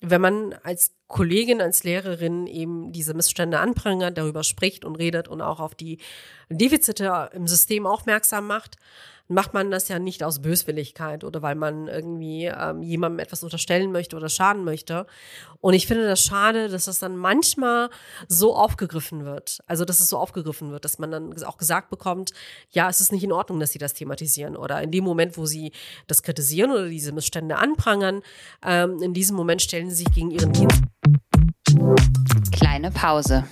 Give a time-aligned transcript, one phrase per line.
[0.00, 5.42] wenn man als Kollegin, als Lehrerin eben diese Missstände anprangert, darüber spricht und redet und
[5.42, 5.98] auch auf die
[6.48, 8.76] Defizite im System aufmerksam macht,
[9.30, 13.92] macht man das ja nicht aus Böswilligkeit oder weil man irgendwie ähm, jemandem etwas unterstellen
[13.92, 15.06] möchte oder schaden möchte.
[15.60, 17.90] Und ich finde das schade, dass das dann manchmal
[18.26, 19.60] so aufgegriffen wird.
[19.66, 22.32] Also, dass es so aufgegriffen wird, dass man dann auch gesagt bekommt,
[22.70, 24.56] ja, es ist nicht in Ordnung, dass sie das thematisieren.
[24.56, 25.70] Oder in dem Moment, wo sie
[26.08, 28.22] das kritisieren oder diese Missstände anprangern,
[28.64, 30.82] ähm, in diesem Moment stellen sie sich gegen ihren Dienst.
[32.52, 33.44] Kleine Pause.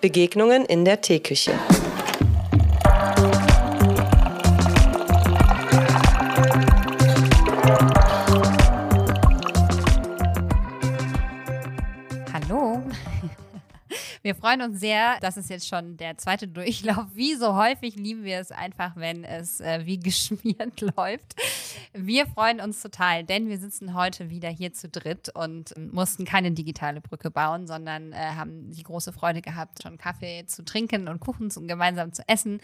[0.00, 1.52] Begegnungen in der Teeküche.
[14.32, 15.18] Wir freuen uns sehr.
[15.20, 17.04] Das ist jetzt schon der zweite Durchlauf.
[17.12, 21.34] Wie so häufig lieben wir es einfach, wenn es äh, wie geschmiert läuft.
[21.92, 26.50] Wir freuen uns total, denn wir sitzen heute wieder hier zu dritt und mussten keine
[26.52, 31.20] digitale Brücke bauen, sondern äh, haben die große Freude gehabt, schon Kaffee zu trinken und
[31.20, 32.62] Kuchen zu, gemeinsam zu essen.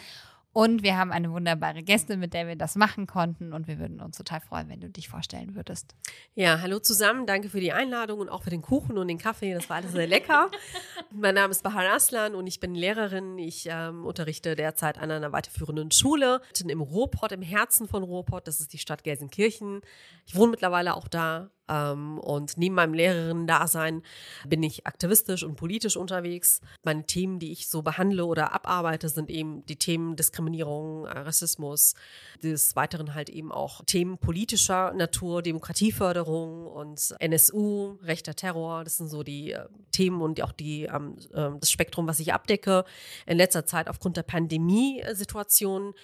[0.59, 3.53] Und wir haben eine wunderbare Gästin, mit der wir das machen konnten.
[3.53, 5.95] Und wir würden uns total freuen, wenn du dich vorstellen würdest.
[6.35, 7.27] Ja, hallo zusammen.
[7.27, 9.55] Danke für die Einladung und auch für den Kuchen und den Kaffee.
[9.55, 10.51] Das war alles sehr lecker.
[11.13, 13.39] mein Name ist Bahar Aslan und ich bin Lehrerin.
[13.39, 18.49] Ich ähm, unterrichte derzeit an einer weiterführenden Schule im Ruhrpott, im Herzen von Ruhrpott.
[18.49, 19.83] Das ist die Stadt Gelsenkirchen.
[20.27, 24.03] Ich wohne mittlerweile auch da und neben meinem Lehrerinnen-Dasein
[24.47, 26.61] bin ich aktivistisch und politisch unterwegs.
[26.85, 31.95] Meine Themen, die ich so behandle oder abarbeite, sind eben die Themen Diskriminierung, äh, Rassismus,
[32.43, 38.85] des Weiteren halt eben auch Themen politischer Natur, Demokratieförderung und NSU, rechter Terror.
[38.85, 42.33] Das sind so die äh, Themen und auch die, ähm, äh, das Spektrum, was ich
[42.33, 42.85] abdecke.
[43.27, 45.95] In letzter Zeit aufgrund der Pandemiesituation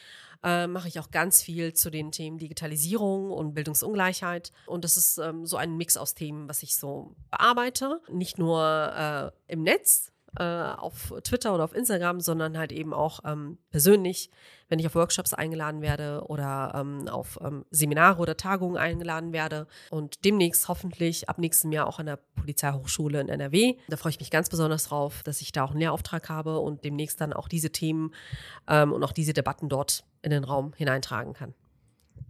[0.45, 4.53] äh, mache ich auch ganz viel zu den Themen Digitalisierung und Bildungsungleichheit.
[4.67, 8.01] Und das ist ähm, so ein Mix aus Themen, was ich so bearbeite.
[8.13, 13.21] Nicht nur äh, im Netz, äh, auf Twitter oder auf Instagram, sondern halt eben auch
[13.25, 14.31] ähm, persönlich,
[14.69, 19.67] wenn ich auf Workshops eingeladen werde oder ähm, auf ähm, Seminare oder Tagungen eingeladen werde
[19.91, 23.77] und demnächst hoffentlich ab nächstem Jahr auch an der Polizeihochschule in NRW.
[23.89, 26.85] Da freue ich mich ganz besonders drauf, dass ich da auch einen Lehrauftrag habe und
[26.85, 28.13] demnächst dann auch diese Themen
[28.69, 31.55] ähm, und auch diese Debatten dort in den Raum hineintragen kann.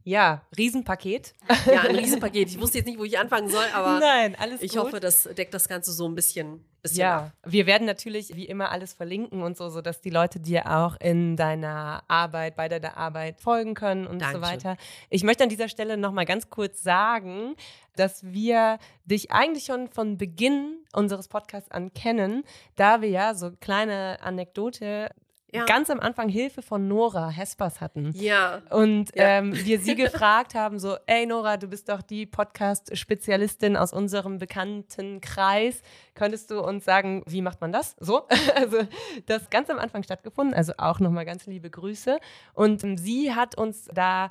[0.06, 1.32] Ja, Riesenpaket.
[1.66, 2.48] Ja, ein Riesenpaket.
[2.50, 4.80] Ich wusste jetzt nicht, wo ich anfangen soll, aber Nein, alles ich gut.
[4.82, 7.32] hoffe, das deckt das Ganze so ein bisschen, bisschen Ja, ab.
[7.46, 11.36] wir werden natürlich wie immer alles verlinken und so, sodass die Leute dir auch in
[11.36, 14.42] deiner Arbeit, bei deiner Arbeit folgen können und Dankeschön.
[14.42, 14.76] so weiter.
[15.08, 17.54] Ich möchte an dieser Stelle nochmal ganz kurz sagen,
[17.96, 22.44] dass wir dich eigentlich schon von Beginn unseres Podcasts an kennen,
[22.76, 25.08] da wir ja so kleine Anekdote
[25.54, 25.64] Ja.
[25.66, 28.12] ganz am Anfang Hilfe von Nora Hespers hatten.
[28.14, 28.62] Ja.
[28.70, 29.38] Und Ja.
[29.38, 34.38] ähm, wir sie gefragt haben, so, ey Nora, du bist doch die Podcast-Spezialistin aus unserem
[34.38, 35.80] bekannten Kreis.
[36.14, 37.96] Könntest du uns sagen, wie macht man das?
[38.00, 38.78] So, also
[39.26, 42.18] das ganz am Anfang stattgefunden, also auch nochmal ganz liebe Grüße.
[42.54, 44.28] Und ähm, sie hat uns da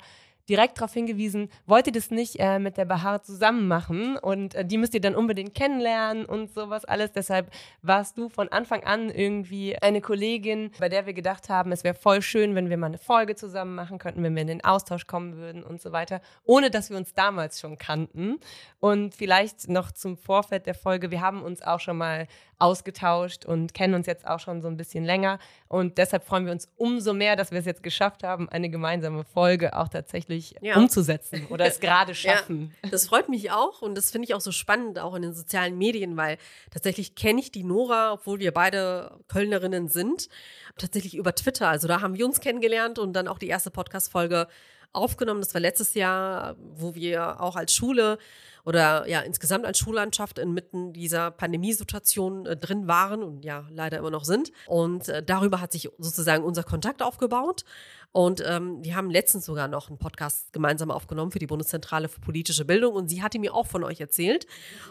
[0.48, 4.64] direkt darauf hingewiesen, wollt ihr das nicht äh, mit der Bahar zusammen machen und äh,
[4.64, 7.12] die müsst ihr dann unbedingt kennenlernen und sowas alles.
[7.12, 7.50] Deshalb
[7.82, 11.94] warst du von Anfang an irgendwie eine Kollegin, bei der wir gedacht haben, es wäre
[11.94, 15.06] voll schön, wenn wir mal eine Folge zusammen machen könnten, wenn wir in den Austausch
[15.06, 18.38] kommen würden und so weiter, ohne dass wir uns damals schon kannten.
[18.80, 22.26] Und vielleicht noch zum Vorfeld der Folge, wir haben uns auch schon mal
[22.58, 25.38] ausgetauscht und kennen uns jetzt auch schon so ein bisschen länger.
[25.68, 29.24] Und deshalb freuen wir uns umso mehr, dass wir es jetzt geschafft haben, eine gemeinsame
[29.24, 30.76] Folge auch tatsächlich Ja.
[30.76, 32.72] umzusetzen oder es gerade schaffen.
[32.82, 35.34] Ja, das freut mich auch und das finde ich auch so spannend, auch in den
[35.34, 36.38] sozialen Medien, weil
[36.70, 40.28] tatsächlich kenne ich die Nora, obwohl wir beide Kölnerinnen sind,
[40.78, 41.68] tatsächlich über Twitter.
[41.68, 44.48] Also da haben wir uns kennengelernt und dann auch die erste Podcast-Folge
[44.92, 45.40] aufgenommen.
[45.40, 48.18] Das war letztes Jahr, wo wir auch als Schule
[48.64, 54.10] oder ja insgesamt als Schullandschaft inmitten dieser Pandemiesituation äh, drin waren und ja leider immer
[54.10, 54.52] noch sind.
[54.66, 57.64] Und äh, darüber hat sich sozusagen unser Kontakt aufgebaut.
[58.16, 62.20] Und ähm, wir haben letztens sogar noch einen Podcast gemeinsam aufgenommen für die Bundeszentrale für
[62.20, 62.94] politische Bildung.
[62.94, 64.46] Und sie hatte mir auch von euch erzählt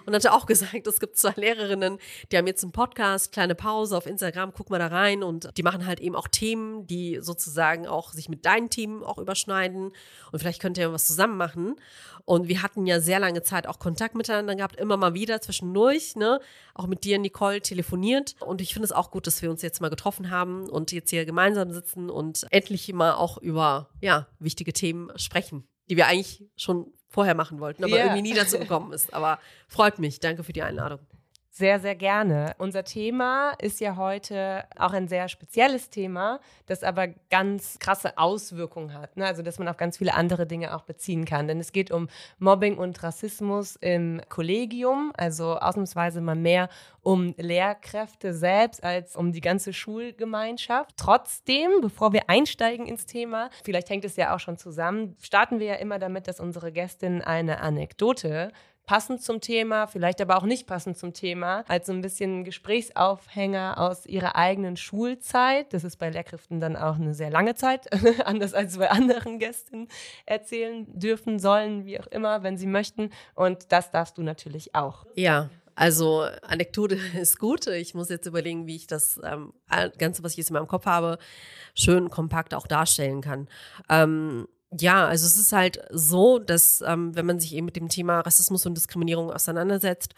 [0.05, 1.99] und hatte auch gesagt, es gibt zwei Lehrerinnen,
[2.29, 5.23] die haben jetzt einen Podcast, kleine Pause auf Instagram, guck mal da rein.
[5.23, 9.17] Und die machen halt eben auch Themen, die sozusagen auch sich mit deinen Themen auch
[9.17, 9.93] überschneiden.
[10.33, 11.77] Und vielleicht könnt ihr was zusammen machen.
[12.25, 16.15] Und wir hatten ja sehr lange Zeit auch Kontakt miteinander gehabt, immer mal wieder zwischendurch,
[16.15, 16.39] ne?
[16.73, 18.35] Auch mit dir, Nicole, telefoniert.
[18.39, 21.09] Und ich finde es auch gut, dass wir uns jetzt mal getroffen haben und jetzt
[21.09, 26.45] hier gemeinsam sitzen und endlich mal auch über, ja, wichtige Themen sprechen, die wir eigentlich
[26.55, 28.05] schon vorher machen wollten, aber Ja.
[28.05, 29.13] irgendwie nie dazu gekommen ist.
[29.13, 29.37] Aber
[29.67, 30.19] freut mich.
[30.19, 30.99] Danke für die Einladung.
[31.55, 32.55] Sehr, sehr gerne.
[32.57, 38.95] Unser Thema ist ja heute auch ein sehr spezielles Thema, das aber ganz krasse Auswirkungen
[38.95, 39.17] hat.
[39.17, 39.27] Ne?
[39.27, 41.47] Also, dass man auf ganz viele andere Dinge auch beziehen kann.
[41.47, 42.07] Denn es geht um
[42.39, 46.69] Mobbing und Rassismus im Kollegium, also ausnahmsweise mal mehr
[47.01, 50.97] um Lehrkräfte selbst als um die ganze Schulgemeinschaft.
[50.97, 55.67] Trotzdem, bevor wir einsteigen ins Thema, vielleicht hängt es ja auch schon zusammen, starten wir
[55.67, 58.51] ja immer damit, dass unsere Gästin eine Anekdote
[58.85, 63.77] passend zum Thema, vielleicht aber auch nicht passend zum Thema, als so ein bisschen Gesprächsaufhänger
[63.77, 65.73] aus ihrer eigenen Schulzeit.
[65.73, 67.87] Das ist bei Lehrkräften dann auch eine sehr lange Zeit,
[68.25, 69.87] anders als bei anderen Gästen
[70.25, 73.11] erzählen dürfen, sollen, wie auch immer, wenn sie möchten.
[73.35, 75.05] Und das darfst du natürlich auch.
[75.15, 75.49] Ja.
[75.75, 77.67] Also Anekdote ist gut.
[77.67, 79.53] Ich muss jetzt überlegen, wie ich das ähm,
[79.97, 81.17] Ganze, was ich jetzt in meinem Kopf habe,
[81.73, 83.47] schön kompakt auch darstellen kann.
[83.89, 84.47] Ähm,
[84.79, 88.21] ja, also es ist halt so, dass ähm, wenn man sich eben mit dem Thema
[88.21, 90.13] Rassismus und Diskriminierung auseinandersetzt,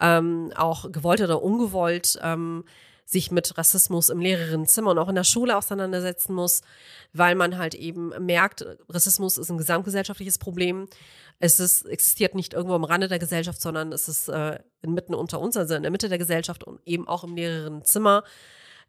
[0.00, 2.64] ähm, auch gewollt oder ungewollt ähm,
[3.04, 6.62] sich mit Rassismus im Lehrerinnenzimmer und auch in der Schule auseinandersetzen muss,
[7.12, 10.86] weil man halt eben merkt, Rassismus ist ein gesamtgesellschaftliches Problem.
[11.38, 15.40] Es ist, existiert nicht irgendwo am Rande der Gesellschaft, sondern es ist äh, inmitten unter
[15.40, 18.24] uns, also in der Mitte der Gesellschaft und eben auch im Lehrerinnenzimmer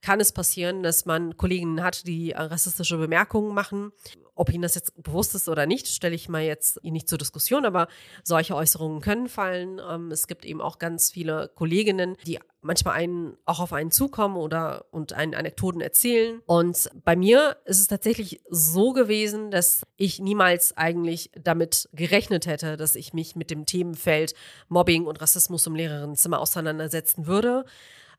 [0.04, 3.92] kann es passieren, dass man Kolleginnen hat, die rassistische Bemerkungen machen.
[4.36, 7.66] Ob Ihnen das jetzt bewusst ist oder nicht, stelle ich mal jetzt nicht zur Diskussion,
[7.66, 7.88] aber
[8.24, 9.80] solche Äußerungen können fallen.
[9.88, 14.36] Ähm, es gibt eben auch ganz viele Kolleginnen, die manchmal einen auch auf einen zukommen
[14.36, 16.42] oder und einen Anekdoten erzählen.
[16.48, 22.76] Und bei mir ist es tatsächlich so gewesen, dass ich niemals eigentlich damit gerechnet hätte,
[22.76, 24.34] dass ich mich mit dem Themenfeld
[24.68, 27.66] Mobbing und Rassismus im Lehrerinnenzimmer auseinandersetzen würde.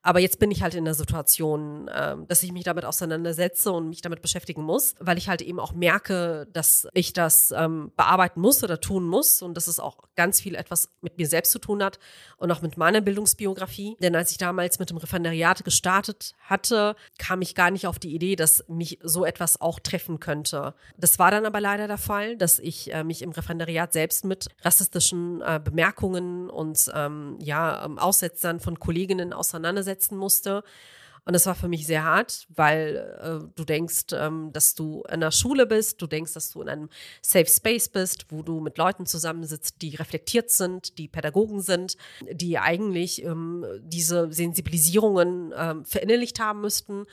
[0.06, 3.89] Aber jetzt bin ich halt in der Situation, äh, dass ich mich damit auseinandersetze und
[3.89, 8.39] mich damit beschäftigen muss, weil ich halt eben auch merke, dass ich das ähm, bearbeiten
[8.41, 11.59] muss oder tun muss und dass es auch ganz viel etwas mit mir selbst zu
[11.59, 11.99] tun hat
[12.37, 13.97] und auch mit meiner Bildungsbiografie.
[14.01, 18.15] Denn als ich damals mit dem Referendariat gestartet hatte, kam ich gar nicht auf die
[18.15, 20.75] Idee, dass mich so etwas auch treffen könnte.
[20.99, 24.49] Das war dann aber leider der Fall, dass ich äh, mich im Referendariat selbst mit
[24.61, 30.62] rassistischen äh, Bemerkungen und ähm, ja, ähm, Aussetzern von Kolleginnen auseinandersetze setzen musste.
[31.26, 35.20] Und das war für mich sehr hart, weil äh, du denkst, ähm, dass du in
[35.20, 36.88] der Schule bist, du denkst, dass du in einem
[37.23, 41.96] Safe Space bist, wo du mit Leuten zusammensitzt, die reflektiert sind, die Pädagogen sind,
[42.31, 47.05] die eigentlich ähm, diese Sensibilisierungen ähm, verinnerlicht haben müssten.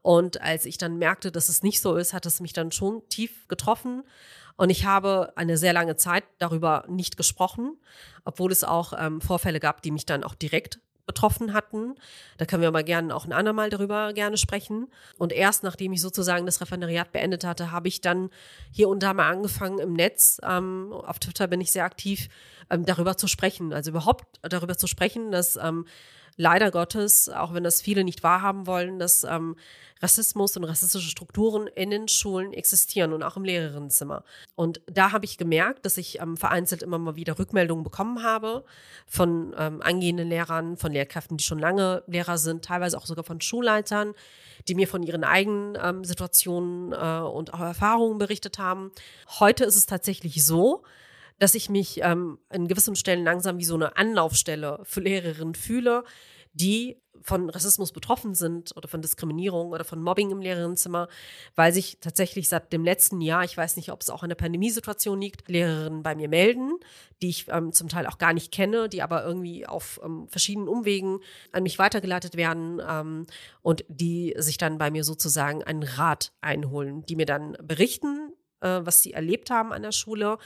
[0.00, 3.02] Und als ich dann merkte, dass es nicht so ist, hat es mich dann schon
[3.08, 4.04] tief getroffen.
[4.56, 7.76] Und ich habe eine sehr lange Zeit darüber nicht gesprochen,
[8.24, 11.94] obwohl es auch ähm, Vorfälle gab, die mich dann auch direkt betroffen hatten.
[12.36, 14.88] Da können wir aber gerne auch ein andermal darüber gerne sprechen.
[15.18, 18.30] Und erst nachdem ich sozusagen das Referendariat beendet hatte, habe ich dann
[18.70, 22.28] hier und da mal angefangen im Netz, ähm, auf Twitter bin ich sehr aktiv,
[22.70, 23.72] ähm, darüber zu sprechen.
[23.72, 25.86] Also überhaupt darüber zu sprechen, dass ähm,
[26.36, 29.56] leider Gottes, auch wenn das viele nicht wahrhaben wollen, dass ähm,
[30.02, 34.24] Rassismus und rassistische Strukturen in den Schulen existieren und auch im Lehrerinnenzimmer.
[34.54, 38.64] Und da habe ich gemerkt, dass ich ähm, vereinzelt immer mal wieder Rückmeldungen bekommen habe
[39.06, 43.40] von ähm, angehenden Lehrern, von Lehrkräften, die schon lange Lehrer sind, teilweise auch sogar von
[43.40, 44.14] Schulleitern,
[44.68, 48.92] die mir von ihren eigenen ähm, Situationen äh, und auch Erfahrungen berichtet haben.
[49.38, 50.82] Heute ist es tatsächlich so,
[51.38, 56.04] dass ich mich ähm, an gewissen Stellen langsam wie so eine Anlaufstelle für Lehrerinnen fühle,
[56.52, 61.08] die von Rassismus betroffen sind oder von Diskriminierung oder von Mobbing im Lehrerinnenzimmer,
[61.54, 64.36] weil sich tatsächlich seit dem letzten Jahr, ich weiß nicht, ob es auch an der
[64.36, 66.72] Pandemiesituation liegt, Lehrerinnen bei mir melden,
[67.22, 70.68] die ich ähm, zum Teil auch gar nicht kenne, die aber irgendwie auf ähm, verschiedenen
[70.68, 71.18] Umwegen
[71.52, 73.26] an mich weitergeleitet werden ähm,
[73.62, 78.80] und die sich dann bei mir sozusagen einen Rat einholen, die mir dann berichten, äh,
[78.82, 80.38] was sie erlebt haben an der Schule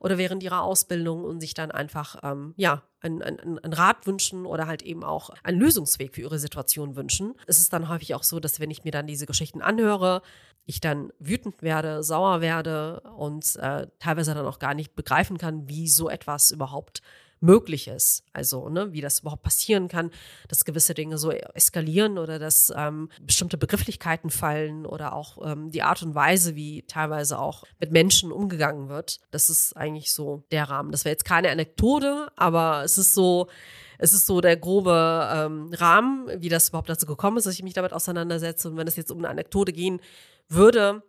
[0.00, 4.46] oder während ihrer Ausbildung und sich dann einfach ähm, ja einen, einen, einen Rat wünschen
[4.46, 7.34] oder halt eben auch einen Lösungsweg für ihre Situation wünschen.
[7.46, 10.22] Es ist dann häufig auch so, dass wenn ich mir dann diese Geschichten anhöre,
[10.66, 15.68] ich dann wütend werde, sauer werde und äh, teilweise dann auch gar nicht begreifen kann,
[15.68, 17.02] wie so etwas überhaupt
[17.44, 18.24] möglich ist.
[18.32, 20.10] Also, ne, wie das überhaupt passieren kann,
[20.48, 25.82] dass gewisse Dinge so eskalieren oder dass ähm, bestimmte Begrifflichkeiten fallen oder auch ähm, die
[25.82, 29.20] Art und Weise, wie teilweise auch mit Menschen umgegangen wird.
[29.30, 30.90] Das ist eigentlich so der Rahmen.
[30.90, 33.48] Das wäre jetzt keine Anekdote, aber es ist so,
[33.98, 37.62] es ist so der grobe ähm, Rahmen, wie das überhaupt dazu gekommen ist, dass ich
[37.62, 38.70] mich damit auseinandersetze.
[38.70, 40.00] Und wenn es jetzt um eine Anekdote gehen
[40.48, 41.02] würde,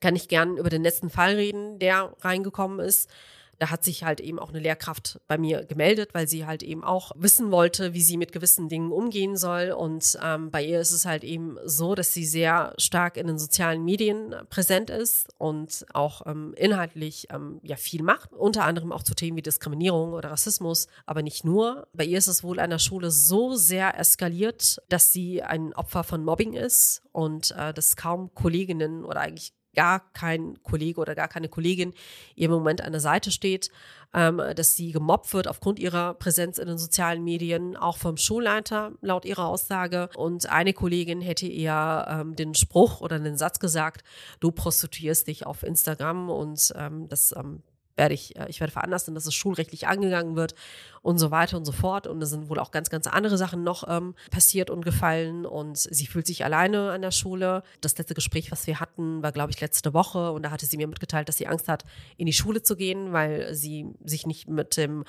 [0.00, 3.10] kann ich gern über den letzten Fall reden, der reingekommen ist.
[3.58, 6.84] Da hat sich halt eben auch eine Lehrkraft bei mir gemeldet, weil sie halt eben
[6.84, 9.72] auch wissen wollte, wie sie mit gewissen Dingen umgehen soll.
[9.72, 13.38] Und ähm, bei ihr ist es halt eben so, dass sie sehr stark in den
[13.38, 19.02] sozialen Medien präsent ist und auch ähm, inhaltlich ähm, ja viel macht, unter anderem auch
[19.02, 21.88] zu Themen wie Diskriminierung oder Rassismus, aber nicht nur.
[21.92, 26.04] Bei ihr ist es wohl an der Schule so sehr eskaliert, dass sie ein Opfer
[26.04, 31.28] von Mobbing ist und äh, dass kaum Kolleginnen oder eigentlich gar kein Kollege oder gar
[31.28, 31.94] keine Kollegin
[32.34, 33.70] ihr im Moment an der Seite steht,
[34.12, 38.90] ähm, dass sie gemobbt wird aufgrund ihrer Präsenz in den sozialen Medien, auch vom Schulleiter
[39.02, 40.08] laut ihrer Aussage.
[40.16, 44.02] Und eine Kollegin hätte ihr ähm, den Spruch oder den Satz gesagt,
[44.40, 47.62] du prostituierst dich auf Instagram und ähm, das ähm,
[47.98, 50.54] werde ich, äh, ich werde veranlassen, dass es schulrechtlich angegangen wird
[51.02, 52.06] und so weiter und so fort.
[52.06, 55.44] Und es sind wohl auch ganz, ganz andere Sachen noch ähm, passiert und gefallen.
[55.44, 57.62] Und sie fühlt sich alleine an der Schule.
[57.80, 60.32] Das letzte Gespräch, was wir hatten, war, glaube ich, letzte Woche.
[60.32, 61.84] Und da hatte sie mir mitgeteilt, dass sie Angst hat,
[62.16, 65.04] in die Schule zu gehen, weil sie sich nicht mit dem,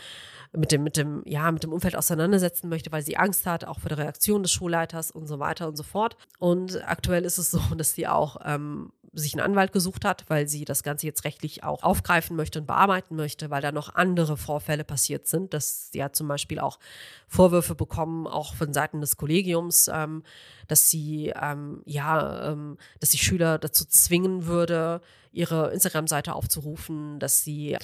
[0.51, 3.79] mit dem, mit dem, ja, mit dem Umfeld auseinandersetzen möchte, weil sie Angst hat, auch
[3.79, 6.17] vor der Reaktion des Schulleiters und so weiter und so fort.
[6.39, 10.48] Und aktuell ist es so, dass sie auch ähm, sich einen Anwalt gesucht hat, weil
[10.48, 14.38] sie das Ganze jetzt rechtlich auch aufgreifen möchte und bearbeiten möchte, weil da noch andere
[14.38, 16.80] Vorfälle passiert sind, dass sie hat zum Beispiel auch
[17.28, 20.24] Vorwürfe bekommen, auch von Seiten des Kollegiums, ähm,
[20.68, 25.01] dass sie ähm, ja, ähm, dass sie Schüler dazu zwingen würde,
[25.32, 27.78] ihre Instagram-Seite aufzurufen, dass sie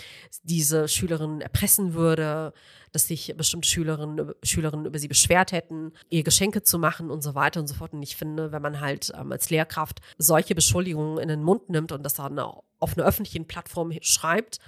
[0.44, 2.54] diese Schülerinnen erpressen würde,
[2.92, 7.36] dass sich bestimmte Schülerinnen, Schülerinnen über sie beschwert hätten, ihr Geschenke zu machen und so
[7.36, 7.94] weiter und so fort.
[7.94, 11.92] Und ich finde, wenn man halt ähm, als Lehrkraft solche Beschuldigungen in den Mund nimmt
[11.92, 14.60] und das dann auf einer öffentlichen Plattform schreibt,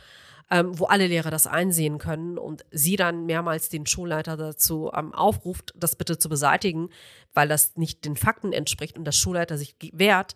[0.50, 5.14] ähm, wo alle Lehrer das einsehen können und sie dann mehrmals den Schulleiter dazu ähm,
[5.14, 6.90] aufruft, das bitte zu beseitigen,
[7.34, 10.36] weil das nicht den Fakten entspricht und der Schulleiter sich wehrt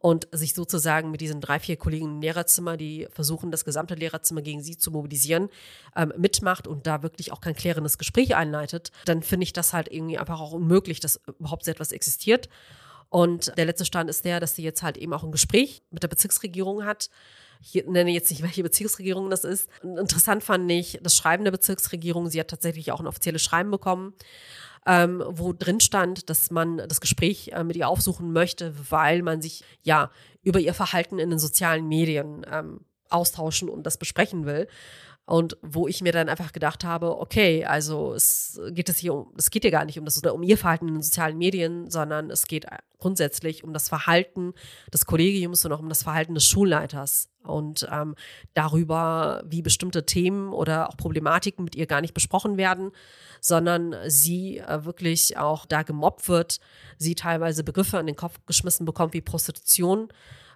[0.00, 4.40] und sich sozusagen mit diesen drei, vier Kollegen im Lehrerzimmer, die versuchen, das gesamte Lehrerzimmer
[4.40, 5.50] gegen sie zu mobilisieren,
[5.94, 9.88] ähm, mitmacht und da wirklich auch kein klärendes Gespräch einleitet, dann finde ich das halt
[9.92, 12.48] irgendwie einfach auch unmöglich, dass überhaupt so etwas existiert.
[13.10, 16.02] Und der letzte Stand ist der, dass sie jetzt halt eben auch ein Gespräch mit
[16.02, 17.10] der Bezirksregierung hat,
[17.62, 19.68] ich nenne jetzt nicht, welche Bezirksregierung das ist.
[19.82, 22.30] Interessant fand ich das Schreiben der Bezirksregierung.
[22.30, 24.14] Sie hat tatsächlich auch ein offizielles Schreiben bekommen,
[24.86, 29.42] ähm, wo drin stand, dass man das Gespräch äh, mit ihr aufsuchen möchte, weil man
[29.42, 30.10] sich ja
[30.42, 34.68] über ihr Verhalten in den sozialen Medien ähm, austauschen und das besprechen will.
[35.30, 39.32] Und wo ich mir dann einfach gedacht habe, okay, also es geht es hier um,
[39.38, 41.88] es geht hier gar nicht um das oder um ihr Verhalten in den sozialen Medien,
[41.88, 42.66] sondern es geht
[42.98, 44.54] grundsätzlich um das Verhalten
[44.92, 47.28] des Kollegiums und auch um das Verhalten des Schulleiters.
[47.44, 48.16] Und ähm,
[48.54, 52.90] darüber, wie bestimmte Themen oder auch Problematiken mit ihr gar nicht besprochen werden,
[53.40, 56.58] sondern sie äh, wirklich auch da gemobbt wird,
[56.98, 60.08] sie teilweise Begriffe an den Kopf geschmissen bekommt wie Prostitution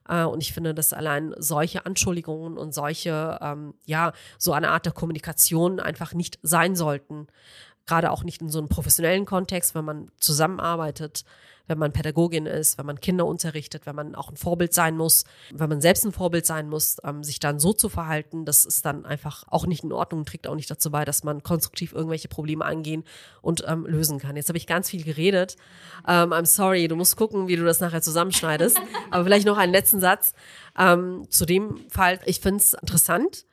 [0.08, 4.87] äh, und ich finde, dass allein solche Anschuldigungen und solche, ähm, ja, so eine Art
[4.87, 7.26] der Kommunikation einfach nicht sein sollten.
[7.87, 11.25] Gerade auch nicht in so einem professionellen Kontext, wenn man zusammenarbeitet
[11.66, 15.25] wenn man Pädagogin ist, wenn man Kinder unterrichtet, wenn man auch ein Vorbild sein muss,
[15.50, 18.85] wenn man selbst ein Vorbild sein muss, ähm, sich dann so zu verhalten, das ist
[18.85, 21.92] dann einfach auch nicht in Ordnung und trägt auch nicht dazu bei, dass man konstruktiv
[21.92, 23.04] irgendwelche Probleme angehen
[23.40, 24.37] und ähm, lösen kann.
[24.37, 25.56] Jetzt habe ich ganz viel geredet.
[26.06, 28.78] Ähm, I'm sorry, du musst gucken, wie du das nachher zusammenschneidest.
[29.11, 30.35] Aber vielleicht noch einen letzten Satz
[30.78, 32.21] ähm, zu dem Fall.
[32.26, 33.47] Ich finde es interessant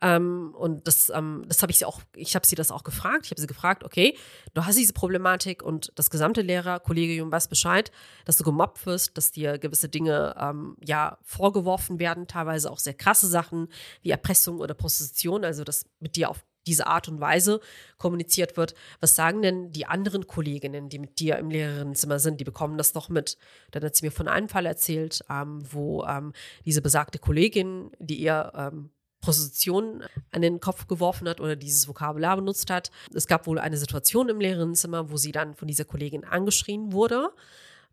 [0.00, 3.26] ähm, und das, ähm, das habe ich sie auch, ich habe sie das auch gefragt.
[3.26, 4.16] Ich habe sie gefragt, okay,
[4.54, 7.90] du hast diese Problematik und das gesamte Lehrerkollegium weiß Bescheid,
[8.24, 12.94] dass du gemobbt wirst, dass dir gewisse Dinge ähm, ja vorgeworfen werden, teilweise auch sehr
[12.94, 13.68] krasse Sachen
[14.02, 17.60] wie Erpressung oder Prostitution, also dass mit dir auf diese Art und Weise
[17.96, 18.74] kommuniziert wird.
[19.00, 22.40] Was sagen denn die anderen Kolleginnen, die mit dir im Lehrerinnenzimmer sind?
[22.40, 23.38] Die bekommen das doch mit.
[23.70, 26.32] Dann hat sie mir von einem Fall erzählt, ähm, wo ähm,
[26.66, 28.90] diese besagte Kollegin, die ihr ähm,
[29.20, 32.90] Prostitution an den Kopf geworfen hat oder dieses Vokabular benutzt hat.
[33.14, 37.30] Es gab wohl eine Situation im Lehrerinnenzimmer, wo sie dann von dieser Kollegin angeschrien wurde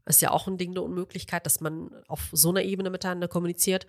[0.06, 3.88] ist ja auch ein Ding der Unmöglichkeit, dass man auf so einer Ebene miteinander kommuniziert.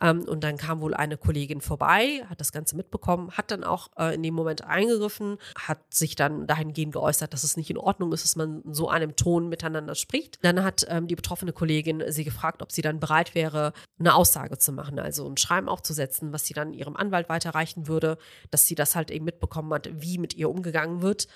[0.00, 3.88] Ähm, und dann kam wohl eine Kollegin vorbei, hat das Ganze mitbekommen, hat dann auch
[3.98, 8.12] äh, in dem Moment eingegriffen, hat sich dann dahingehend geäußert, dass es nicht in Ordnung
[8.12, 10.38] ist, dass man in so einem Ton miteinander spricht.
[10.42, 14.58] Dann hat ähm, die betroffene Kollegin sie gefragt, ob sie dann bereit wäre, eine Aussage
[14.58, 18.18] zu machen, also ein Schreiben aufzusetzen, was sie dann ihrem Anwalt weiterreichen würde,
[18.50, 21.28] dass sie das halt eben mitbekommen hat, wie mit ihr umgegangen wird.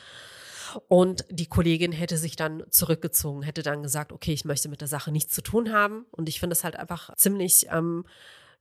[0.88, 4.88] Und die Kollegin hätte sich dann zurückgezogen, hätte dann gesagt, okay, ich möchte mit der
[4.88, 6.06] Sache nichts zu tun haben.
[6.10, 8.04] Und ich finde es halt einfach ziemlich, ähm,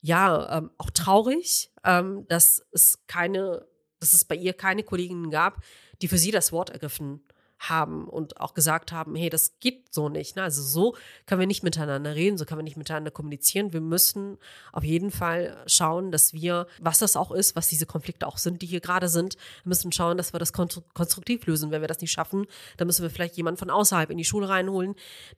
[0.02, 3.66] ja, ähm, auch traurig, ähm, dass es keine,
[4.00, 5.64] dass es bei ihr keine Kolleginnen gab,
[6.02, 7.41] die für sie das Wort ergriffen haben
[8.08, 10.36] und auch gesagt haben, hey, das geht so nicht.
[10.36, 10.44] Ne?
[10.44, 13.72] Also so können wir nicht miteinander reden, so können wir nicht miteinander kommunizieren.
[13.72, 14.38] Wir müssen
[14.72, 18.62] auf jeden Fall schauen, dass wir, was das auch ist, was diese Konflikte auch sind,
[18.62, 21.72] die hier gerade sind, müssen schauen, dass wir das konstruktiv lösen.
[21.72, 24.50] Wenn wir das nicht schaffen, dann müssen wir vielleicht jemanden von außerhalb in die Schule
[24.50, 24.96] reinholen,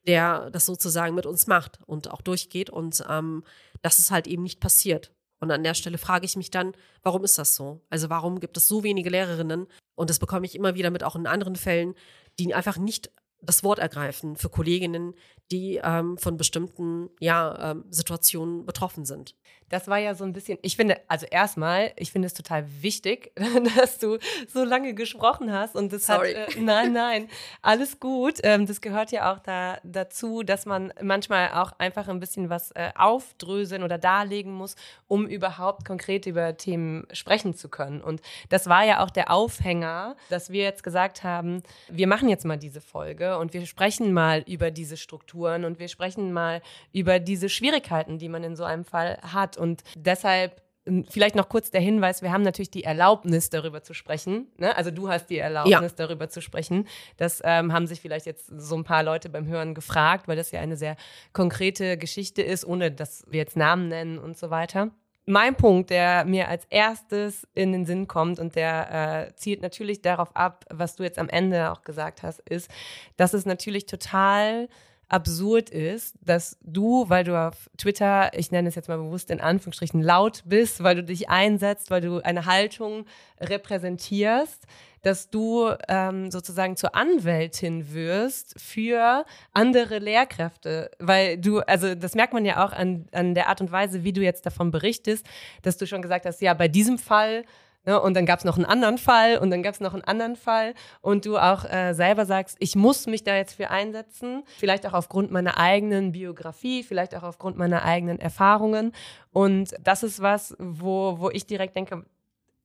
[0.08, 2.70] der das sozusagen mit uns macht und auch durchgeht.
[2.70, 3.44] Und ähm,
[3.82, 5.12] das ist halt eben nicht passiert.
[5.44, 6.72] Und an der Stelle frage ich mich dann,
[7.02, 7.82] warum ist das so?
[7.90, 9.68] Also warum gibt es so wenige Lehrerinnen?
[9.94, 11.96] Und das bekomme ich immer wieder mit, auch in anderen Fällen,
[12.40, 13.12] die einfach nicht
[13.46, 15.14] das Wort ergreifen für Kolleginnen,
[15.52, 19.36] die ähm, von bestimmten ja, ähm, Situationen betroffen sind.
[19.70, 23.32] Das war ja so ein bisschen, ich finde, also erstmal, ich finde es total wichtig,
[23.76, 26.34] dass du so lange gesprochen hast und das Sorry.
[26.34, 27.30] hat, äh, nein, nein,
[27.62, 28.40] alles gut.
[28.44, 32.72] Ähm, das gehört ja auch da, dazu, dass man manchmal auch einfach ein bisschen was
[32.72, 34.76] äh, aufdröseln oder darlegen muss,
[35.08, 38.02] um überhaupt konkret über Themen sprechen zu können.
[38.02, 42.46] Und das war ja auch der Aufhänger, dass wir jetzt gesagt haben, wir machen jetzt
[42.46, 46.62] mal diese Folge und wir sprechen mal über diese Strukturen und wir sprechen mal
[46.92, 49.58] über diese Schwierigkeiten, die man in so einem Fall hat.
[49.58, 50.62] Und deshalb
[51.10, 54.48] Vielleicht noch kurz der Hinweis, wir haben natürlich die Erlaubnis, darüber zu sprechen.
[54.58, 54.76] Ne?
[54.76, 55.90] Also du hast die Erlaubnis, Ja.
[55.96, 56.90] darüber zu sprechen.
[57.16, 60.52] Das ähm, haben sich vielleicht jetzt so ein paar Leute beim Hören gefragt, weil das
[60.52, 60.98] ja eine sehr
[61.32, 64.92] konkrete Geschichte ist, ohne dass wir jetzt Namen nennen und so weiter.
[65.26, 70.02] Mein Punkt, der mir als erstes in den Sinn kommt und der äh, zielt natürlich
[70.02, 72.70] darauf ab, was du jetzt am Ende auch gesagt hast, ist,
[73.16, 74.68] dass es natürlich total
[75.14, 79.40] absurd ist, dass du, weil du auf Twitter, ich nenne es jetzt mal bewusst in
[79.40, 83.06] Anführungsstrichen, laut bist, weil du dich einsetzt, weil du eine Haltung
[83.40, 84.66] repräsentierst,
[85.04, 92.34] dass du ähm, sozusagen zur Anwältin wirst für andere Lehrkräfte, weil du, also das merkt
[92.34, 95.28] man ja auch an, an der Art und Weise, wie du jetzt davon berichtest,
[95.62, 97.44] dass du schon gesagt hast, ja, bei diesem Fall
[97.86, 100.06] Ne, und dann gab es noch einen anderen Fall und dann gab es noch einen
[100.06, 104.44] anderen Fall und du auch äh, selber sagst, ich muss mich da jetzt für einsetzen,
[104.58, 108.94] vielleicht auch aufgrund meiner eigenen Biografie, vielleicht auch aufgrund meiner eigenen Erfahrungen.
[109.34, 112.06] Und das ist was, wo, wo ich direkt denke,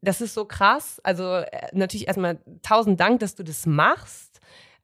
[0.01, 1.01] das ist so krass.
[1.03, 4.28] Also äh, natürlich erstmal tausend Dank, dass du das machst.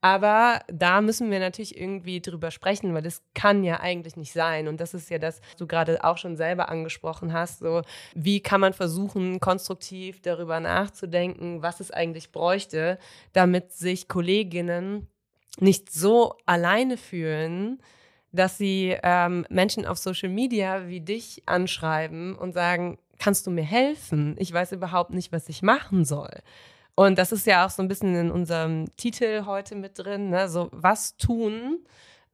[0.04, 4.68] Aber da müssen wir natürlich irgendwie drüber sprechen, weil das kann ja eigentlich nicht sein.
[4.68, 7.60] Und das ist ja das, was du gerade auch schon selber angesprochen hast.
[7.60, 7.80] So,
[8.14, 12.98] wie kann man versuchen, konstruktiv darüber nachzudenken, was es eigentlich bräuchte,
[13.32, 15.08] damit sich Kolleginnen
[15.58, 17.80] nicht so alleine fühlen,
[18.30, 23.64] dass sie ähm, Menschen auf Social Media wie dich anschreiben und sagen, kannst du mir
[23.64, 24.36] helfen?
[24.38, 26.42] Ich weiß überhaupt nicht, was ich machen soll.
[26.96, 30.48] Und das ist ja auch so ein bisschen in unserem Titel heute mit drin, ne?
[30.48, 31.80] so was tun,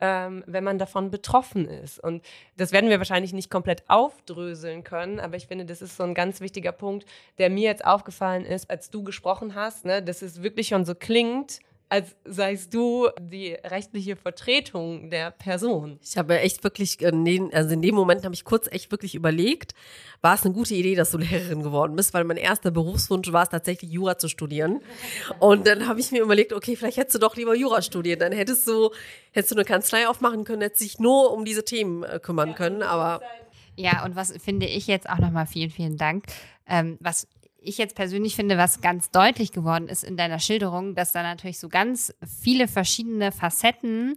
[0.00, 1.98] ähm, wenn man davon betroffen ist.
[1.98, 2.22] Und
[2.56, 6.14] das werden wir wahrscheinlich nicht komplett aufdröseln können, aber ich finde, das ist so ein
[6.14, 7.06] ganz wichtiger Punkt,
[7.38, 10.02] der mir jetzt aufgefallen ist, als du gesprochen hast, ne?
[10.02, 15.98] dass es wirklich schon so klingt, als seist du die rechtliche Vertretung der Person.
[16.02, 19.16] Ich habe echt wirklich, in den, also in dem Moment habe ich kurz echt wirklich
[19.16, 19.74] überlegt,
[20.20, 23.42] war es eine gute Idee, dass du Lehrerin geworden bist, weil mein erster Berufswunsch war
[23.42, 24.80] es tatsächlich Jura zu studieren.
[25.40, 28.32] Und dann habe ich mir überlegt, okay, vielleicht hättest du doch lieber Jura studiert, dann
[28.32, 28.90] hättest du,
[29.32, 32.84] hättest du eine Kanzlei aufmachen können, hättest dich nur um diese Themen äh, kümmern können,
[32.84, 33.20] aber
[33.74, 36.24] Ja, und was finde ich jetzt auch nochmal vielen, vielen Dank.
[36.68, 37.26] Ähm, was
[37.62, 41.58] ich jetzt persönlich finde, was ganz deutlich geworden ist in deiner Schilderung, dass da natürlich
[41.58, 44.16] so ganz viele verschiedene Facetten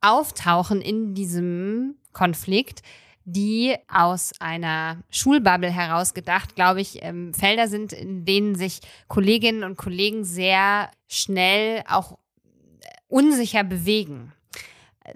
[0.00, 2.82] auftauchen in diesem Konflikt,
[3.24, 9.62] die aus einer Schulbubble heraus gedacht, glaube ich, ähm, Felder sind, in denen sich Kolleginnen
[9.62, 12.18] und Kollegen sehr schnell auch
[13.06, 14.32] unsicher bewegen.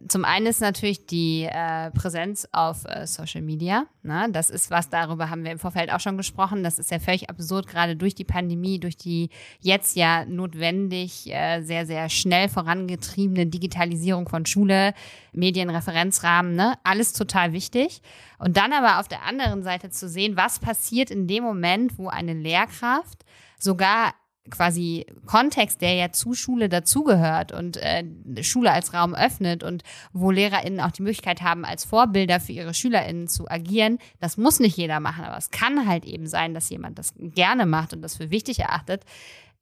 [0.08, 3.86] Zum einen ist natürlich die äh, Präsenz auf äh, Social Media.
[4.02, 4.28] Ne?
[4.32, 6.64] Das ist was, darüber haben wir im Vorfeld auch schon gesprochen.
[6.64, 11.62] Das ist ja völlig absurd, gerade durch die Pandemie, durch die jetzt ja notwendig äh,
[11.62, 14.92] sehr, sehr schnell vorangetriebene Digitalisierung von Schule,
[15.32, 16.74] Medienreferenzrahmen, ne?
[16.82, 18.02] alles total wichtig.
[18.38, 22.08] Und dann aber auf der anderen Seite zu sehen, was passiert in dem Moment, wo
[22.08, 23.24] eine Lehrkraft
[23.58, 24.14] sogar
[24.50, 28.04] quasi Kontext, der ja zu Schule dazugehört und äh,
[28.42, 29.82] Schule als Raum öffnet und
[30.12, 34.60] wo LehrerInnen auch die Möglichkeit haben, als Vorbilder für ihre SchülerInnen zu agieren, das muss
[34.60, 38.02] nicht jeder machen, aber es kann halt eben sein, dass jemand das gerne macht und
[38.02, 39.04] das für wichtig erachtet.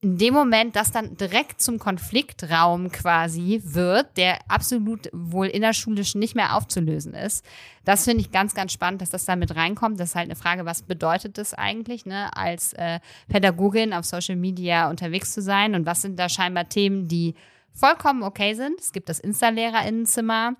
[0.05, 6.35] In dem Moment, das dann direkt zum Konfliktraum quasi wird, der absolut wohl innerschulisch nicht
[6.35, 7.43] mehr aufzulösen ist.
[7.87, 9.99] Das finde ich ganz, ganz spannend, dass das da mit reinkommt.
[9.99, 14.37] Das ist halt eine Frage, was bedeutet das eigentlich, ne, als äh, Pädagogin auf Social
[14.37, 17.35] Media unterwegs zu sein und was sind da scheinbar Themen, die
[17.73, 18.79] vollkommen okay sind.
[18.79, 20.55] Es gibt das Insta-LehrerInnenzimmer,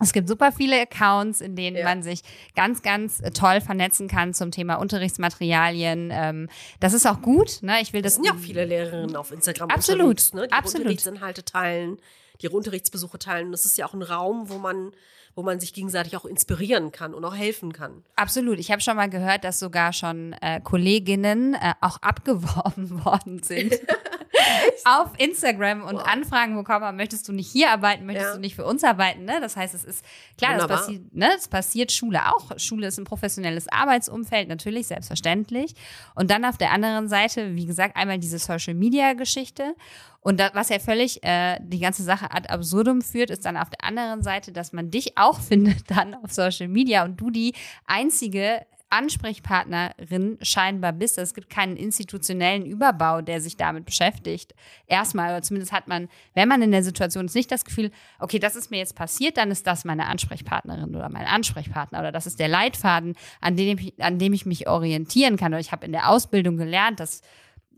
[0.00, 1.84] Es gibt super viele Accounts, in denen Ja.
[1.84, 2.20] man sich
[2.56, 6.10] ganz, ganz äh, toll vernetzen kann zum Thema Unterrichtsmaterialien.
[6.12, 6.48] Ähm,
[6.80, 7.58] das ist auch gut.
[7.62, 7.80] Ne?
[7.80, 8.16] Ich will Das das.
[8.16, 10.46] sind ja auch viele Lehrerinnen auf Instagram Absolut, unterwegs, ne?
[10.48, 10.80] die absolut.
[10.80, 11.98] Unterrichtsinhalte teilen,
[12.40, 13.52] die ihre Unterrichtsbesuche teilen.
[13.52, 14.92] Das ist ja auch ein Raum, wo man,
[15.34, 18.04] wo man sich gegenseitig auch inspirieren kann und auch helfen kann.
[18.16, 18.58] Absolut.
[18.58, 23.74] Ich habe schon mal gehört, dass sogar schon äh, Kolleginnen äh, auch abgeworben worden sind.
[24.84, 28.34] auf Instagram und Anfragen bekommen möchtest du nicht hier arbeiten, möchtest Ja.
[28.34, 29.40] du nicht für uns arbeiten, ne?
[29.40, 30.04] Das heißt, es ist
[30.36, 31.30] klar, das passiert, ne?
[31.36, 32.50] Es passiert Schule auch.
[32.58, 35.74] Schule ist ein professionelles Arbeitsumfeld, natürlich, selbstverständlich.
[36.14, 39.74] Und dann auf der anderen Seite, wie gesagt, einmal diese Social Media Geschichte.
[40.24, 43.68] Und da, was ja völlig äh, die ganze Sache ad absurdum führt, ist dann auf
[43.68, 47.52] der anderen Seite, dass man dich auch findet dann auf Social Media und du die
[47.86, 51.18] einzige Ansprechpartnerin scheinbar bist.
[51.18, 54.54] Es gibt keinen institutionellen Überbau, der sich damit beschäftigt.
[54.86, 58.38] Erstmal, oder zumindest hat man, wenn man in der Situation ist, nicht das Gefühl, okay,
[58.38, 62.26] das ist mir jetzt passiert, dann ist das meine Ansprechpartnerin oder mein Ansprechpartner oder das
[62.26, 65.52] ist der Leitfaden, an dem ich, an dem ich mich orientieren kann.
[65.52, 67.20] Oder ich habe in der Ausbildung gelernt, dass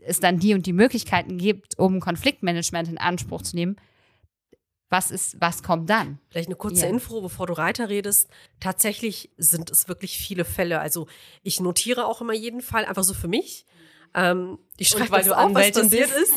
[0.07, 3.77] es dann die und die Möglichkeiten gibt, um Konfliktmanagement in Anspruch zu nehmen.
[4.88, 6.21] Was ist, was kommt dann?
[6.29, 6.90] Vielleicht eine kurze Ja.
[6.90, 8.29] Info, bevor du weiter redest.
[8.61, 10.79] Tatsächlich sind es wirklich viele Fälle.
[10.79, 11.09] Also
[11.42, 13.66] ich notiere auch immer jeden Fall, einfach so für mich.
[14.14, 16.35] Ähm, ich schreibe weil das du auf, was passiert ist.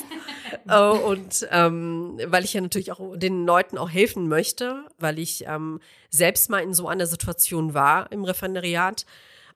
[0.67, 5.45] äh, und ähm, weil ich ja natürlich auch den Leuten auch helfen möchte, weil ich
[5.47, 5.79] ähm,
[6.09, 9.05] selbst mal in so einer Situation war im Referendariat.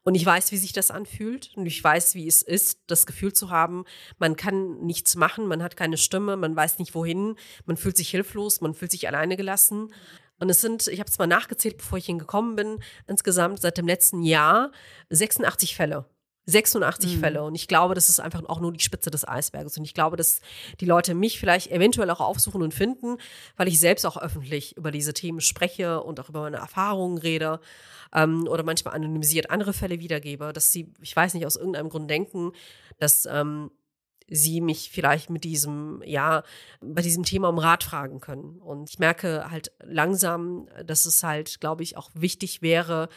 [0.04, 1.52] Und ich weiß, wie sich das anfühlt.
[1.56, 3.86] Und ich weiß, wie es ist, das Gefühl zu haben,
[4.20, 7.36] man kann nichts machen, man hat keine Stimme, man weiß nicht wohin,
[7.66, 9.94] man fühlt sich hilflos, man fühlt sich alleine gelassen.
[10.40, 13.88] Und es sind, ich habe es mal nachgezählt, bevor ich hingekommen bin, insgesamt seit dem
[13.88, 14.72] letzten Jahr
[15.10, 16.06] 86 Fälle.
[16.46, 17.44] 86 Fälle.
[17.44, 19.78] Und ich glaube, das ist einfach auch nur die Spitze des Eisberges.
[19.78, 20.42] Und ich glaube, dass
[20.82, 23.18] die Leute mich vielleicht eventuell auch aufsuchen und finden,
[23.56, 27.60] weil ich selbst auch öffentlich über diese Themen spreche und auch über meine Erfahrungen rede
[28.14, 32.10] ähm, oder manchmal anonymisiert andere Fälle wiedergebe, dass sie, ich weiß nicht, aus irgendeinem Grund
[32.10, 32.52] denken,
[33.00, 33.72] dass ähm,
[34.30, 36.44] sie mich vielleicht mit diesem, ja,
[36.82, 38.60] bei diesem Thema um Rat fragen können.
[38.60, 43.10] Und ich merke halt langsam, dass es halt, glaube ich, auch wichtig wäre,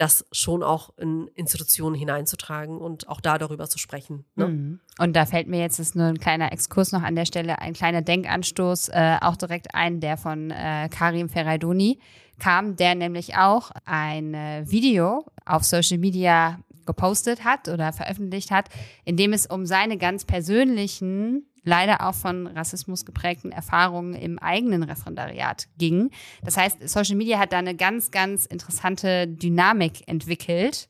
[0.00, 4.24] das schon auch in Institutionen hineinzutragen und auch da darüber zu sprechen.
[4.34, 4.48] Ne?
[4.48, 4.80] Mhm.
[4.98, 7.74] Und da fällt mir jetzt ist nur ein kleiner Exkurs noch an der Stelle, ein
[7.74, 12.00] kleiner Denkanstoß, äh, auch direkt ein, der von äh, Karim Ferraidoni
[12.38, 18.70] kam, der nämlich auch ein äh, Video auf Social Media gepostet hat oder veröffentlicht hat,
[19.04, 24.82] in dem es um seine ganz persönlichen, leider auch von Rassismus geprägten Erfahrungen im eigenen
[24.82, 26.10] Referendariat ging.
[26.42, 30.89] Das heißt, Social Media hat da eine ganz, ganz interessante Dynamik entwickelt,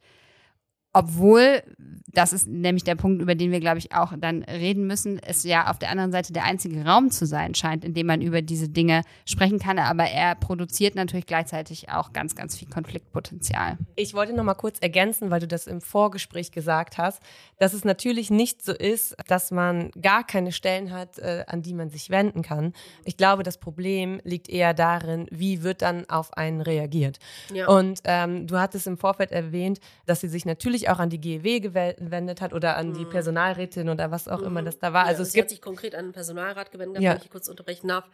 [0.92, 1.62] obwohl,
[2.08, 5.44] das ist nämlich der Punkt, über den wir, glaube ich, auch dann reden müssen, es
[5.44, 8.42] ja auf der anderen Seite der einzige Raum zu sein scheint, in dem man über
[8.42, 9.78] diese Dinge sprechen kann.
[9.78, 13.78] Aber er produziert natürlich gleichzeitig auch ganz, ganz viel Konfliktpotenzial.
[13.94, 17.22] Ich wollte noch mal kurz ergänzen, weil du das im Vorgespräch gesagt hast,
[17.58, 21.74] dass es natürlich nicht so ist, dass man gar keine Stellen hat, äh, an die
[21.74, 22.72] man sich wenden kann.
[23.04, 27.18] Ich glaube, das Problem liegt eher darin, wie wird dann auf einen reagiert.
[27.54, 27.68] Ja.
[27.68, 31.58] Und ähm, du hattest im Vorfeld erwähnt, dass sie sich natürlich auch an die GEW
[31.58, 35.02] gewe- gewendet hat oder an die Personalrätin oder was auch immer das da war.
[35.04, 37.12] Ja, Also es sie hat gibt sich konkret an den Personalrat gewendet, Ja.
[37.14, 38.04] wenn ich kurz unterbrechen darf,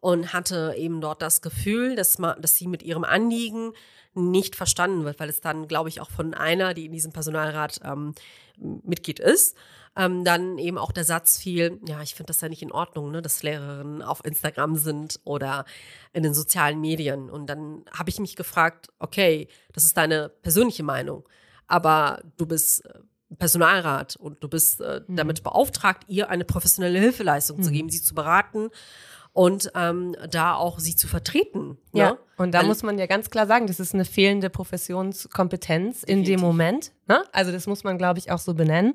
[0.00, 3.72] und hatte eben dort das Gefühl, dass, ma, dass sie mit ihrem Anliegen
[4.12, 7.80] nicht verstanden wird, weil es dann, glaube ich, auch von einer, die in diesem Personalrat
[7.84, 8.14] ähm,
[8.58, 9.56] Mitglied ist,
[9.96, 13.12] ähm, dann eben auch der Satz fiel, ja, ich finde das ja nicht in Ordnung,
[13.12, 15.64] ne, dass Lehrerinnen auf Instagram sind oder
[16.12, 17.30] in den sozialen Medien.
[17.30, 21.24] Und dann habe ich mich gefragt, okay, das ist deine persönliche Meinung,
[21.66, 22.98] aber du bist äh,
[23.38, 25.16] Personalrat und du bist äh, Mhm.
[25.16, 28.68] damit beauftragt, ihr eine professionelle Hilfeleistung zu geben, sie zu beraten
[29.32, 31.76] und ähm, da auch sie zu vertreten.
[31.92, 32.18] Ja, Ne?
[32.36, 36.24] und da Weil- muss man ja ganz klar sagen, das ist eine fehlende Professionskompetenz in
[36.24, 36.40] dem.
[36.40, 36.92] Moment.
[37.08, 37.22] Ne?
[37.32, 38.92] Also das muss man, glaube ich, auch so benennen.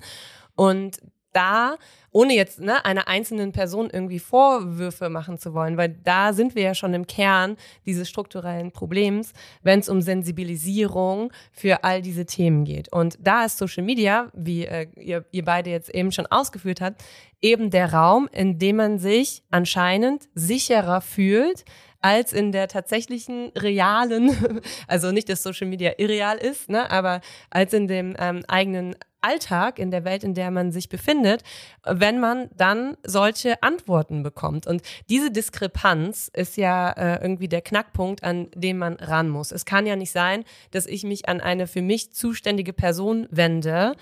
[0.55, 0.99] Und
[1.33, 1.75] da,
[2.11, 6.63] ohne jetzt ne, einer einzelnen Person irgendwie Vorwürfe machen zu wollen, weil da sind wir
[6.63, 12.65] ja schon im Kern dieses strukturellen Problems, wenn es um Sensibilisierung für all diese Themen
[12.65, 12.91] geht.
[12.91, 17.03] Und da ist Social Media, wie äh, ihr, ihr beide jetzt eben schon ausgeführt habt,
[17.41, 21.63] eben der Raum, in dem man sich anscheinend sicherer fühlt,
[22.01, 27.73] als in der tatsächlichen realen, also nicht, dass Social Media irreal ist, ne, aber als
[27.73, 31.43] in dem ähm, eigenen Alltag, in der Welt, in der man sich befindet,
[31.85, 34.67] wenn man dann solche Antworten bekommt.
[34.67, 39.51] Und diese Diskrepanz ist ja äh, irgendwie der Knackpunkt, an den man ran muss.
[39.51, 43.95] Es kann ja nicht sein, dass ich mich an eine für mich zuständige Person wende,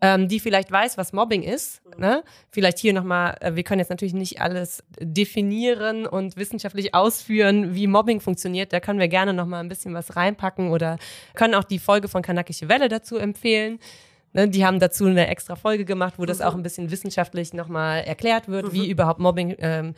[0.00, 1.82] ähm, die vielleicht weiß, was Mobbing ist.
[1.98, 2.22] Ne?
[2.50, 7.86] Vielleicht hier nochmal, äh, wir können jetzt natürlich nicht alles definieren und wissenschaftlich ausführen, wie
[7.86, 8.72] Mobbing funktioniert.
[8.72, 10.98] Da können wir gerne nochmal ein bisschen was reinpacken oder
[11.34, 13.80] können auch die Folge von Kanakische Welle dazu empfehlen.
[14.32, 16.44] Ne, die haben dazu eine extra Folge gemacht, wo das mhm.
[16.44, 18.72] auch ein bisschen wissenschaftlich nochmal erklärt wird, mhm.
[18.72, 19.94] wie überhaupt Mobbing ähm,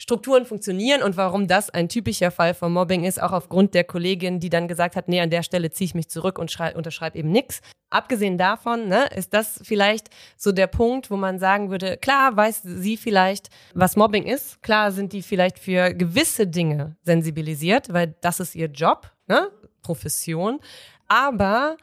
[0.00, 4.38] Strukturen funktionieren und warum das ein typischer Fall von Mobbing ist, auch aufgrund der Kollegin,
[4.38, 7.32] die dann gesagt hat, nee, an der Stelle ziehe ich mich zurück und unterschreibe eben
[7.32, 7.60] nichts.
[7.90, 12.62] Abgesehen davon, ne, ist das vielleicht so der Punkt, wo man sagen würde, klar weiß
[12.62, 18.38] sie vielleicht, was Mobbing ist, klar sind die vielleicht für gewisse Dinge sensibilisiert, weil das
[18.38, 19.50] ist ihr Job, ne,
[19.82, 20.60] Profession,
[21.08, 21.76] aber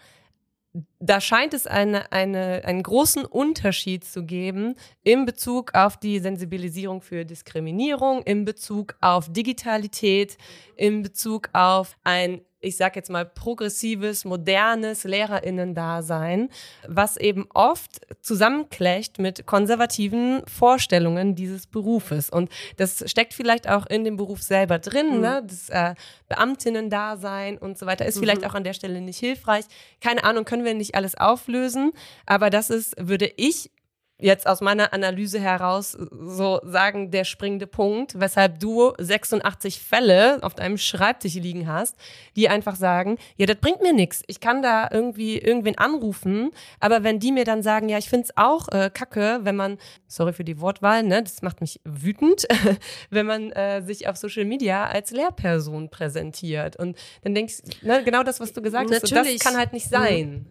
[1.00, 7.02] da scheint es eine, eine, einen großen Unterschied zu geben in Bezug auf die Sensibilisierung
[7.02, 10.38] für Diskriminierung, in Bezug auf Digitalität,
[10.76, 16.50] in Bezug auf ein ich sage jetzt mal, progressives, modernes Lehrerinnen-Dasein,
[16.88, 22.30] was eben oft zusammenklecht mit konservativen Vorstellungen dieses Berufes.
[22.30, 25.22] Und das steckt vielleicht auch in dem Beruf selber drin, mhm.
[25.22, 25.44] ne?
[25.48, 25.96] das äh,
[26.28, 28.22] Beamtinnen-Dasein und so weiter, ist mhm.
[28.22, 29.66] vielleicht auch an der Stelle nicht hilfreich.
[30.02, 31.92] Keine Ahnung, können wir nicht alles auflösen,
[32.26, 33.70] aber das ist, würde ich
[34.18, 40.56] jetzt aus meiner Analyse heraus so sagen, der springende Punkt, weshalb du 86 Fälle auf
[40.56, 41.98] deinem Schreibtisch liegen hast,
[42.36, 44.24] die einfach sagen, ja, das bringt mir nichts.
[44.28, 48.32] Ich kann da irgendwie irgendwen anrufen, aber wenn die mir dann sagen, ja, ich find's
[48.38, 52.48] auch äh, kacke, wenn man, sorry für die Wortwahl, ne, das macht mich wütend,
[53.10, 56.78] wenn man äh, sich auf Social Media als Lehrperson präsentiert.
[56.78, 59.74] Und dann denkst du, ne, genau das, was du gesagt hast, so, das kann halt
[59.74, 60.46] nicht sein.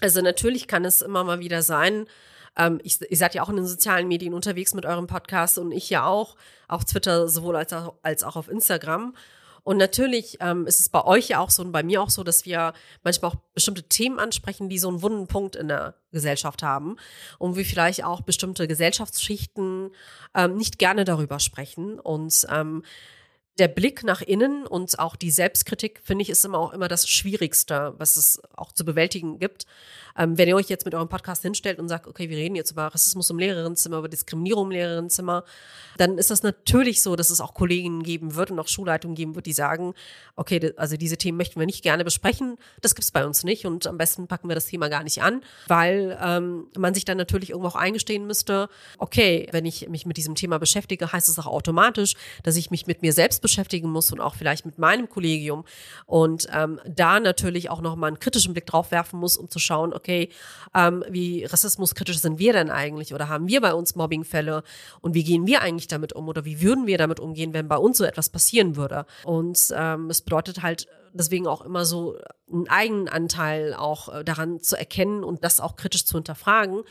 [0.00, 2.06] Also natürlich kann es immer mal wieder sein,
[2.58, 5.72] ähm, ich, ihr seid ja auch in den sozialen Medien unterwegs mit eurem Podcast und
[5.72, 9.14] ich ja auch, auf Twitter sowohl als auch, als auch auf Instagram.
[9.62, 12.24] Und natürlich ähm, ist es bei euch ja auch so und bei mir auch so,
[12.24, 16.62] dass wir manchmal auch bestimmte Themen ansprechen, die so einen wunden Punkt in der Gesellschaft
[16.62, 16.96] haben
[17.38, 19.90] und wir vielleicht auch bestimmte Gesellschaftsschichten
[20.34, 22.00] ähm, nicht gerne darüber sprechen.
[22.00, 22.82] Und ähm,
[23.58, 27.08] der Blick nach innen und auch die Selbstkritik, finde ich, ist immer auch immer das
[27.08, 29.66] Schwierigste, was es auch zu bewältigen gibt.
[30.18, 32.72] Ähm, wenn ihr euch jetzt mit eurem Podcast hinstellt und sagt, okay, wir reden jetzt
[32.72, 35.44] über Rassismus im Lehrerinnenzimmer, über Diskriminierung im Lehrerinnenzimmer,
[35.96, 39.34] dann ist das natürlich so, dass es auch Kolleginnen geben wird und auch Schulleitungen geben
[39.36, 39.94] wird, die sagen,
[40.36, 43.86] okay, also diese Themen möchten wir nicht gerne besprechen, das gibt's bei uns nicht und
[43.86, 47.50] am besten packen wir das Thema gar nicht an, weil ähm, man sich dann natürlich
[47.50, 51.46] irgendwo auch eingestehen müsste, okay, wenn ich mich mit diesem Thema beschäftige, heißt es auch
[51.46, 55.64] automatisch, dass ich mich mit mir selbst beschäftigen muss und auch vielleicht mit meinem Kollegium
[56.06, 59.92] und ähm, da natürlich auch nochmal einen kritischen Blick drauf werfen muss, um zu schauen,
[59.92, 60.30] okay, okay,
[60.74, 64.62] ähm, wie rassismuskritisch sind wir denn eigentlich oder haben wir bei uns Mobbingfälle
[65.00, 67.76] und wie gehen wir eigentlich damit um oder wie würden wir damit umgehen, wenn bei
[67.76, 69.04] uns so etwas passieren würde?
[69.24, 72.16] Und ähm, es bedeutet halt deswegen auch immer so
[72.50, 76.82] einen eigenen Anteil auch äh, daran zu erkennen und das auch kritisch zu hinterfragen.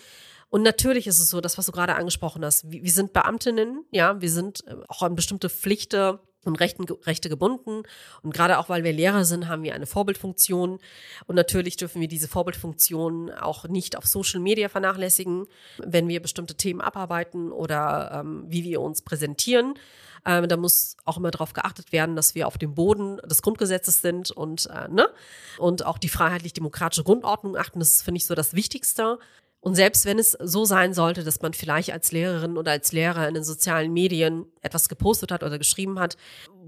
[0.49, 4.21] Und natürlich ist es so, das, was du gerade angesprochen hast, wir, sind Beamtinnen, ja,
[4.21, 7.83] wir sind äh, auch an bestimmte Pflichten und Rechten, Rechte gebunden.
[8.21, 10.79] Und gerade auch, weil wir Lehrer sind, haben wir eine Vorbildfunktion.
[11.25, 15.45] Und natürlich dürfen wir diese Vorbildfunktion auch nicht auf Social Media vernachlässigen,
[15.77, 19.75] wenn wir bestimmte Themen abarbeiten oder ähm, wie wir uns präsentieren.
[20.25, 24.01] Ähm, da muss auch immer darauf geachtet werden, dass wir auf dem Boden des Grundgesetzes
[24.01, 25.07] sind und, äh, ne?
[25.57, 27.79] und auch die freiheitlich-demokratische Grundordnung achten.
[27.79, 29.19] Das finde ich so das Wichtigste.
[29.67, 33.27] Und selbst wenn es so sein sollte, dass man vielleicht als Lehrerin oder als Lehrer
[33.27, 36.15] in den sozialen Medien etwas gepostet hat oder geschrieben hat,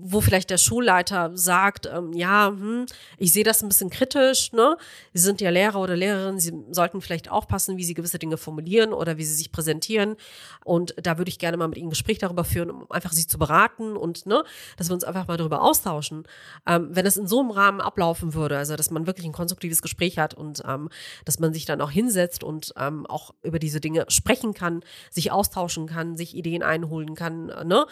[0.01, 2.85] wo vielleicht der Schulleiter sagt, ähm, ja, hm,
[3.17, 4.77] ich sehe das ein bisschen kritisch, ne?
[5.13, 8.93] Sie sind ja Lehrer oder Lehrerin, Sie sollten vielleicht aufpassen, wie Sie gewisse Dinge formulieren
[8.93, 10.15] oder wie Sie sich präsentieren.
[10.63, 13.27] Und da würde ich gerne mal mit Ihnen ein Gespräch darüber führen, um einfach Sie
[13.27, 14.43] zu beraten und, ne,
[14.77, 16.23] dass wir uns einfach mal darüber austauschen.
[16.65, 19.81] Ähm, wenn es in so einem Rahmen ablaufen würde, also dass man wirklich ein konstruktives
[19.81, 20.89] Gespräch hat und ähm,
[21.25, 25.31] dass man sich dann auch hinsetzt und ähm, auch über diese Dinge sprechen kann, sich
[25.31, 27.85] austauschen kann, sich Ideen einholen kann, ne?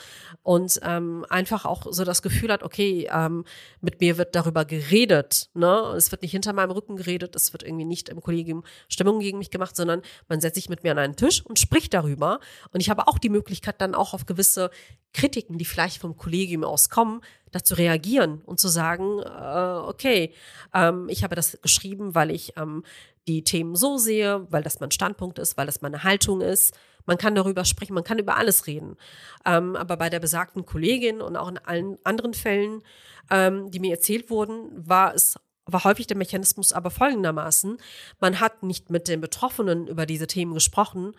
[0.44, 3.46] Und ähm, einfach auch so das Gefühl hat, okay, ähm,
[3.82, 5.94] mit mir wird darüber geredet, ne?
[5.96, 9.38] Es wird nicht hinter meinem Rücken geredet, es wird irgendwie nicht im Kollegium Stimmung gegen
[9.38, 12.40] mich gemacht, sondern man setzt sich mit mir an einen Tisch und spricht darüber.
[12.72, 14.70] Und ich habe auch die Möglichkeit, dann auch auf gewisse
[15.14, 20.34] Kritiken, die vielleicht vom Kollegium aus kommen, dazu reagieren und zu sagen, äh, okay,
[20.74, 22.84] ähm, ich habe das geschrieben, weil ich ähm,
[23.28, 26.74] die Themen so sehe, weil das mein Standpunkt ist, weil das meine Haltung ist.
[27.06, 28.98] Man kann darüber sprechen, man kann über alles reden.
[29.46, 32.82] Ähm, aber bei der besagten Kollegin und auch in allen anderen Fällen,
[33.30, 37.78] ähm, die mir erzählt wurden, war es war häufig der Mechanismus aber folgendermaßen.
[38.20, 41.14] Man hat nicht mit den Betroffenen über diese Themen gesprochen.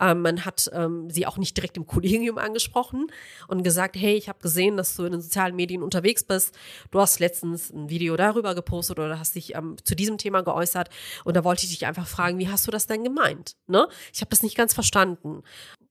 [0.00, 3.06] Ähm, man hat ähm, sie auch nicht direkt im Kollegium angesprochen
[3.48, 6.54] und gesagt, hey, ich habe gesehen, dass du in den sozialen Medien unterwegs bist.
[6.90, 10.90] Du hast letztens ein Video darüber gepostet oder hast dich ähm, zu diesem Thema geäußert.
[11.24, 13.56] Und da wollte ich dich einfach fragen, wie hast du das denn gemeint?
[13.66, 13.88] Ne?
[14.12, 15.42] Ich habe das nicht ganz verstanden.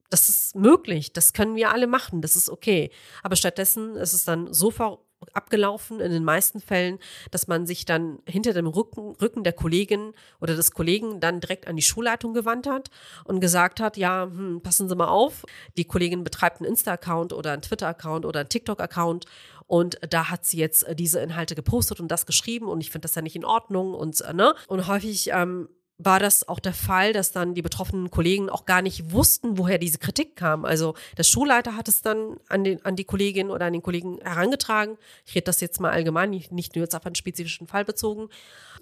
[0.09, 2.91] Das ist möglich, das können wir alle machen, das ist okay.
[3.23, 4.99] Aber stattdessen ist es dann so ver
[5.33, 6.99] abgelaufen in den meisten Fällen,
[7.31, 11.67] dass man sich dann hinter dem Rücken, Rücken der Kollegin oder des Kollegen dann direkt
[11.67, 12.89] an die Schulleitung gewandt hat
[13.25, 15.43] und gesagt hat, ja, hm, passen Sie mal auf,
[15.77, 19.25] die Kollegin betreibt einen Insta-Account oder einen Twitter-Account oder einen TikTok-Account
[19.71, 23.15] und da hat sie jetzt diese Inhalte gepostet und das geschrieben und ich finde das
[23.15, 24.53] ja nicht in Ordnung und äh, ne?
[24.67, 25.69] Und häufig ähm,
[26.05, 29.77] war das auch der Fall, dass dann die betroffenen Kollegen auch gar nicht wussten, woher
[29.77, 30.65] diese Kritik kam.
[30.65, 34.19] Also der Schulleiter hat es dann an, den, an die Kollegin oder an den Kollegen
[34.21, 34.97] herangetragen.
[35.25, 38.29] Ich rede das jetzt mal allgemein, nicht, nur jetzt auf einen spezifischen Fall bezogen.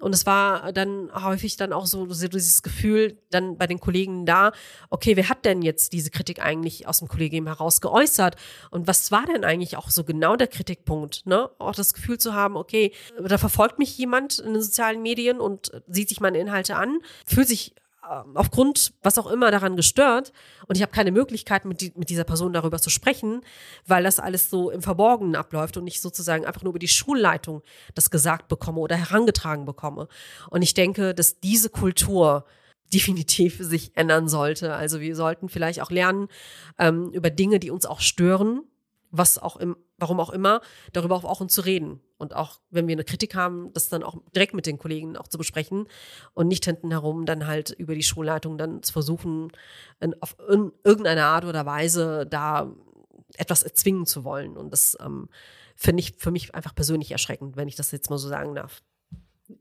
[0.00, 4.52] Und es war dann häufig dann auch so, dieses Gefühl dann bei den Kollegen da,
[4.88, 8.36] okay, wer hat denn jetzt diese Kritik eigentlich aus dem Kollegium heraus geäußert?
[8.70, 11.26] Und was war denn eigentlich auch so genau der Kritikpunkt?
[11.26, 11.50] Ne?
[11.58, 15.70] Auch das Gefühl zu haben, okay, da verfolgt mich jemand in den sozialen Medien und
[15.86, 17.74] sieht sich meine Inhalte an fühlt sich
[18.34, 20.32] aufgrund was auch immer daran gestört
[20.66, 23.42] und ich habe keine Möglichkeit mit, die, mit dieser Person darüber zu sprechen,
[23.86, 27.62] weil das alles so im Verborgenen abläuft und ich sozusagen einfach nur über die Schulleitung
[27.94, 30.08] das gesagt bekomme oder herangetragen bekomme.
[30.50, 32.44] Und ich denke, dass diese Kultur
[32.92, 34.74] definitiv sich ändern sollte.
[34.74, 36.28] Also wir sollten vielleicht auch lernen
[36.78, 38.62] ähm, über Dinge, die uns auch stören,
[39.10, 40.60] was auch im, warum auch immer,
[40.92, 42.00] darüber auch offen zu reden.
[42.18, 45.28] Und auch, wenn wir eine Kritik haben, das dann auch direkt mit den Kollegen auch
[45.28, 45.86] zu besprechen
[46.34, 49.52] und nicht hinten herum dann halt über die Schulleitung dann zu versuchen,
[50.00, 52.70] in, auf in, irgendeine Art oder Weise da
[53.36, 54.56] etwas erzwingen zu wollen.
[54.56, 55.28] Und das ähm,
[55.76, 58.82] finde ich für mich einfach persönlich erschreckend, wenn ich das jetzt mal so sagen darf.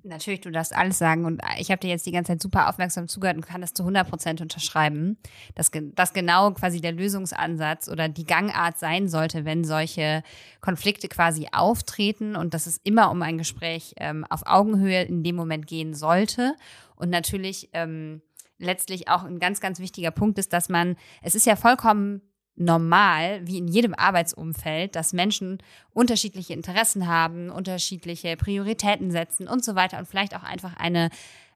[0.04, 3.08] Natürlich, du darfst alles sagen und ich habe dir jetzt die ganze Zeit super aufmerksam
[3.08, 5.18] zugehört und kann das zu 100 Prozent unterschreiben,
[5.56, 10.24] dass das genau quasi der Lösungsansatz oder die Gangart sein sollte, wenn solche
[10.62, 15.36] Konflikte quasi auftreten und dass es immer um ein Gespräch ähm, auf Augenhöhe in dem
[15.36, 16.56] Moment gehen sollte.
[16.96, 18.22] Und natürlich ähm,
[18.58, 22.22] letztlich auch ein ganz, ganz wichtiger Punkt ist, dass man, es ist ja vollkommen
[22.60, 25.60] normal, wie in jedem Arbeitsumfeld, dass Menschen
[25.94, 31.10] unterschiedliche Interessen haben, unterschiedliche Prioritäten setzen und so weiter und vielleicht auch einfach eine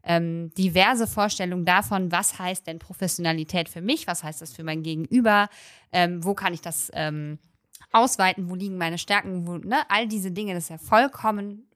[0.03, 4.83] ähm, diverse Vorstellung davon, was heißt denn Professionalität für mich, was heißt das für mein
[4.83, 5.49] Gegenüber,
[5.91, 7.39] ähm, wo kann ich das ähm,
[7.91, 11.67] ausweiten, wo liegen meine Stärken, wo, ne, all diese Dinge, das ist ja vollkommen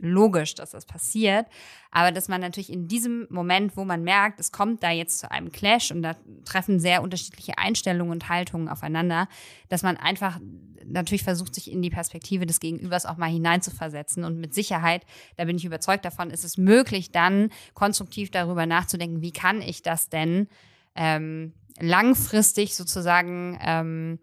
[0.00, 1.46] logisch, dass das passiert.
[1.90, 5.30] Aber dass man natürlich in diesem Moment, wo man merkt, es kommt da jetzt zu
[5.30, 9.28] einem Clash und da treffen sehr unterschiedliche Einstellungen und Haltungen aufeinander,
[9.68, 10.40] dass man einfach
[10.86, 14.24] natürlich versucht, sich in die Perspektive des Gegenübers auch mal hineinzuversetzen.
[14.24, 15.04] Und mit Sicherheit,
[15.36, 19.82] da bin ich überzeugt davon, ist es möglich, dann konstruktiv darüber nachzudenken, wie kann ich
[19.82, 20.48] das denn
[20.94, 24.18] ähm, langfristig sozusagen ähm,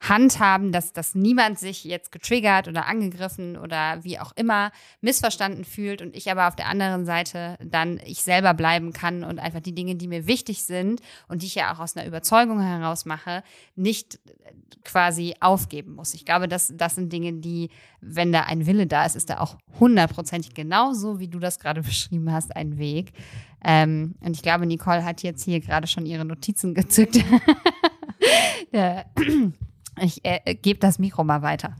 [0.00, 6.02] handhaben, dass, dass niemand sich jetzt getriggert oder angegriffen oder wie auch immer missverstanden fühlt
[6.02, 9.74] und ich aber auf der anderen Seite dann ich selber bleiben kann und einfach die
[9.74, 13.42] Dinge, die mir wichtig sind und die ich ja auch aus einer Überzeugung heraus mache,
[13.74, 14.20] nicht
[14.84, 16.14] quasi aufgeben muss.
[16.14, 19.40] Ich glaube, das, das sind Dinge, die, wenn da ein Wille da ist, ist da
[19.40, 23.12] auch hundertprozentig genauso, wie du das gerade beschrieben hast, ein Weg.
[23.64, 27.18] Ähm, und ich glaube, Nicole hat jetzt hier gerade schon ihre Notizen gezückt.
[30.02, 31.76] Ich äh, äh, gebe das Mikro mal weiter.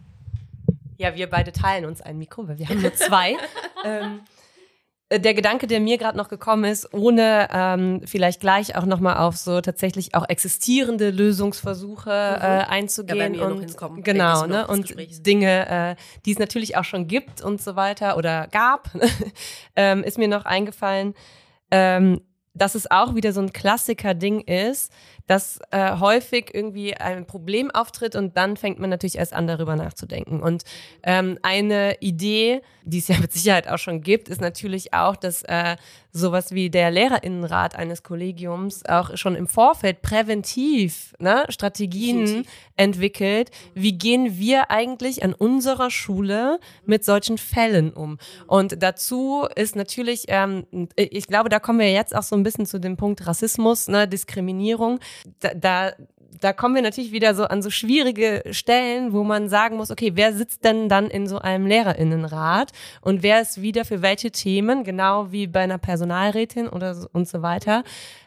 [0.96, 3.36] Ja, wir beide teilen uns ein Mikro, weil wir haben nur zwei.
[3.84, 4.20] ähm,
[5.08, 9.18] äh, der Gedanke, der mir gerade noch gekommen ist, ohne ähm, vielleicht gleich auch nochmal
[9.18, 12.44] auf so tatsächlich auch existierende Lösungsversuche mhm.
[12.44, 14.94] äh, einzugehen ja, und genau ne und
[15.26, 18.90] Dinge, äh, die es natürlich auch schon gibt und so weiter oder gab,
[19.76, 21.14] ähm, ist mir noch eingefallen,
[21.70, 22.20] ähm,
[22.54, 24.92] dass es auch wieder so ein Klassiker-Ding ist,
[25.28, 29.76] dass äh, häufig irgendwie ein Problem auftritt und dann fängt man natürlich erst an, darüber
[29.76, 30.42] nachzudenken.
[30.42, 30.64] Und
[31.04, 35.42] ähm, eine Idee, die es ja mit Sicherheit auch schon gibt, ist natürlich auch, dass
[35.42, 35.76] äh,
[36.12, 42.52] sowas wie der Lehrerinnenrat eines Kollegiums auch schon im Vorfeld präventiv ne, Strategien Definitiv.
[42.76, 43.50] entwickelt.
[43.74, 48.18] Wie gehen wir eigentlich an unserer Schule mit solchen Fällen um?
[48.46, 52.66] Und dazu ist natürlich, ähm, ich glaube, da kommen wir jetzt auch so ein bisschen
[52.66, 55.00] zu dem Punkt Rassismus, ne, Diskriminierung
[55.40, 55.92] da, da,
[56.40, 60.12] da kommen wir natürlich wieder so an so schwierige Stellen, wo man sagen muss, okay,
[60.14, 64.84] wer sitzt denn dann in so einem Lehrerinnenrat und wer ist wieder für welche Themen,
[64.84, 67.82] genau wie bei einer Personalrätin oder so, und so weiter,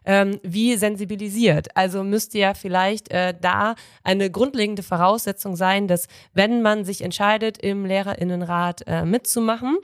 [0.05, 1.75] ähm, wie sensibilisiert.
[1.75, 7.57] Also müsste ja vielleicht äh, da eine grundlegende Voraussetzung sein, dass wenn man sich entscheidet,
[7.59, 9.77] im Lehrerinnenrat äh, mitzumachen,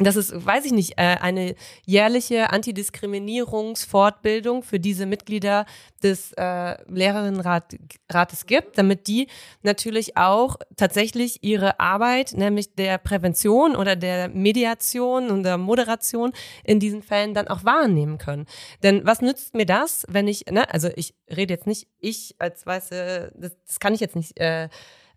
[0.00, 1.54] das ist, weiß ich nicht, äh, eine
[1.86, 5.66] jährliche Antidiskriminierungsfortbildung für diese Mitglieder
[6.02, 9.28] des äh, Lehrerinnenrates gibt, damit die
[9.62, 16.32] natürlich auch tatsächlich ihre Arbeit, nämlich der Prävention oder der Mediation und der Moderation
[16.64, 18.46] in diesen Fällen dann auch wahrnehmen können.
[18.82, 22.66] Denn was nützt mir das, wenn ich, ne, also ich rede jetzt nicht, ich als
[22.66, 24.68] weiße, das, das kann ich jetzt nicht äh,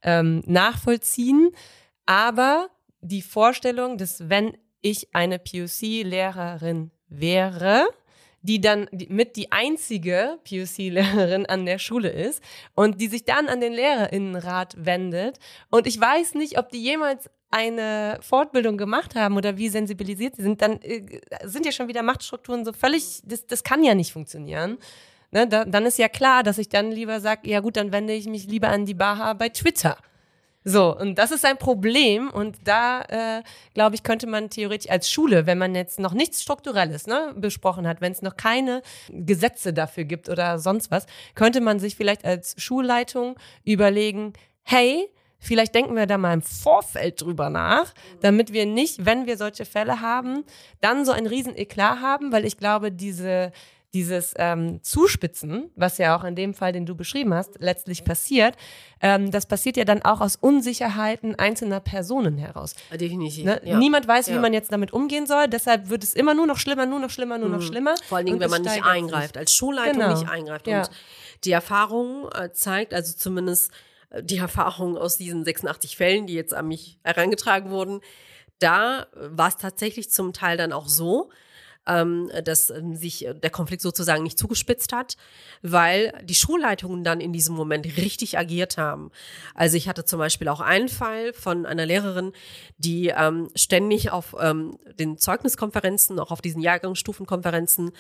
[0.04, 1.50] ähm, nachvollziehen,
[2.06, 2.70] aber
[3.02, 7.88] die Vorstellung, dass wenn ich eine POC-Lehrerin wäre,
[8.42, 12.42] die dann mit die einzige POC-Lehrerin an der Schule ist
[12.76, 15.40] und die sich dann an den Lehrerinnenrat wendet.
[15.70, 20.44] Und ich weiß nicht, ob die jemals eine Fortbildung gemacht haben oder wie sensibilisiert sie
[20.44, 21.06] sind, dann äh,
[21.44, 24.78] sind ja schon wieder Machtstrukturen so völlig, das, das kann ja nicht funktionieren.
[25.32, 28.14] Ne, da, dann ist ja klar, dass ich dann lieber sage, ja gut, dann wende
[28.14, 29.98] ich mich lieber an die Baha bei Twitter.
[30.70, 32.30] So, und das ist ein Problem.
[32.30, 33.44] Und da, äh,
[33.74, 37.88] glaube ich, könnte man theoretisch als Schule, wenn man jetzt noch nichts Strukturelles ne, besprochen
[37.88, 41.06] hat, wenn es noch keine Gesetze dafür gibt oder sonst was,
[41.36, 45.10] könnte man sich vielleicht als Schulleitung überlegen, hey,
[45.40, 49.66] Vielleicht denken wir da mal im Vorfeld drüber nach, damit wir nicht, wenn wir solche
[49.66, 50.44] Fälle haben,
[50.82, 53.52] dann so ein riesen Eklat haben, weil ich glaube, diese
[53.94, 58.56] dieses ähm, Zuspitzen, was ja auch in dem Fall, den du beschrieben hast, letztlich passiert,
[59.02, 62.76] ähm, das passiert ja dann auch aus Unsicherheiten einzelner Personen heraus.
[62.94, 63.46] Definitiv.
[63.46, 63.62] Ne?
[63.64, 63.78] Ja.
[63.78, 64.36] Niemand weiß, Ja.
[64.36, 67.10] wie man jetzt damit umgehen soll, deshalb wird es immer nur noch schlimmer, nur noch
[67.10, 67.92] schlimmer, nur noch schlimmer.
[67.94, 68.04] Mhm.
[68.10, 68.84] Vor allen Dingen, wenn man nicht sich.
[68.84, 70.14] eingreift, als Schulleitung Genau.
[70.20, 70.68] nicht eingreift.
[70.68, 70.80] Ja.
[70.82, 70.90] Und
[71.46, 73.72] die Erfahrung äh, zeigt, also zumindest
[74.10, 78.02] äh, die Erfahrung aus diesen 86 Fällen, die jetzt an mich herangetragen wurden,
[78.60, 81.30] da war es tatsächlich zum Teil dann auch so,
[81.88, 85.16] ähm, dass ähm, sich äh, der Konflikt sozusagen nicht zugespitzt hat,
[85.62, 89.12] weil die Schulleitungen dann in diesem Moment richtig agiert haben.
[89.56, 92.34] Also ich hatte zum Beispiel auch einen Fall von einer Lehrerin,
[92.78, 97.92] die ähm, ständig auf ähm, den Zeugniskonferenzen, auch auf diesen Jahrgangsstufenkonferenzen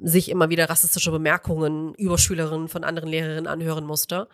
[0.00, 4.28] sich immer wieder rassistische Bemerkungen über Schülerinnen von anderen Lehrerinnen anhören musste.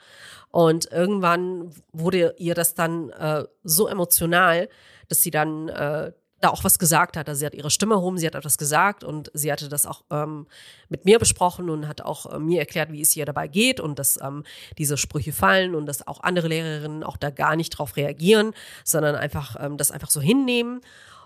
[0.51, 4.69] Und irgendwann wurde ihr das dann äh, so emotional,
[5.09, 7.29] dass sie dann äh, da auch was gesagt hat.
[7.29, 10.03] Also sie hat ihre Stimme erhoben, sie hat etwas gesagt und sie hatte das auch
[10.11, 10.47] ähm,
[10.89, 13.99] mit mir besprochen und hat auch äh, mir erklärt, wie es ihr dabei geht und
[13.99, 14.45] dass ähm,
[14.79, 19.17] diese Sprüche fallen und dass auch andere Lehrerinnen auch da gar nicht drauf reagieren, sondern
[19.17, 20.81] einfach ähm, das einfach so hinnehmen.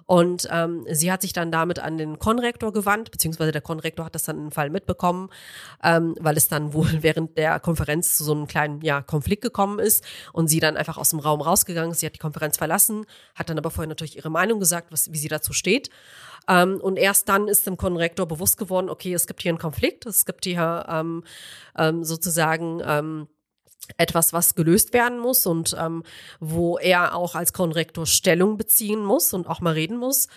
[0.07, 4.15] Und ähm, sie hat sich dann damit an den Konrektor gewandt, beziehungsweise der Konrektor hat
[4.15, 5.31] das dann im Fall mitbekommen,
[5.83, 9.79] ähm, weil es dann wohl während der Konferenz zu so einem kleinen ja, Konflikt gekommen
[9.79, 12.01] ist und sie dann einfach aus dem Raum rausgegangen ist.
[12.01, 15.19] Sie hat die Konferenz verlassen, hat dann aber vorher natürlich ihre Meinung gesagt, was, wie
[15.19, 15.91] sie dazu steht.
[16.49, 20.07] Ähm, und erst dann ist dem Konrektor bewusst geworden, okay, es gibt hier einen Konflikt,
[20.07, 21.25] es gibt hier ähm,
[21.79, 23.29] ähm, sozusagen ähm,
[23.97, 26.03] etwas, was gelöst werden muss und ähm,
[26.41, 30.29] wo er auch als Konrektor Stellung beziehen muss und auch mal reden muss.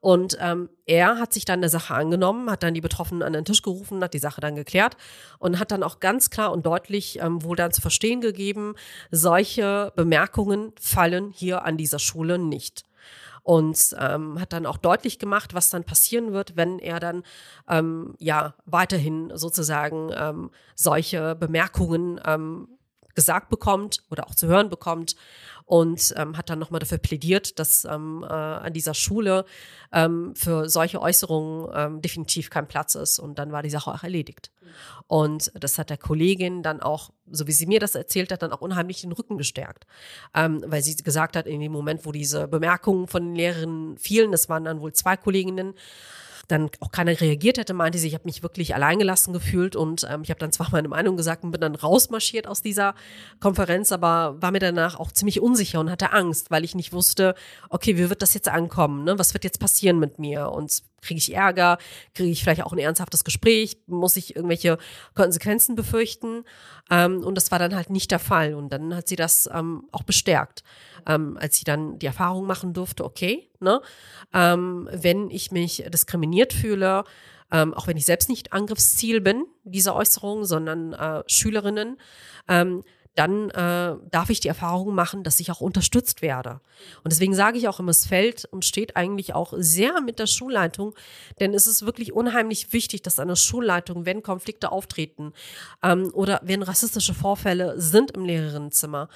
[0.00, 3.44] Und ähm, er hat sich dann der Sache angenommen, hat dann die Betroffenen an den
[3.44, 4.96] Tisch gerufen, hat die Sache dann geklärt
[5.38, 8.74] und hat dann auch ganz klar und deutlich ähm, wohl dann zu verstehen gegeben,
[9.10, 12.84] solche Bemerkungen fallen hier an dieser Schule nicht
[13.46, 17.22] und ähm, hat dann auch deutlich gemacht, was dann passieren wird, wenn er dann
[17.68, 22.66] ähm, ja weiterhin sozusagen ähm, solche Bemerkungen ähm,
[23.16, 25.16] gesagt bekommt oder auch zu hören bekommt
[25.64, 29.44] und ähm, hat dann nochmal dafür plädiert, dass ähm, äh, an dieser Schule
[29.92, 34.04] ähm, für solche Äußerungen ähm, definitiv kein Platz ist und dann war die Sache auch
[34.04, 34.52] erledigt.
[35.08, 38.52] Und das hat der Kollegin dann auch, so wie sie mir das erzählt hat, dann
[38.52, 39.86] auch unheimlich den Rücken gestärkt,
[40.34, 44.30] ähm, weil sie gesagt hat, in dem Moment, wo diese Bemerkungen von den Lehrerinnen fielen,
[44.30, 45.74] das waren dann wohl zwei Kolleginnen,
[46.48, 50.22] dann auch keiner reagiert hätte, meinte sie, ich habe mich wirklich alleingelassen gefühlt und ähm,
[50.22, 52.94] ich habe dann zwar meine Meinung gesagt und bin dann rausmarschiert aus dieser
[53.40, 57.34] Konferenz, aber war mir danach auch ziemlich unsicher und hatte Angst, weil ich nicht wusste,
[57.68, 59.18] okay, wie wird das jetzt ankommen, ne?
[59.18, 60.50] was wird jetzt passieren mit mir?
[60.50, 61.78] Und kriege ich Ärger,
[62.14, 64.78] kriege ich vielleicht auch ein ernsthaftes Gespräch, muss ich irgendwelche
[65.14, 66.44] Konsequenzen befürchten?
[66.90, 68.54] Ähm, und das war dann halt nicht der Fall.
[68.54, 70.62] Und dann hat sie das ähm, auch bestärkt,
[71.06, 73.82] ähm, als sie dann die Erfahrung machen durfte, okay, ne,
[74.32, 77.04] ähm, wenn ich mich diskriminiert fühle,
[77.52, 81.98] ähm, auch wenn ich selbst nicht Angriffsziel bin, dieser Äußerung, sondern äh, Schülerinnen,
[82.48, 82.82] ähm,
[83.16, 86.60] dann äh, darf ich die Erfahrung machen, dass ich auch unterstützt werde.
[87.02, 90.26] Und deswegen sage ich auch immer, es fällt und steht eigentlich auch sehr mit der
[90.26, 90.94] Schulleitung,
[91.40, 95.32] denn es ist wirklich unheimlich wichtig, dass eine Schulleitung, wenn Konflikte auftreten
[95.82, 99.08] ähm, oder wenn rassistische Vorfälle sind im Lehrerinnenzimmer,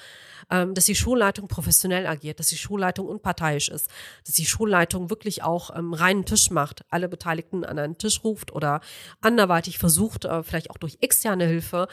[0.49, 3.89] ähm, dass die Schulleitung professionell agiert, dass die Schulleitung unparteiisch ist,
[4.25, 8.51] dass die Schulleitung wirklich auch ähm, reinen Tisch macht, alle Beteiligten an einen Tisch ruft
[8.51, 8.81] oder
[9.21, 11.87] anderweitig versucht, äh, vielleicht auch durch externe Hilfe,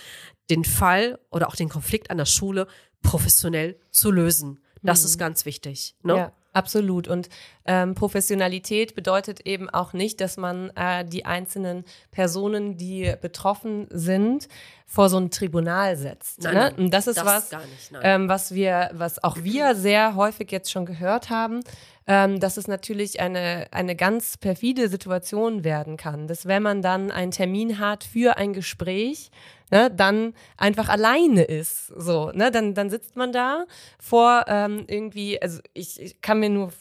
[0.50, 2.66] den Fall oder auch den Konflikt an der Schule
[3.02, 4.60] professionell zu lösen.
[4.82, 5.96] Das ist ganz wichtig.
[6.02, 6.16] Ne?
[6.16, 7.06] Ja, Absolut.
[7.06, 7.28] Und
[7.66, 14.48] ähm, Professionalität bedeutet eben auch nicht, dass man äh, die einzelnen Personen, die betroffen sind,
[14.84, 16.42] vor so ein Tribunal setzt.
[16.42, 16.74] Nein, ne?
[16.76, 20.50] Und das ist das was, gar nicht, ähm, was wir, was auch wir sehr häufig
[20.50, 21.60] jetzt schon gehört haben,
[22.08, 27.12] ähm, dass es natürlich eine, eine ganz perfide Situation werden kann, dass wenn man dann
[27.12, 29.30] einen Termin hat für ein Gespräch,
[29.70, 31.88] ne, dann einfach alleine ist.
[31.88, 33.66] So, ne, dann, dann sitzt man da
[33.98, 36.72] vor ähm, irgendwie, also ich, ich kann mir nur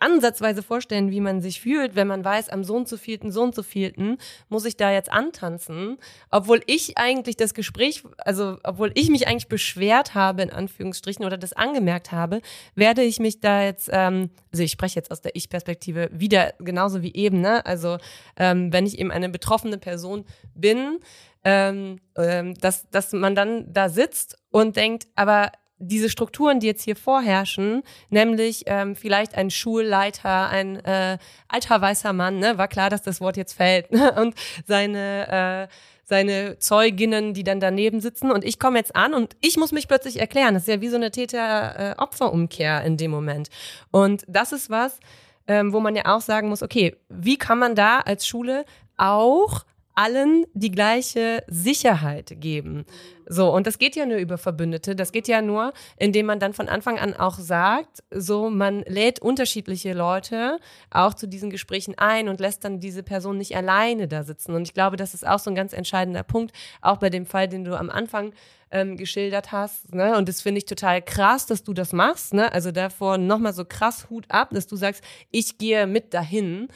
[0.00, 3.42] ansatzweise vorstellen, wie man sich fühlt, wenn man weiß, am so und so vielten, so
[3.42, 4.18] und so vielten
[4.48, 5.98] muss ich da jetzt antanzen,
[6.30, 11.36] obwohl ich eigentlich das Gespräch, also obwohl ich mich eigentlich beschwert habe, in Anführungsstrichen, oder
[11.36, 12.40] das angemerkt habe,
[12.74, 17.02] werde ich mich da jetzt, ähm, also ich spreche jetzt aus der Ich-Perspektive wieder genauso
[17.02, 17.64] wie eben, ne?
[17.66, 17.98] Also
[18.36, 20.24] ähm, wenn ich eben eine betroffene Person
[20.54, 21.00] bin,
[21.44, 26.82] ähm, ähm, dass, dass man dann da sitzt und denkt, aber diese Strukturen, die jetzt
[26.82, 31.18] hier vorherrschen, nämlich ähm, vielleicht ein Schulleiter, ein äh,
[31.48, 34.34] alter weißer Mann, ne, war klar, dass das Wort jetzt fällt, ne, und
[34.66, 35.74] seine äh,
[36.06, 39.88] seine Zeuginnen, die dann daneben sitzen und ich komme jetzt an und ich muss mich
[39.88, 40.54] plötzlich erklären.
[40.54, 43.48] Das ist ja wie so eine Täter-Opfer-Umkehr in dem Moment.
[43.90, 45.00] Und das ist was,
[45.46, 48.66] ähm, wo man ja auch sagen muss, okay, wie kann man da als Schule
[48.98, 49.64] auch
[49.94, 52.84] allen die gleiche Sicherheit geben.
[53.26, 54.94] So, und das geht ja nur über Verbündete.
[54.94, 59.20] Das geht ja nur, indem man dann von Anfang an auch sagt, so, man lädt
[59.20, 60.58] unterschiedliche Leute
[60.90, 64.54] auch zu diesen Gesprächen ein und lässt dann diese Person nicht alleine da sitzen.
[64.54, 67.48] Und ich glaube, das ist auch so ein ganz entscheidender Punkt, auch bei dem Fall,
[67.48, 68.32] den du am Anfang
[68.70, 69.94] ähm, geschildert hast.
[69.94, 70.16] Ne?
[70.16, 72.34] Und das finde ich total krass, dass du das machst.
[72.34, 72.52] Ne?
[72.52, 76.68] Also davor nochmal so krass Hut ab, dass du sagst, ich gehe mit dahin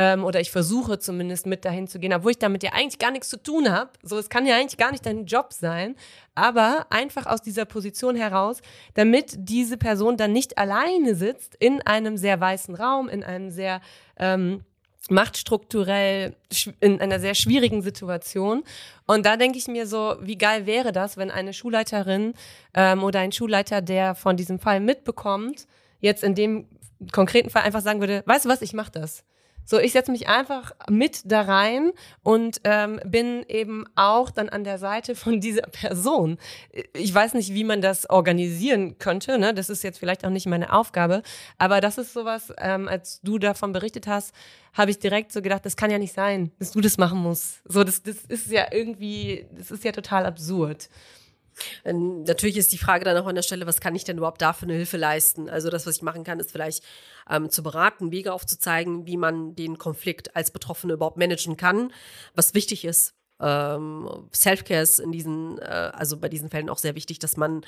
[0.00, 3.10] ähm, oder ich versuche zumindest mit dahin zu gehen, obwohl ich damit ja eigentlich gar
[3.10, 3.90] nichts zu tun habe.
[4.02, 5.94] So, es kann ja eigentlich gar nicht dein Job sein,
[6.34, 8.62] aber einfach aus dieser Position heraus,
[8.94, 13.82] damit diese Person dann nicht alleine sitzt in einem sehr weißen Raum, in einem sehr
[14.16, 14.64] ähm,
[15.10, 16.34] machtstrukturell
[16.80, 18.64] in einer sehr schwierigen Situation.
[19.06, 22.32] Und da denke ich mir so, wie geil wäre das, wenn eine Schulleiterin
[22.72, 25.66] ähm, oder ein Schulleiter, der von diesem Fall mitbekommt,
[26.00, 26.68] jetzt in dem
[27.12, 29.24] konkreten Fall einfach sagen würde, weißt du was, ich mache das.
[29.64, 31.92] So, ich setze mich einfach mit da rein
[32.22, 36.38] und ähm, bin eben auch dann an der Seite von dieser Person.
[36.92, 39.38] Ich weiß nicht, wie man das organisieren könnte.
[39.38, 39.54] Ne?
[39.54, 41.22] Das ist jetzt vielleicht auch nicht meine Aufgabe.
[41.58, 44.34] Aber das ist sowas, ähm, als du davon berichtet hast,
[44.72, 47.60] habe ich direkt so gedacht, das kann ja nicht sein, dass du das machen musst.
[47.64, 50.88] So, das, das ist ja irgendwie, das ist ja total absurd.
[51.84, 54.42] Ähm, Natürlich ist die Frage dann auch an der Stelle, was kann ich denn überhaupt
[54.42, 55.48] da für eine Hilfe leisten?
[55.48, 56.84] Also das, was ich machen kann, ist vielleicht
[57.28, 61.92] ähm, zu beraten, Wege aufzuzeigen, wie man den Konflikt als Betroffene überhaupt managen kann,
[62.34, 63.14] was wichtig ist.
[63.40, 67.62] Ähm, Self-Care ist in diesen, äh, also bei diesen Fällen auch sehr wichtig, dass man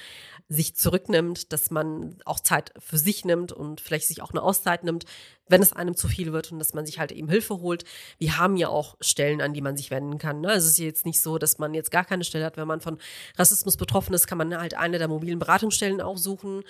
[0.49, 4.85] sich zurücknimmt, dass man auch Zeit für sich nimmt und vielleicht sich auch eine Auszeit
[4.85, 5.07] nimmt,
[5.49, 7.85] wenn es einem zu viel wird und dass man sich halt eben Hilfe holt.
[8.19, 10.41] Wir haben ja auch Stellen, an die man sich wenden kann.
[10.41, 10.49] Ne?
[10.49, 12.57] Also es ist jetzt nicht so, dass man jetzt gar keine Stelle hat.
[12.57, 12.99] Wenn man von
[13.37, 16.63] Rassismus betroffen ist, kann man halt eine der mobilen Beratungsstellen aufsuchen.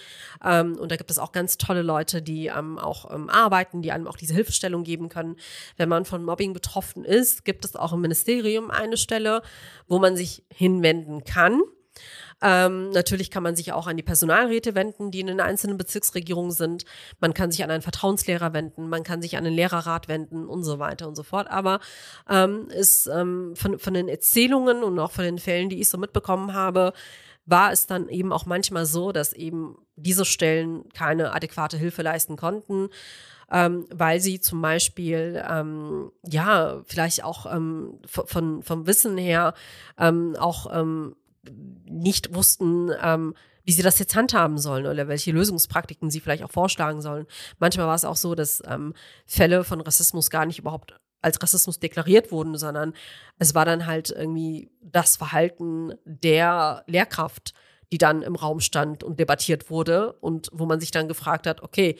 [0.44, 3.92] Ähm, und da gibt es auch ganz tolle Leute, die ähm, auch ähm, arbeiten, die
[3.92, 5.36] einem auch diese Hilfestellung geben können.
[5.76, 9.42] Wenn man von Mobbing betroffen ist, gibt es auch im Ministerium eine Stelle,
[9.86, 11.62] wo man sich hinwenden kann.
[12.42, 16.50] Ähm, natürlich kann man sich auch an die Personalräte wenden, die in den einzelnen Bezirksregierungen
[16.50, 16.84] sind.
[17.20, 20.64] Man kann sich an einen Vertrauenslehrer wenden, man kann sich an den Lehrerrat wenden und
[20.64, 21.48] so weiter und so fort.
[21.50, 21.80] Aber
[22.28, 25.98] ähm, ist ähm, von, von den Erzählungen und auch von den Fällen, die ich so
[25.98, 26.92] mitbekommen habe,
[27.46, 32.36] war es dann eben auch manchmal so, dass eben diese Stellen keine adäquate Hilfe leisten
[32.36, 32.88] konnten.
[33.50, 39.52] Ähm, weil sie zum Beispiel ähm, ja vielleicht auch ähm, von vom Wissen her
[39.98, 41.16] ähm, auch ähm,
[41.84, 43.34] nicht wussten, ähm,
[43.64, 47.26] wie sie das jetzt handhaben sollen oder welche Lösungspraktiken sie vielleicht auch vorschlagen sollen.
[47.58, 48.94] Manchmal war es auch so, dass ähm,
[49.26, 52.94] Fälle von Rassismus gar nicht überhaupt als Rassismus deklariert wurden, sondern
[53.38, 57.54] es war dann halt irgendwie das Verhalten der Lehrkraft,
[57.92, 61.62] die dann im Raum stand und debattiert wurde und wo man sich dann gefragt hat,
[61.62, 61.96] okay,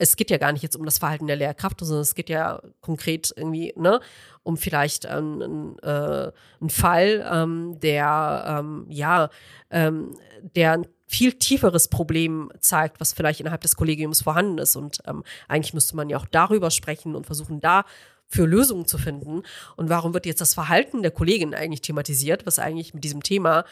[0.00, 2.62] es geht ja gar nicht jetzt um das Verhalten der Lehrkraft, sondern es geht ja
[2.80, 4.00] konkret irgendwie, ne,
[4.42, 9.28] um vielleicht ähm, einen, äh, einen Fall, ähm, der, ähm, ja,
[9.70, 10.16] ähm,
[10.56, 14.74] der ein viel tieferes Problem zeigt, was vielleicht innerhalb des Kollegiums vorhanden ist.
[14.74, 17.84] Und ähm, eigentlich müsste man ja auch darüber sprechen und versuchen, da
[18.26, 19.42] für Lösungen zu finden.
[19.76, 23.64] Und warum wird jetzt das Verhalten der Kollegin eigentlich thematisiert, was eigentlich mit diesem Thema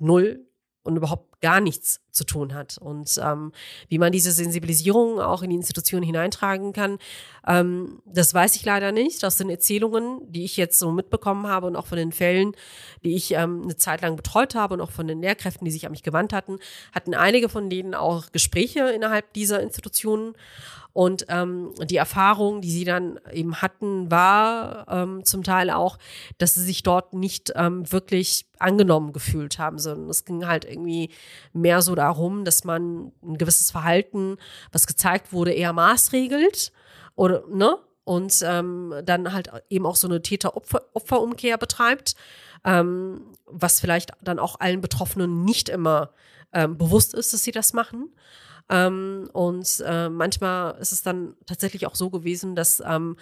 [0.00, 0.40] null
[0.90, 2.76] und überhaupt gar nichts zu tun hat.
[2.78, 3.52] Und ähm,
[3.88, 6.98] wie man diese Sensibilisierung auch in die Institutionen hineintragen kann,
[7.46, 9.24] ähm, das weiß ich leider nicht.
[9.24, 12.52] Aus den Erzählungen, die ich jetzt so mitbekommen habe und auch von den Fällen,
[13.04, 15.86] die ich ähm, eine Zeit lang betreut habe und auch von den Lehrkräften, die sich
[15.86, 16.58] an mich gewandt hatten,
[16.92, 20.34] hatten einige von denen auch Gespräche innerhalb dieser Institutionen.
[20.92, 25.98] Und ähm, die Erfahrung, die sie dann eben hatten, war ähm, zum Teil auch,
[26.38, 31.10] dass sie sich dort nicht ähm, wirklich angenommen gefühlt haben, sondern es ging halt irgendwie
[31.52, 34.36] mehr so darum, dass man ein gewisses Verhalten,
[34.72, 36.72] was gezeigt wurde, eher maßregelt
[37.14, 42.16] oder ne und ähm, dann halt eben auch so eine Täter-Opfer-Umkehr betreibt,
[42.64, 46.10] ähm, was vielleicht dann auch allen Betroffenen nicht immer
[46.52, 48.12] ähm, bewusst ist, dass sie das machen.
[48.70, 53.16] Ähm, und äh, manchmal ist es dann tatsächlich auch so gewesen, dass ähm,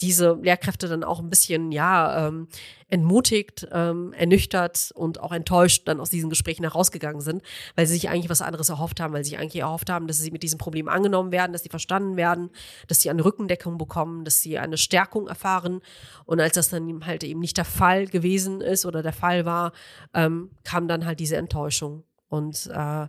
[0.00, 2.48] diese Lehrkräfte dann auch ein bisschen, ja, ähm,
[2.88, 7.42] entmutigt, ähm, ernüchtert und auch enttäuscht dann aus diesen Gesprächen herausgegangen sind,
[7.74, 10.18] weil sie sich eigentlich was anderes erhofft haben, weil sie sich eigentlich erhofft haben, dass
[10.18, 12.50] sie mit diesem Problem angenommen werden, dass sie verstanden werden,
[12.86, 15.80] dass sie eine Rückendeckung bekommen, dass sie eine Stärkung erfahren.
[16.24, 19.72] Und als das dann halt eben nicht der Fall gewesen ist oder der Fall war,
[20.12, 22.04] ähm, kam dann halt diese Enttäuschung.
[22.28, 23.06] Und äh,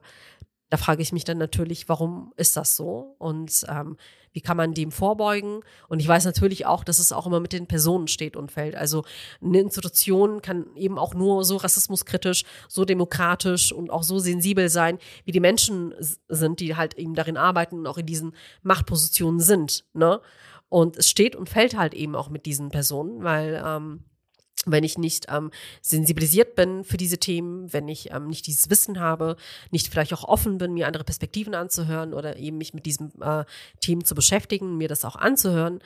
[0.70, 3.16] da frage ich mich dann natürlich, warum ist das so?
[3.20, 3.98] Und ähm,
[4.34, 5.62] wie kann man dem vorbeugen?
[5.88, 8.76] Und ich weiß natürlich auch, dass es auch immer mit den Personen steht und fällt.
[8.76, 9.06] Also
[9.42, 14.98] eine Institution kann eben auch nur so rassismuskritisch, so demokratisch und auch so sensibel sein,
[15.24, 15.94] wie die Menschen
[16.28, 19.86] sind, die halt eben darin arbeiten und auch in diesen Machtpositionen sind.
[19.94, 20.20] Ne?
[20.68, 24.04] Und es steht und fällt halt eben auch mit diesen Personen, weil ähm,
[24.66, 25.52] wenn ich nicht ähm,
[25.82, 29.36] sensibilisiert bin für diese Themen, wenn ich ähm, nicht dieses Wissen habe,
[29.72, 33.46] nicht vielleicht auch offen bin, mir andere Perspektiven anzuhören oder eben mich mit diesem äh,
[33.82, 35.80] Themen zu beschäftigen, mir das auch anzuhören,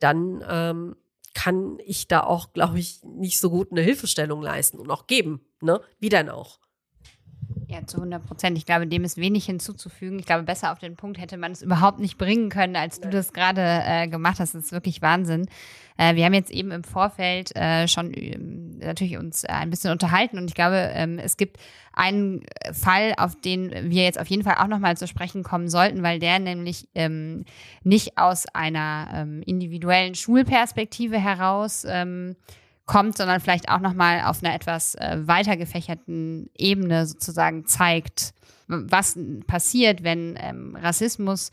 [0.00, 0.96] dann ähm,
[1.34, 5.40] kann ich da auch, glaube ich, nicht so gut eine Hilfestellung leisten und auch geben.
[5.60, 5.80] Ne?
[5.98, 6.58] Wie denn auch?
[7.66, 8.58] Ja, zu 100 Prozent.
[8.58, 10.18] Ich glaube, dem ist wenig hinzuzufügen.
[10.18, 13.08] Ich glaube, besser auf den Punkt hätte man es überhaupt nicht bringen können, als du
[13.08, 14.54] das gerade äh, gemacht hast.
[14.54, 15.46] Das ist wirklich Wahnsinn.
[15.96, 18.38] Äh, wir haben jetzt eben im Vorfeld äh, schon äh,
[18.86, 21.58] natürlich uns ein bisschen unterhalten und ich glaube, ähm, es gibt
[21.92, 26.02] einen Fall, auf den wir jetzt auf jeden Fall auch nochmal zu sprechen kommen sollten,
[26.02, 27.44] weil der nämlich ähm,
[27.84, 32.34] nicht aus einer ähm, individuellen Schulperspektive heraus ähm,
[32.86, 38.34] kommt, sondern vielleicht auch nochmal auf einer etwas äh, weiter gefächerten Ebene sozusagen zeigt,
[38.66, 41.50] was passiert, wenn ähm, Rassismus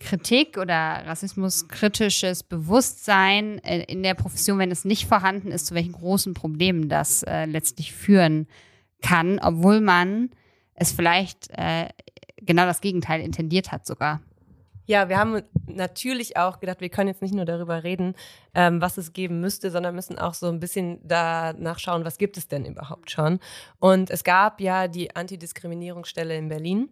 [0.00, 5.92] Kritik oder rassismuskritisches Bewusstsein äh, in der Profession, wenn es nicht vorhanden ist, zu welchen
[5.92, 8.46] großen Problemen das äh, letztlich führen
[9.02, 10.30] kann, obwohl man
[10.74, 11.88] es vielleicht äh,
[12.40, 14.20] genau das Gegenteil intendiert hat sogar.
[14.88, 18.14] Ja, wir haben natürlich auch gedacht, wir können jetzt nicht nur darüber reden,
[18.54, 22.38] ähm, was es geben müsste, sondern müssen auch so ein bisschen danach schauen, was gibt
[22.38, 23.38] es denn überhaupt schon.
[23.80, 26.88] Und es gab ja die Antidiskriminierungsstelle in Berlin.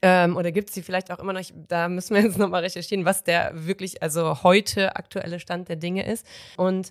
[0.00, 1.42] Ähm, oder gibt es sie vielleicht auch immer noch?
[1.68, 6.06] Da müssen wir jetzt nochmal recherchieren, was der wirklich, also heute aktuelle Stand der Dinge
[6.10, 6.26] ist.
[6.56, 6.90] Und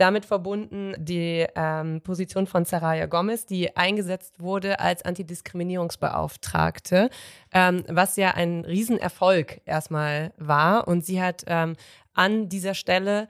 [0.00, 7.10] damit verbunden die ähm, Position von Saraya Gomez, die eingesetzt wurde als Antidiskriminierungsbeauftragte,
[7.52, 10.88] ähm, was ja ein Riesenerfolg erstmal war.
[10.88, 11.76] Und sie hat ähm,
[12.14, 13.28] an dieser Stelle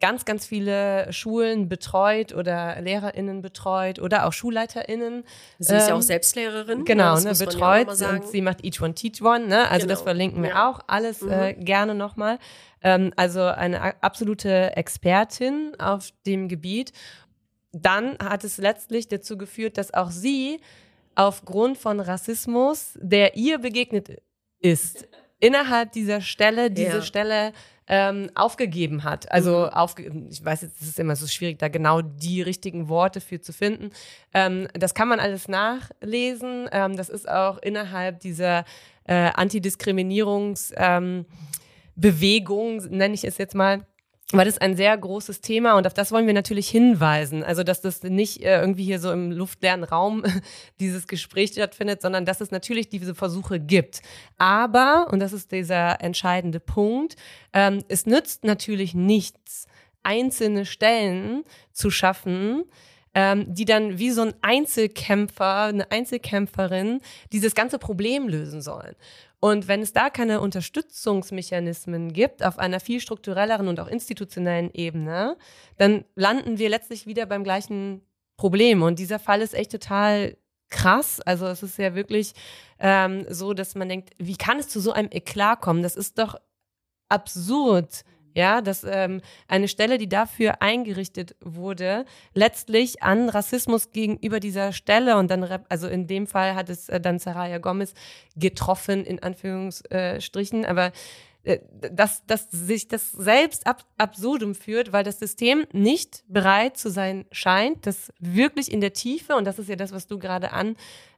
[0.00, 5.24] ganz, ganz viele Schulen betreut oder LehrerInnen betreut oder auch SchulleiterInnen.
[5.58, 6.84] Sie ist ja auch ähm, Selbstlehrerin.
[6.84, 7.88] Genau, ne, betreut.
[7.88, 9.46] Und sie macht Each One Teach One.
[9.46, 9.68] Ne?
[9.68, 9.94] Also genau.
[9.94, 10.70] das verlinken wir ja.
[10.70, 11.30] auch alles mhm.
[11.30, 12.38] äh, gerne nochmal.
[12.86, 16.92] Ähm, also eine absolute Expertin auf dem Gebiet.
[17.72, 20.60] Dann hat es letztlich dazu geführt, dass auch sie
[21.16, 24.22] aufgrund von Rassismus, der ihr begegnet
[24.60, 25.08] ist,
[25.40, 27.02] innerhalb dieser Stelle, diese ja.
[27.02, 27.52] Stelle
[27.88, 29.32] ähm, aufgegeben hat.
[29.32, 29.68] Also mhm.
[29.70, 33.40] aufge ich weiß jetzt, es ist immer so schwierig, da genau die richtigen Worte für
[33.40, 33.90] zu finden.
[34.32, 36.68] Ähm, das kann man alles nachlesen.
[36.70, 38.64] Ähm, das ist auch innerhalb dieser
[39.04, 41.26] äh, Antidiskriminierungs ähm,
[41.96, 43.86] Bewegung, nenne ich es jetzt mal,
[44.32, 47.44] weil das ein sehr großes Thema und auf das wollen wir natürlich hinweisen.
[47.44, 50.24] Also, dass das nicht äh, irgendwie hier so im luftleeren Raum
[50.80, 54.02] dieses Gespräch stattfindet, sondern dass es natürlich diese Versuche gibt.
[54.36, 57.14] Aber, und das ist dieser entscheidende Punkt,
[57.52, 59.66] ähm, es nützt natürlich nichts,
[60.02, 62.64] einzelne Stellen zu schaffen,
[63.14, 67.00] ähm, die dann wie so ein Einzelkämpfer, eine Einzelkämpferin
[67.32, 68.94] dieses ganze Problem lösen sollen.
[69.40, 75.36] Und wenn es da keine Unterstützungsmechanismen gibt auf einer viel strukturelleren und auch institutionellen Ebene,
[75.76, 78.02] dann landen wir letztlich wieder beim gleichen
[78.36, 78.82] Problem.
[78.82, 80.36] Und dieser Fall ist echt total
[80.70, 81.20] krass.
[81.20, 82.32] Also es ist ja wirklich
[82.78, 85.82] ähm, so, dass man denkt, wie kann es zu so einem Eklat kommen?
[85.82, 86.36] Das ist doch
[87.08, 88.04] absurd.
[88.36, 95.16] Ja, dass ähm, eine Stelle, die dafür eingerichtet wurde, letztlich an Rassismus gegenüber dieser Stelle
[95.16, 97.94] und dann, also in dem Fall hat es äh, dann Saraya Gomez
[98.36, 100.92] getroffen, in Anführungsstrichen, aber
[101.92, 107.24] dass, dass sich das selbst ab, absurdum führt, weil das System nicht bereit zu sein
[107.30, 110.50] scheint, das wirklich in der Tiefe, und das ist ja das, was du gerade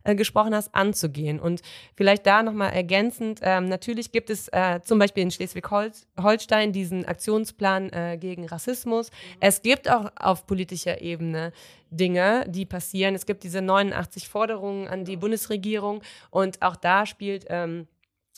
[0.05, 1.41] angesprochen hast, anzugehen.
[1.41, 1.63] Und
[1.95, 7.91] vielleicht da nochmal ergänzend, ähm, natürlich gibt es äh, zum Beispiel in Schleswig-Holstein diesen Aktionsplan
[7.91, 9.11] äh, gegen Rassismus.
[9.41, 11.53] Es gibt auch auf politischer Ebene
[11.91, 13.15] Dinge, die passieren.
[13.15, 17.87] Es gibt diese 89 Forderungen an die Bundesregierung und auch da spielt ähm,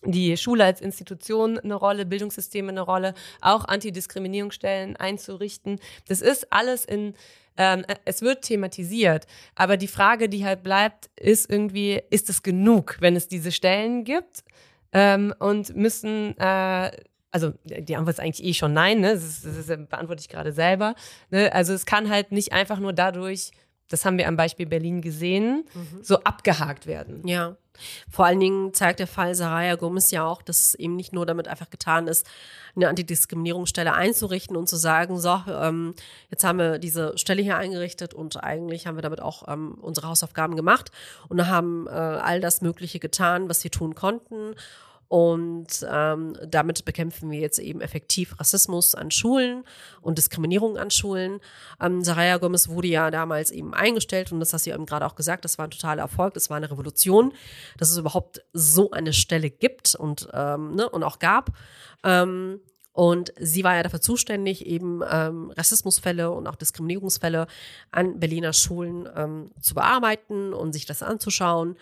[0.05, 5.79] die Schule als Institution eine Rolle, Bildungssysteme eine Rolle, auch Antidiskriminierungsstellen einzurichten.
[6.09, 7.15] Das ist alles in,
[7.57, 9.27] ähm, es wird thematisiert.
[9.55, 14.05] Aber die Frage, die halt bleibt, ist irgendwie, ist es genug, wenn es diese Stellen
[14.05, 14.45] gibt?
[14.93, 16.91] Ähm, und müssen, äh,
[17.31, 19.15] also die Antwort ist eigentlich eh schon nein, ne?
[19.15, 20.95] Das, ist, das, ist, beantworte ich gerade selber.
[21.31, 21.53] Ne?
[21.53, 23.53] Also es kann halt nicht einfach nur dadurch,
[23.91, 26.03] das haben wir am Beispiel Berlin gesehen, mhm.
[26.03, 27.27] so abgehakt werden.
[27.27, 27.57] Ja.
[28.11, 31.27] Vor allen Dingen zeigt der Fall Saraya Gomez ja auch, dass es eben nicht nur
[31.27, 32.27] damit einfach getan ist,
[32.77, 35.95] eine Antidiskriminierungsstelle einzurichten und zu sagen, so, ähm,
[36.31, 40.09] jetzt haben wir diese Stelle hier eingerichtet und eigentlich haben wir damit auch ähm, unsere
[40.09, 40.91] Hausaufgaben gemacht
[41.29, 44.55] und haben äh, all das Mögliche getan, was wir tun konnten.
[45.11, 49.65] Und ähm, damit bekämpfen wir jetzt eben effektiv Rassismus an Schulen
[50.03, 51.41] und Diskriminierung an Schulen.
[51.81, 55.17] Ähm, Saraya Gomez wurde ja damals eben eingestellt und das hast du eben gerade auch
[55.17, 57.33] gesagt, das war ein totaler Erfolg, das war eine Revolution,
[57.77, 61.51] dass es überhaupt so eine Stelle gibt und, ähm, ne, und auch gab.
[62.05, 62.61] Ähm,
[62.93, 67.49] und sie war ja dafür zuständig, eben ähm, Rassismusfälle und auch Diskriminierungsfälle
[67.91, 71.77] an Berliner Schulen ähm, zu bearbeiten und sich das anzuschauen.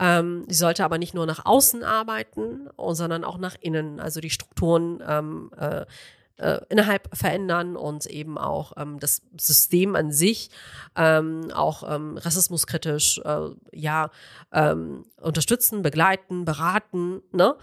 [0.00, 4.30] Ähm, sie sollte aber nicht nur nach außen arbeiten, sondern auch nach innen, also die
[4.30, 5.84] Strukturen ähm, äh,
[6.38, 10.50] äh, innerhalb verändern und eben auch ähm, das System an sich
[10.96, 14.10] ähm, auch ähm, rassismuskritisch äh, ja
[14.52, 17.54] ähm, unterstützen, begleiten, beraten, ne?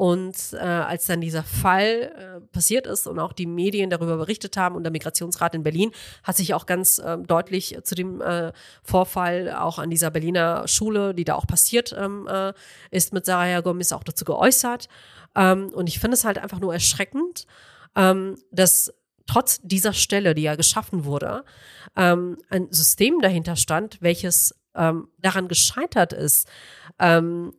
[0.00, 1.84] Und äh, als dann dieser Fall
[2.16, 5.90] äh, passiert ist und auch die Medien darüber berichtet haben und der Migrationsrat in Berlin
[6.22, 11.14] hat sich auch ganz äh, deutlich zu dem äh, Vorfall auch an dieser Berliner Schule,
[11.14, 12.54] die da auch passiert ähm, äh,
[12.90, 14.88] ist, mit Sarah Gomez auch dazu geäußert.
[15.36, 17.44] Ähm, und ich finde es halt einfach nur erschreckend,
[17.94, 18.94] ähm, dass
[19.26, 21.44] trotz dieser Stelle, die ja geschaffen wurde,
[21.94, 26.48] ähm, ein System dahinter stand, welches ähm, daran gescheitert ist,
[26.98, 27.52] ähm,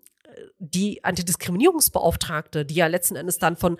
[0.59, 3.77] die Antidiskriminierungsbeauftragte, die ja letzten Endes dann von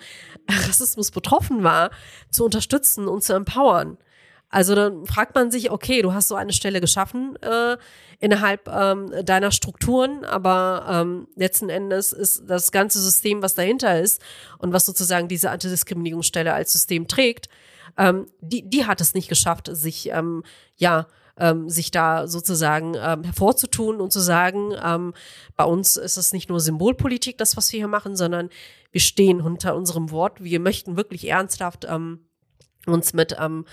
[0.48, 1.90] Rassismus betroffen war,
[2.30, 3.98] zu unterstützen und zu empowern.
[4.52, 7.78] Also dann fragt man sich, okay, du hast so eine Stelle geschaffen äh,
[8.20, 14.20] innerhalb ähm, deiner Strukturen, aber ähm, letzten Endes ist das ganze System, was dahinter ist
[14.58, 17.48] und was sozusagen diese Antidiskriminierungsstelle als System trägt,
[17.96, 20.44] ähm, die, die hat es nicht geschafft, sich ähm,
[20.76, 21.06] ja
[21.38, 25.14] ähm, sich da sozusagen ähm, hervorzutun und zu sagen, ähm,
[25.56, 28.50] bei uns ist es nicht nur Symbolpolitik, das, was wir hier machen, sondern
[28.90, 30.42] wir stehen unter unserem Wort.
[30.42, 32.20] Wir möchten wirklich ernsthaft ähm,
[32.86, 33.64] uns mit ähm,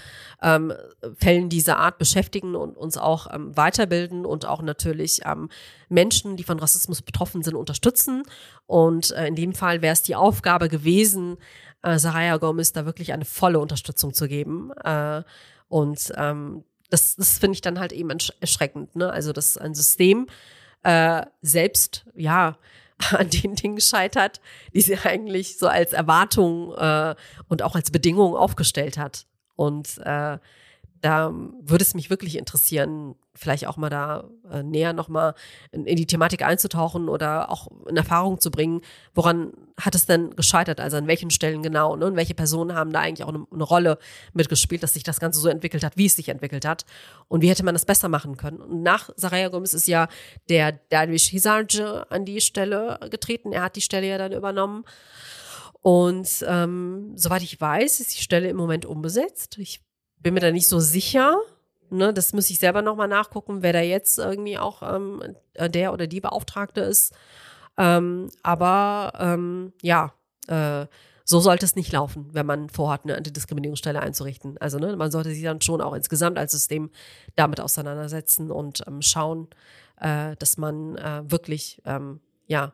[0.41, 0.73] ähm,
[1.15, 5.49] Fällen dieser Art beschäftigen und uns auch ähm, weiterbilden und auch natürlich ähm,
[5.89, 8.23] Menschen, die von Rassismus betroffen sind, unterstützen.
[8.67, 11.37] Und äh, in dem Fall wäre es die Aufgabe gewesen,
[11.81, 14.71] äh, Saraya Gomez da wirklich eine volle Unterstützung zu geben.
[14.83, 15.23] Äh,
[15.69, 18.09] und ähm, das, das finde ich dann halt eben
[18.39, 18.95] erschreckend.
[18.95, 19.11] Ne?
[19.11, 20.27] Also, dass ein System
[20.83, 22.57] äh, selbst, ja,
[23.11, 24.41] an den Dingen scheitert,
[24.73, 27.15] die sie eigentlich so als Erwartung äh,
[27.47, 29.25] und auch als Bedingung aufgestellt hat.
[29.55, 30.37] Und äh,
[31.01, 35.33] da würde es mich wirklich interessieren, vielleicht auch mal da äh, näher nochmal
[35.71, 38.81] in, in die Thematik einzutauchen oder auch in Erfahrung zu bringen,
[39.13, 42.05] woran hat es denn gescheitert, also an welchen Stellen genau ne?
[42.05, 43.97] und welche Personen haben da eigentlich auch eine, eine, Rolle
[44.33, 46.85] mitgespielt, dass sich das Ganze so entwickelt hat, wie es sich entwickelt hat
[47.27, 48.57] und wie hätte man das besser machen können.
[48.57, 50.09] Und nach Saraya Gomez ist ja
[50.49, 54.83] der Darwish Hizarje an die Stelle getreten, er hat die Stelle ja dann übernommen.
[55.81, 59.57] Und ähm, soweit ich weiß, ist die Stelle im Moment unbesetzt.
[59.59, 59.81] Ich
[60.19, 61.37] bin mir da nicht so sicher.
[61.91, 66.05] Ne, das muss ich selber nochmal nachgucken, wer da jetzt irgendwie auch ähm, der oder
[66.05, 67.15] die Beauftragte ist.
[67.77, 70.13] Ähm, aber ähm, ja,
[70.47, 70.85] äh,
[71.25, 74.57] so sollte es nicht laufen, wenn man vorhat, eine Antidiskriminierungsstelle einzurichten.
[74.59, 76.91] Also ne, man sollte sich dann schon auch insgesamt als System
[77.35, 79.47] damit auseinandersetzen und ähm, schauen,
[79.99, 82.73] äh, dass man äh, wirklich ähm, ja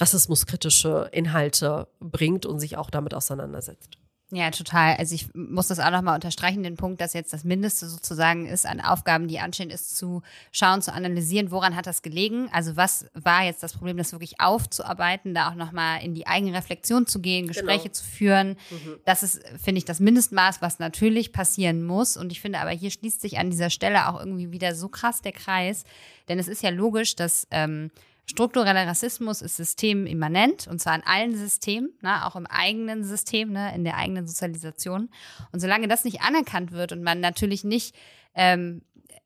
[0.00, 3.98] rassismuskritische Inhalte bringt und sich auch damit auseinandersetzt.
[4.34, 4.96] Ja, total.
[4.96, 8.66] Also ich muss das auch nochmal unterstreichen, den Punkt, dass jetzt das Mindeste sozusagen ist
[8.66, 12.48] an Aufgaben, die anstehen, ist zu schauen, zu analysieren, woran hat das gelegen?
[12.50, 16.52] Also was war jetzt das Problem, das wirklich aufzuarbeiten, da auch nochmal in die eigene
[16.52, 17.92] Reflexion zu gehen, Gespräche genau.
[17.92, 18.48] zu führen.
[18.70, 18.96] Mhm.
[19.04, 22.16] Das ist, finde ich, das Mindestmaß, was natürlich passieren muss.
[22.16, 25.22] Und ich finde aber, hier schließt sich an dieser Stelle auch irgendwie wieder so krass
[25.22, 25.84] der Kreis.
[26.28, 27.92] Denn es ist ja logisch, dass ähm,
[28.26, 33.74] struktureller Rassismus ist systemimmanent und zwar in allen Systemen, ne, auch im eigenen System, ne,
[33.74, 35.10] in der eigenen Sozialisation.
[35.52, 37.94] Und solange das nicht anerkannt wird und man natürlich nicht
[38.34, 38.82] ähm,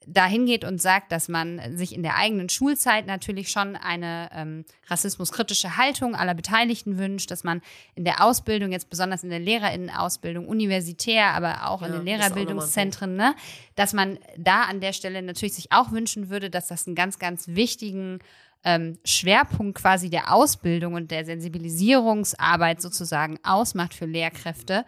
[0.06, 4.64] dahin geht und sagt, dass man sich in der eigenen Schulzeit natürlich schon eine ähm,
[4.86, 7.60] rassismuskritische Haltung aller Beteiligten wünscht, dass man
[7.94, 13.16] in der Ausbildung, jetzt besonders in der Lehrerinnenausbildung, universitär, aber auch ja, in den Lehrerbildungszentren,
[13.16, 13.34] ne,
[13.74, 17.18] dass man da an der Stelle natürlich sich auch wünschen würde, dass das einen ganz,
[17.18, 18.20] ganz wichtigen
[18.64, 24.84] ähm, Schwerpunkt quasi der Ausbildung und der Sensibilisierungsarbeit sozusagen ausmacht für Lehrkräfte.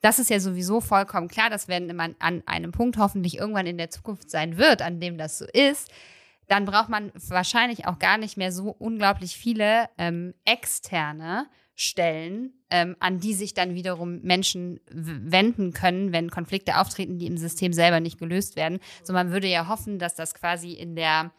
[0.00, 3.78] Das ist ja sowieso vollkommen klar, dass wenn man an einem Punkt hoffentlich irgendwann in
[3.78, 5.90] der Zukunft sein wird, an dem das so ist,
[6.46, 12.96] dann braucht man wahrscheinlich auch gar nicht mehr so unglaublich viele ähm, externe Stellen, ähm,
[12.98, 18.00] an die sich dann wiederum Menschen wenden können, wenn Konflikte auftreten, die im System selber
[18.00, 18.80] nicht gelöst werden.
[19.04, 21.30] So man würde ja hoffen, dass das quasi in der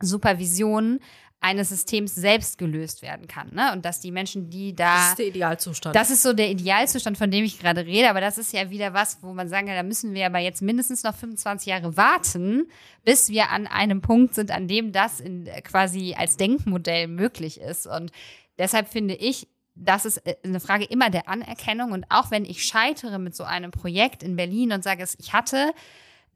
[0.00, 1.00] Supervision
[1.44, 3.54] eines Systems selbst gelöst werden kann.
[3.54, 3.70] Ne?
[3.74, 4.94] Und dass die Menschen, die da.
[4.94, 5.94] Das ist der Idealzustand.
[5.94, 8.08] Das ist so der Idealzustand, von dem ich gerade rede.
[8.08, 10.62] Aber das ist ja wieder was, wo man sagen kann, da müssen wir aber jetzt
[10.62, 12.66] mindestens noch 25 Jahre warten,
[13.04, 17.86] bis wir an einem Punkt sind, an dem das in, quasi als Denkmodell möglich ist.
[17.86, 18.10] Und
[18.56, 21.92] deshalb finde ich, das ist äh, eine Frage immer der Anerkennung.
[21.92, 25.74] Und auch wenn ich scheitere mit so einem Projekt in Berlin und sage, ich hatte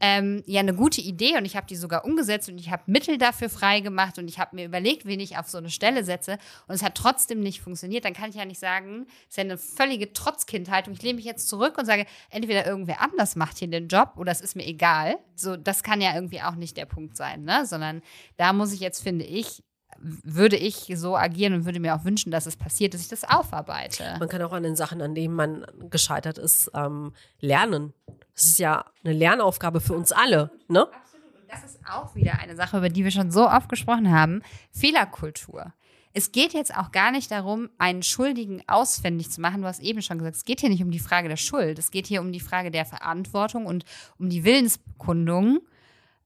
[0.01, 3.19] ähm, ja eine gute Idee und ich habe die sogar umgesetzt und ich habe Mittel
[3.19, 6.75] dafür freigemacht und ich habe mir überlegt, wen ich auf so eine Stelle setze und
[6.75, 9.59] es hat trotzdem nicht funktioniert, dann kann ich ja nicht sagen, es ist ja eine
[9.59, 13.69] völlige Trotzkindheit und ich lehne mich jetzt zurück und sage, entweder irgendwer anders macht hier
[13.69, 15.19] den Job oder es ist mir egal.
[15.35, 17.67] So, das kann ja irgendwie auch nicht der Punkt sein, ne?
[17.67, 18.03] Sondern
[18.37, 19.63] da muss ich jetzt, finde ich,
[20.01, 23.25] würde ich so agieren und würde mir auch wünschen, dass es passiert, dass ich das
[23.25, 24.17] aufarbeite.
[24.19, 27.93] Man kann auch an den Sachen, an denen man gescheitert ist, ähm, lernen.
[28.35, 30.83] Das ist ja eine Lernaufgabe für uns alle, ne?
[30.83, 31.27] Absolut.
[31.41, 34.43] Und das ist auch wieder eine Sache, über die wir schon so oft gesprochen haben.
[34.71, 35.73] Fehlerkultur.
[36.13, 39.63] Es geht jetzt auch gar nicht darum, einen Schuldigen ausfindig zu machen.
[39.63, 41.79] Du hast eben schon gesagt, es geht hier nicht um die Frage der Schuld.
[41.79, 43.85] Es geht hier um die Frage der Verantwortung und
[44.19, 45.61] um die Willensbekundung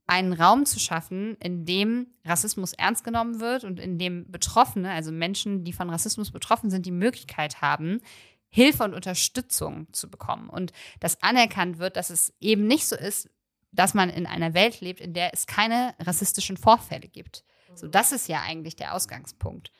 [0.07, 5.13] einen Raum zu schaffen, in dem Rassismus ernst genommen wird und in dem Betroffene, also
[5.13, 8.01] Menschen, die von Rassismus betroffen sind, die Möglichkeit haben,
[8.49, 10.51] Hilfe und Unterstützung zu bekommen.
[10.51, 13.31] Und dass anerkannt wird, dass es eben nicht so ist,
[13.73, 17.45] dass man in einer Welt lebt, in der es keine rassistischen Vorfälle gibt.
[17.75, 19.73] So, das ist ja eigentlich der Ausgangspunkt.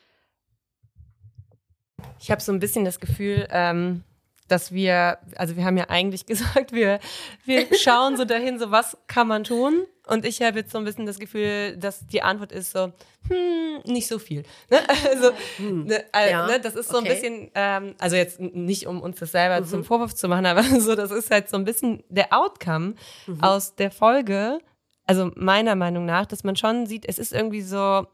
[2.19, 4.03] Ich habe so ein bisschen das Gefühl, ähm,
[4.47, 6.99] dass wir, also wir haben ja eigentlich gesagt, wir,
[7.45, 9.85] wir schauen so dahin, so was kann man tun?
[10.05, 12.91] Und ich habe jetzt so ein bisschen das Gefühl, dass die Antwort ist so,
[13.29, 14.43] hm, nicht so viel.
[14.69, 14.79] Ne?
[15.09, 15.85] Also, hm.
[15.85, 17.07] ne, äh, ja, ne, das ist so okay.
[17.07, 19.69] ein bisschen, ähm, also jetzt nicht, um uns das selber mhm.
[19.69, 22.95] zum Vorwurf zu machen, aber so, das ist halt so ein bisschen der Outcome
[23.27, 23.41] mhm.
[23.41, 24.59] aus der Folge,
[25.05, 28.05] also meiner Meinung nach, dass man schon sieht, es ist irgendwie so,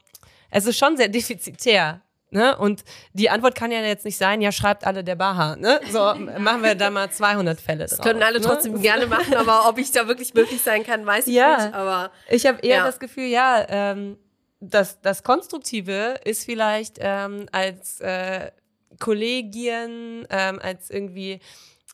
[0.50, 2.02] es ist schon sehr defizitär,
[2.32, 2.56] Ne?
[2.56, 5.56] Und die Antwort kann ja jetzt nicht sein, ja, schreibt alle der Baha.
[5.56, 5.80] Ne?
[5.90, 7.98] So machen wir da mal 200 Fälle drauf.
[7.98, 8.46] Das können alle ne?
[8.46, 11.74] trotzdem gerne machen, aber ob ich da wirklich möglich sein kann, weiß ich ja, nicht.
[11.74, 12.86] Aber ich habe eher ja.
[12.86, 14.16] das Gefühl, ja, ähm,
[14.60, 18.50] das, das Konstruktive ist vielleicht ähm, als äh,
[18.98, 21.40] Kollegien, ähm, als irgendwie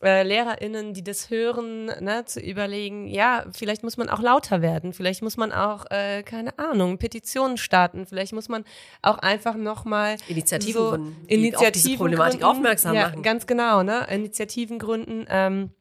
[0.03, 4.93] äh, LehrerInnen, die das hören, ne, zu überlegen, ja, vielleicht muss man auch lauter werden,
[4.93, 8.63] vielleicht muss man auch, äh, keine Ahnung, Petitionen starten, vielleicht muss man
[9.01, 13.23] auch einfach nochmal Initiativen so gründen, Initiativen auf diese Problematik gründen, aufmerksam ja, machen.
[13.23, 14.05] Ganz genau, ne?
[14.09, 15.25] Initiativen gründen.
[15.29, 15.71] Ähm,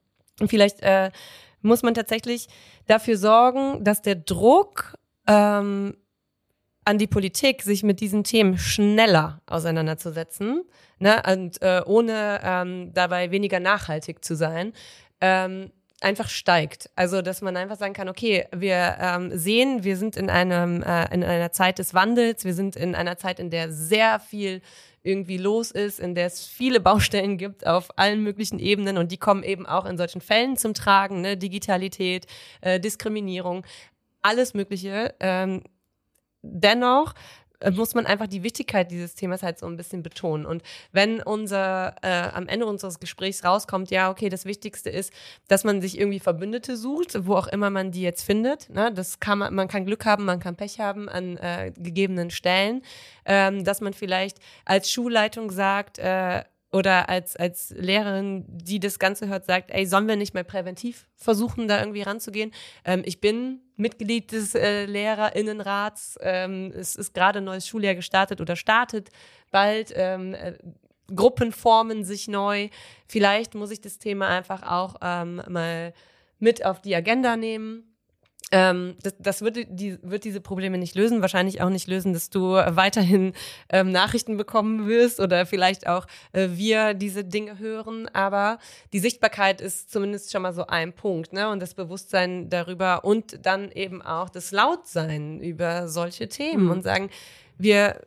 [0.41, 1.11] und vielleicht äh,
[1.61, 2.49] muss man tatsächlich
[2.87, 4.97] dafür sorgen, dass der Druck
[5.27, 5.97] ähm,
[6.87, 10.63] an die Politik, sich mit diesen Themen schneller auseinanderzusetzen,
[11.01, 14.73] ne, und äh, ohne ähm, dabei weniger nachhaltig zu sein,
[15.21, 16.89] ähm, einfach steigt.
[16.95, 21.13] Also, dass man einfach sagen kann, okay, wir ähm, sehen, wir sind in einem äh,
[21.13, 24.63] in einer Zeit des Wandels, wir sind in einer Zeit, in der sehr viel
[25.03, 29.19] irgendwie los ist, in der es viele Baustellen gibt auf allen möglichen Ebenen und die
[29.19, 31.37] kommen eben auch in solchen Fällen zum Tragen, ne?
[31.37, 32.27] Digitalität,
[32.61, 33.67] äh, Diskriminierung,
[34.23, 35.15] alles Mögliche.
[35.19, 35.63] Ähm,
[36.53, 37.15] dennoch
[37.61, 40.47] äh, muss man einfach die Wichtigkeit dieses Themas halt so ein bisschen betonen.
[40.47, 45.13] Und wenn unser äh, am Ende unseres Gesprächs rauskommt, ja, okay, das Wichtigste ist,
[45.49, 48.69] dass man sich irgendwie Verbündete sucht, wo auch immer man die jetzt findet.
[48.71, 48.93] Ne?
[48.93, 52.83] Das kann man, man kann Glück haben, man kann Pech haben an äh, gegebenen Stellen,
[53.25, 56.43] ähm, dass man vielleicht als Schulleitung sagt, äh,
[56.73, 61.07] oder als, als Lehrerin, die das Ganze hört, sagt, ey, sollen wir nicht mal präventiv
[61.15, 62.53] versuchen, da irgendwie ranzugehen?
[62.85, 66.19] Ähm, ich bin Mitglied des äh, Lehrerinnenrats.
[66.21, 69.11] Ähm, es ist gerade ein neues Schuljahr gestartet oder startet
[69.51, 69.93] bald.
[69.95, 70.55] Ähm, äh,
[71.15, 72.69] Gruppen formen sich neu.
[73.07, 75.93] Vielleicht muss ich das Thema einfach auch ähm, mal
[76.39, 77.96] mit auf die Agenda nehmen
[78.53, 82.31] Ähm, das, das wird, die, wird diese Probleme nicht lösen, wahrscheinlich auch nicht lösen, dass
[82.31, 83.33] du weiterhin
[83.69, 88.09] ähm, Nachrichten bekommen wirst oder vielleicht auch äh, wir diese Dinge hören.
[88.13, 88.59] Aber
[88.93, 91.49] die Sichtbarkeit ist zumindest schon mal so ein Punkt, ne?
[91.49, 96.71] Und das Bewusstsein darüber und dann eben auch das Lautsein über solche Themen mhm.
[96.71, 97.11] und sagen,
[97.59, 98.01] wir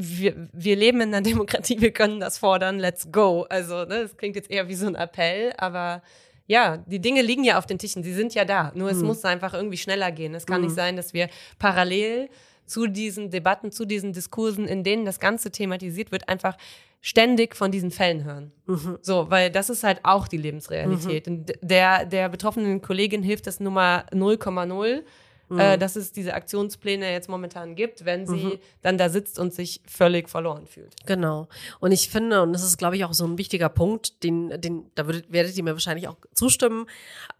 [0.00, 3.46] wir, wir leben in einer Demokratie, wir können das fordern, let's go.
[3.50, 6.02] Also, ne, das klingt jetzt eher wie so ein Appell, aber
[6.48, 8.72] ja, die Dinge liegen ja auf den Tischen, sie sind ja da.
[8.74, 9.06] Nur es mhm.
[9.06, 10.34] muss einfach irgendwie schneller gehen.
[10.34, 10.68] Es kann mhm.
[10.68, 11.28] nicht sein, dass wir
[11.58, 12.30] parallel
[12.64, 16.56] zu diesen Debatten, zu diesen Diskursen, in denen das Ganze thematisiert wird, einfach
[17.00, 18.52] ständig von diesen Fällen hören.
[18.66, 18.98] Mhm.
[19.02, 21.26] So, weil das ist halt auch die Lebensrealität.
[21.26, 21.44] Mhm.
[21.60, 25.02] Der, der betroffenen Kollegin hilft das Nummer 0,0
[25.48, 25.58] mhm.
[25.58, 28.58] äh, dass es diese Aktionspläne jetzt momentan gibt, wenn sie mhm.
[28.82, 30.94] dann da sitzt und sich völlig verloren fühlt.
[31.06, 31.48] Genau.
[31.80, 34.90] Und ich finde, und das ist, glaube ich, auch so ein wichtiger Punkt, den, den,
[34.94, 36.86] da würdet, werdet ihr mir wahrscheinlich auch zustimmen,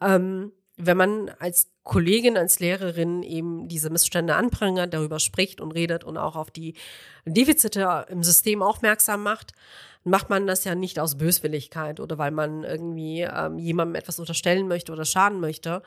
[0.01, 6.05] ähm, wenn man als Kollegin, als Lehrerin eben diese Missstände anprangert, darüber spricht und redet
[6.05, 6.75] und auch auf die
[7.25, 9.53] Defizite im System aufmerksam macht,
[10.05, 14.69] macht man das ja nicht aus Böswilligkeit oder weil man irgendwie ähm, jemandem etwas unterstellen
[14.69, 15.83] möchte oder schaden möchte.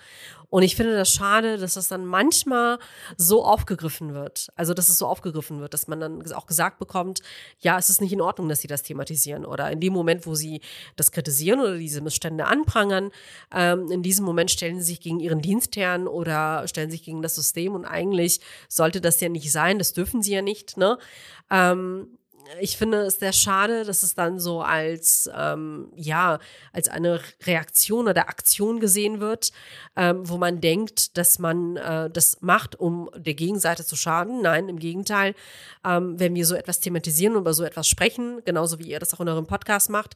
[0.50, 2.78] Und ich finde das schade, dass das dann manchmal
[3.16, 4.50] so aufgegriffen wird.
[4.56, 7.22] Also, dass es so aufgegriffen wird, dass man dann auch gesagt bekommt,
[7.60, 9.46] ja, es ist nicht in Ordnung, dass sie das thematisieren.
[9.46, 10.62] Oder in dem Moment, wo sie
[10.98, 13.12] das kritisieren oder diese Missstände anprangern,
[13.54, 17.36] ähm, in diesem Moment stellen sie sich gegen ihren Dienstherrn oder stellen sich gegen das
[17.36, 17.74] System.
[17.74, 20.76] Und eigentlich sollte das ja nicht sein, das dürfen sie ja nicht.
[20.76, 20.98] Ne?
[21.50, 22.18] Ähm,
[22.60, 26.40] ich finde es sehr schade, dass es dann so als, ähm, ja,
[26.74, 29.52] als eine Reaktion oder Aktion gesehen wird,
[29.96, 34.42] ähm, wo man denkt, dass man äh, das macht, um der Gegenseite zu schaden.
[34.42, 35.36] Nein, im Gegenteil,
[35.86, 39.14] ähm, wenn wir so etwas thematisieren und über so etwas sprechen, genauso wie ihr das
[39.14, 40.16] auch in eurem Podcast macht,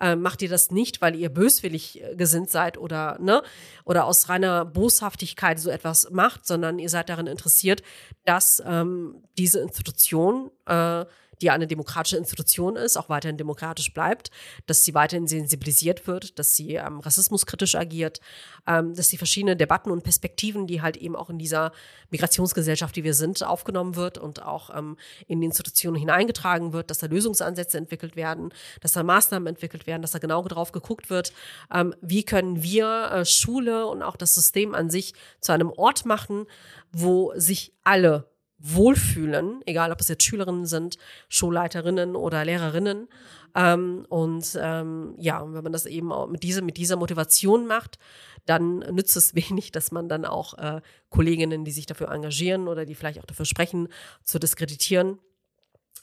[0.00, 3.42] äh, macht ihr das nicht, weil ihr böswillig äh, gesinnt seid oder, ne,
[3.84, 7.82] oder aus reiner Boshaftigkeit so etwas macht, sondern ihr seid daran interessiert,
[8.24, 11.04] dass ähm, diese Institution äh,
[11.42, 14.30] die eine demokratische Institution ist, auch weiterhin demokratisch bleibt,
[14.66, 18.20] dass sie weiterhin sensibilisiert wird, dass sie ähm, rassismuskritisch agiert,
[18.66, 21.72] ähm, dass die verschiedenen Debatten und Perspektiven, die halt eben auch in dieser
[22.10, 26.98] Migrationsgesellschaft, die wir sind, aufgenommen wird und auch ähm, in die Institutionen hineingetragen wird, dass
[26.98, 31.32] da Lösungsansätze entwickelt werden, dass da Maßnahmen entwickelt werden, dass da genau drauf geguckt wird,
[31.72, 36.06] ähm, wie können wir äh, Schule und auch das System an sich zu einem Ort
[36.06, 36.46] machen,
[36.92, 38.28] wo sich alle
[38.58, 40.96] wohlfühlen, egal ob es jetzt Schülerinnen sind,
[41.28, 43.08] Schulleiterinnen oder Lehrerinnen.
[43.54, 47.98] Ähm, und ähm, ja, wenn man das eben auch mit, diese, mit dieser Motivation macht,
[48.44, 50.80] dann nützt es wenig, dass man dann auch äh,
[51.10, 53.88] Kolleginnen, die sich dafür engagieren oder die vielleicht auch dafür sprechen,
[54.24, 55.18] zu diskreditieren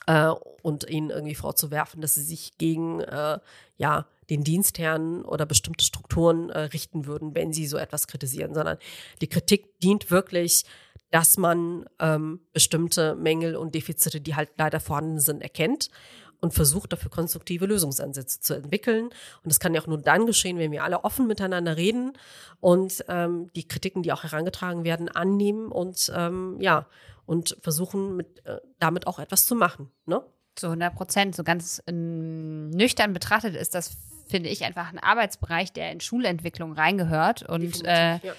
[0.08, 0.30] äh,
[0.62, 3.40] und ihnen irgendwie vorzuwerfen, dass sie sich gegen äh,
[3.78, 8.78] ja, den Dienstherren oder bestimmte Strukturen äh, richten würden, wenn sie so etwas kritisieren, sondern
[9.22, 10.66] die Kritik dient wirklich
[11.14, 15.92] dass man ähm, bestimmte Mängel und Defizite, die halt leider vorhanden sind, erkennt
[16.40, 19.06] und versucht dafür konstruktive Lösungsansätze zu entwickeln.
[19.06, 22.14] Und das kann ja auch nur dann geschehen, wenn wir alle offen miteinander reden
[22.60, 26.88] und ähm, die Kritiken, die auch herangetragen werden, annehmen und ähm, ja
[27.28, 29.92] und versuchen mit äh, damit auch etwas zu machen.
[30.08, 30.26] Ne?
[30.56, 33.92] Zu 100 Prozent, so ganz äh, nüchtern betrachtet ist das
[34.26, 38.34] finde ich einfach ein Arbeitsbereich, der in Schulentwicklung reingehört und äh, ja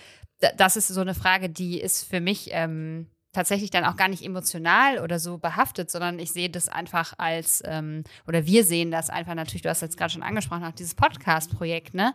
[0.56, 4.24] das ist so eine Frage, die ist für mich ähm, tatsächlich dann auch gar nicht
[4.24, 9.10] emotional oder so behaftet, sondern ich sehe das einfach als, ähm, oder wir sehen das
[9.10, 12.14] einfach natürlich, du hast jetzt gerade schon angesprochen, auch dieses Podcast-Projekt, ne?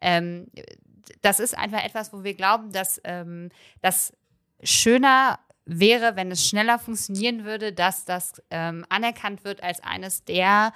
[0.00, 0.46] Ähm,
[1.22, 3.48] das ist einfach etwas, wo wir glauben, dass ähm,
[3.80, 4.12] das
[4.62, 10.72] schöner wäre, wenn es schneller funktionieren würde, dass das ähm, anerkannt wird als eines der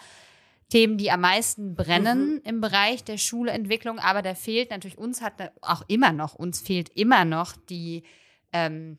[0.72, 2.40] Themen, die am meisten brennen mhm.
[2.44, 3.98] im Bereich der Schulentwicklung.
[3.98, 8.04] Aber da fehlt natürlich, uns hat auch immer noch, uns fehlt immer noch die,
[8.54, 8.96] ähm,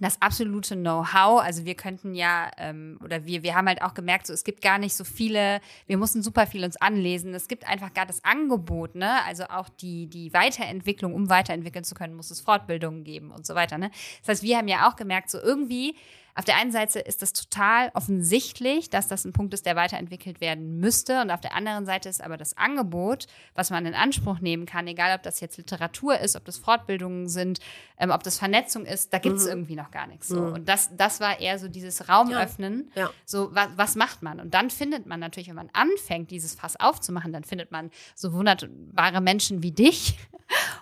[0.00, 1.42] das absolute Know-how.
[1.42, 4.60] Also wir könnten ja, ähm, oder wir, wir haben halt auch gemerkt, so es gibt
[4.60, 7.32] gar nicht so viele, wir mussten super viel uns anlesen.
[7.32, 9.24] Es gibt einfach gar das Angebot, ne?
[9.24, 13.54] Also auch die, die Weiterentwicklung, um weiterentwickeln zu können, muss es Fortbildungen geben und so
[13.54, 13.78] weiter.
[13.78, 13.90] Ne?
[14.20, 15.96] Das heißt, wir haben ja auch gemerkt, so irgendwie
[16.36, 20.40] auf der einen Seite ist es total offensichtlich, dass das ein Punkt ist, der weiterentwickelt
[20.40, 21.20] werden müsste.
[21.20, 24.86] Und auf der anderen Seite ist aber das Angebot, was man in Anspruch nehmen kann,
[24.88, 27.60] egal ob das jetzt Literatur ist, ob das Fortbildungen sind,
[27.98, 29.50] ähm, ob das Vernetzung ist, da gibt es mhm.
[29.50, 30.26] irgendwie noch gar nichts.
[30.26, 30.40] So.
[30.40, 30.52] Mhm.
[30.54, 32.90] Und das, das war eher so dieses Raumöffnen.
[32.96, 33.02] Ja.
[33.02, 33.10] Ja.
[33.24, 34.40] So, was, was macht man?
[34.40, 38.32] Und dann findet man natürlich, wenn man anfängt, dieses Fass aufzumachen, dann findet man so
[38.32, 40.18] wunderbare Menschen wie dich.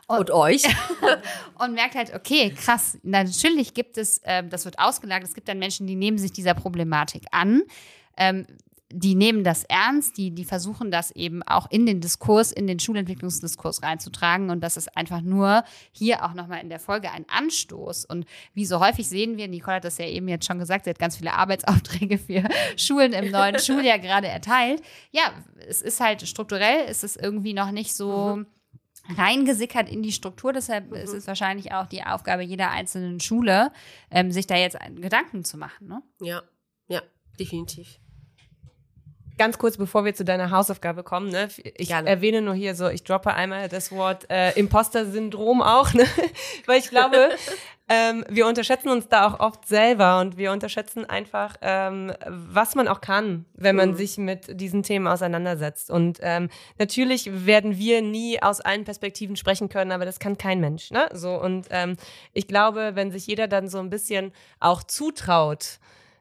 [0.07, 0.65] Und, und euch.
[1.59, 5.59] und merkt halt, okay, krass, natürlich gibt es, äh, das wird ausgelagert, es gibt dann
[5.59, 7.63] Menschen, die nehmen sich dieser Problematik an.
[8.17, 8.47] Ähm,
[8.95, 12.79] die nehmen das ernst, die, die versuchen das eben auch in den Diskurs, in den
[12.79, 14.51] Schulentwicklungsdiskurs reinzutragen.
[14.51, 18.05] Und das ist einfach nur hier auch nochmal in der Folge ein Anstoß.
[18.05, 20.91] Und wie so häufig sehen wir, Nicole hat das ja eben jetzt schon gesagt, sie
[20.91, 22.45] hat ganz viele Arbeitsaufträge für
[22.77, 24.83] Schulen im neuen Schuljahr gerade erteilt.
[25.11, 25.23] Ja,
[25.67, 28.37] es ist halt strukturell, es ist irgendwie noch nicht so.
[28.37, 28.47] Mhm
[29.17, 30.53] reingesickert in die Struktur.
[30.53, 30.97] Deshalb mhm.
[30.97, 33.73] ist es wahrscheinlich auch die Aufgabe jeder einzelnen Schule,
[34.11, 35.89] ähm, sich da jetzt Gedanken zu machen.
[35.89, 36.03] Ne?
[36.21, 36.43] Ja,
[36.89, 37.03] ja,
[37.39, 37.99] definitiv.
[39.39, 41.49] Ganz kurz, bevor wir zu deiner Hausaufgabe kommen, ne?
[41.77, 42.09] ich Gerne.
[42.09, 46.05] erwähne nur hier so, ich droppe einmal das Wort äh, Imposter-Syndrom auch, ne?
[46.67, 47.31] weil ich glaube,
[47.89, 52.89] ähm, wir unterschätzen uns da auch oft selber und wir unterschätzen einfach, ähm, was man
[52.89, 53.97] auch kann, wenn man mhm.
[53.97, 55.91] sich mit diesen Themen auseinandersetzt.
[55.91, 60.61] Und ähm, natürlich werden wir nie aus allen Perspektiven sprechen können, aber das kann kein
[60.61, 60.91] Mensch.
[60.91, 61.09] Ne?
[61.13, 61.97] So und ähm,
[62.33, 65.79] ich glaube, wenn sich jeder dann so ein bisschen auch zutraut,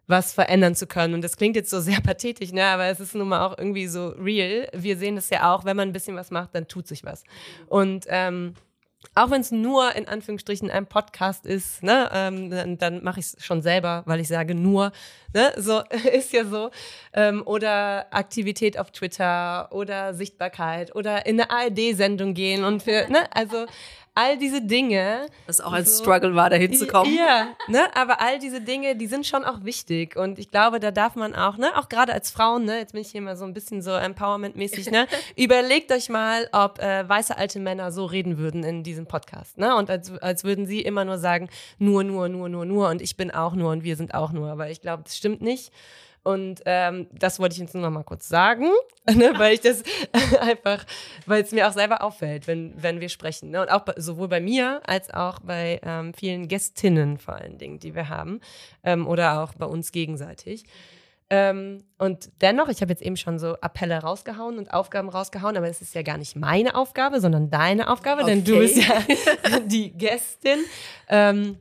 [0.07, 1.13] was verändern zu können.
[1.13, 2.65] Und das klingt jetzt so sehr pathetisch, ne?
[2.65, 4.67] aber es ist nun mal auch irgendwie so real.
[4.73, 7.23] Wir sehen es ja auch, wenn man ein bisschen was macht, dann tut sich was.
[7.67, 8.55] Und ähm,
[9.15, 13.25] auch wenn es nur in Anführungsstrichen ein Podcast ist, ne, ähm, dann, dann mache ich
[13.27, 14.91] es schon selber, weil ich sage nur,
[15.33, 15.81] ne, so
[16.13, 16.69] ist ja so.
[17.13, 23.27] Ähm, oder Aktivität auf Twitter oder Sichtbarkeit oder in eine ARD-Sendung gehen und für, ne,
[23.31, 23.65] also
[24.13, 25.27] all diese Dinge.
[25.45, 27.13] Was auch ein so, Struggle war, da hinzukommen.
[27.15, 30.15] Ja, ne, aber all diese Dinge, die sind schon auch wichtig.
[30.15, 33.01] Und ich glaube, da darf man auch, ne, auch gerade als Frauen, ne, jetzt bin
[33.01, 37.37] ich hier mal so ein bisschen so Empowerment-mäßig, ne, überlegt euch mal, ob äh, weiße
[37.37, 41.05] alte Männer so reden würden in diesem Podcast, ne, und als, als würden sie immer
[41.05, 41.49] nur sagen,
[41.79, 44.49] nur, nur, nur, nur, nur und ich bin auch nur und wir sind auch nur.
[44.49, 45.71] Aber ich glaube, das stimmt nicht.
[46.23, 48.69] Und ähm, das wollte ich jetzt nur noch mal kurz sagen,
[49.11, 49.83] ne, weil ich das
[50.39, 50.85] einfach,
[51.25, 53.49] weil es mir auch selber auffällt, wenn, wenn wir sprechen.
[53.49, 53.61] Ne?
[53.61, 57.79] Und auch bei, sowohl bei mir als auch bei ähm, vielen Gästinnen vor allen Dingen,
[57.79, 58.39] die wir haben,
[58.83, 60.65] ähm, oder auch bei uns gegenseitig.
[61.31, 65.69] Ähm, und dennoch, ich habe jetzt eben schon so Appelle rausgehauen und Aufgaben rausgehauen, aber
[65.69, 68.31] es ist ja gar nicht meine Aufgabe, sondern deine Aufgabe, okay.
[68.31, 69.01] denn du bist ja
[69.65, 70.59] die Gästin.
[71.07, 71.57] Ähm,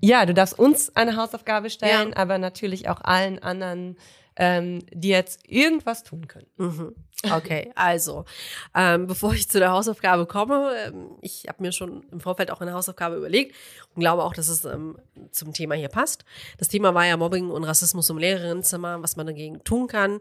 [0.00, 2.16] ja, du darfst uns eine Hausaufgabe stellen, ja.
[2.16, 3.96] aber natürlich auch allen anderen,
[4.36, 6.46] ähm, die jetzt irgendwas tun können.
[6.56, 6.94] Mhm.
[7.30, 8.26] Okay, also,
[8.74, 12.60] ähm, bevor ich zu der Hausaufgabe komme, ähm, ich habe mir schon im Vorfeld auch
[12.60, 13.56] eine Hausaufgabe überlegt
[13.94, 14.98] und glaube auch, dass es ähm,
[15.30, 16.24] zum Thema hier passt.
[16.58, 20.18] Das Thema war ja Mobbing und Rassismus im Lehrerinnenzimmer, was man dagegen tun kann.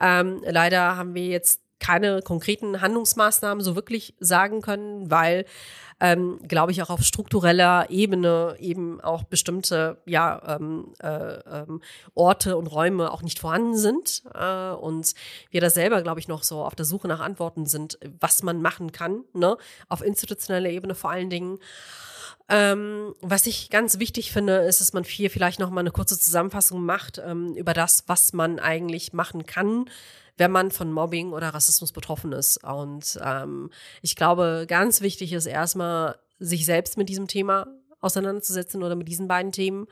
[0.00, 5.44] Ähm, leider haben wir jetzt keine konkreten Handlungsmaßnahmen so wirklich sagen können, weil
[6.02, 11.80] ähm, glaube ich, auch auf struktureller Ebene eben auch bestimmte ja, ähm, äh, ähm,
[12.14, 14.24] Orte und Räume auch nicht vorhanden sind.
[14.34, 15.14] Äh, und
[15.50, 18.62] wir da selber, glaube ich, noch so auf der Suche nach Antworten sind, was man
[18.62, 19.56] machen kann, ne?
[19.88, 21.58] auf institutioneller Ebene vor allen Dingen.
[22.48, 26.18] Ähm, was ich ganz wichtig finde, ist, dass man hier vielleicht noch mal eine kurze
[26.18, 29.88] Zusammenfassung macht ähm, über das, was man eigentlich machen kann,
[30.36, 32.62] wenn man von Mobbing oder Rassismus betroffen ist.
[32.64, 33.70] Und ähm,
[34.00, 37.68] ich glaube, ganz wichtig ist erstmal, sich selbst mit diesem Thema
[38.02, 39.86] auseinanderzusetzen oder mit diesen beiden Themen.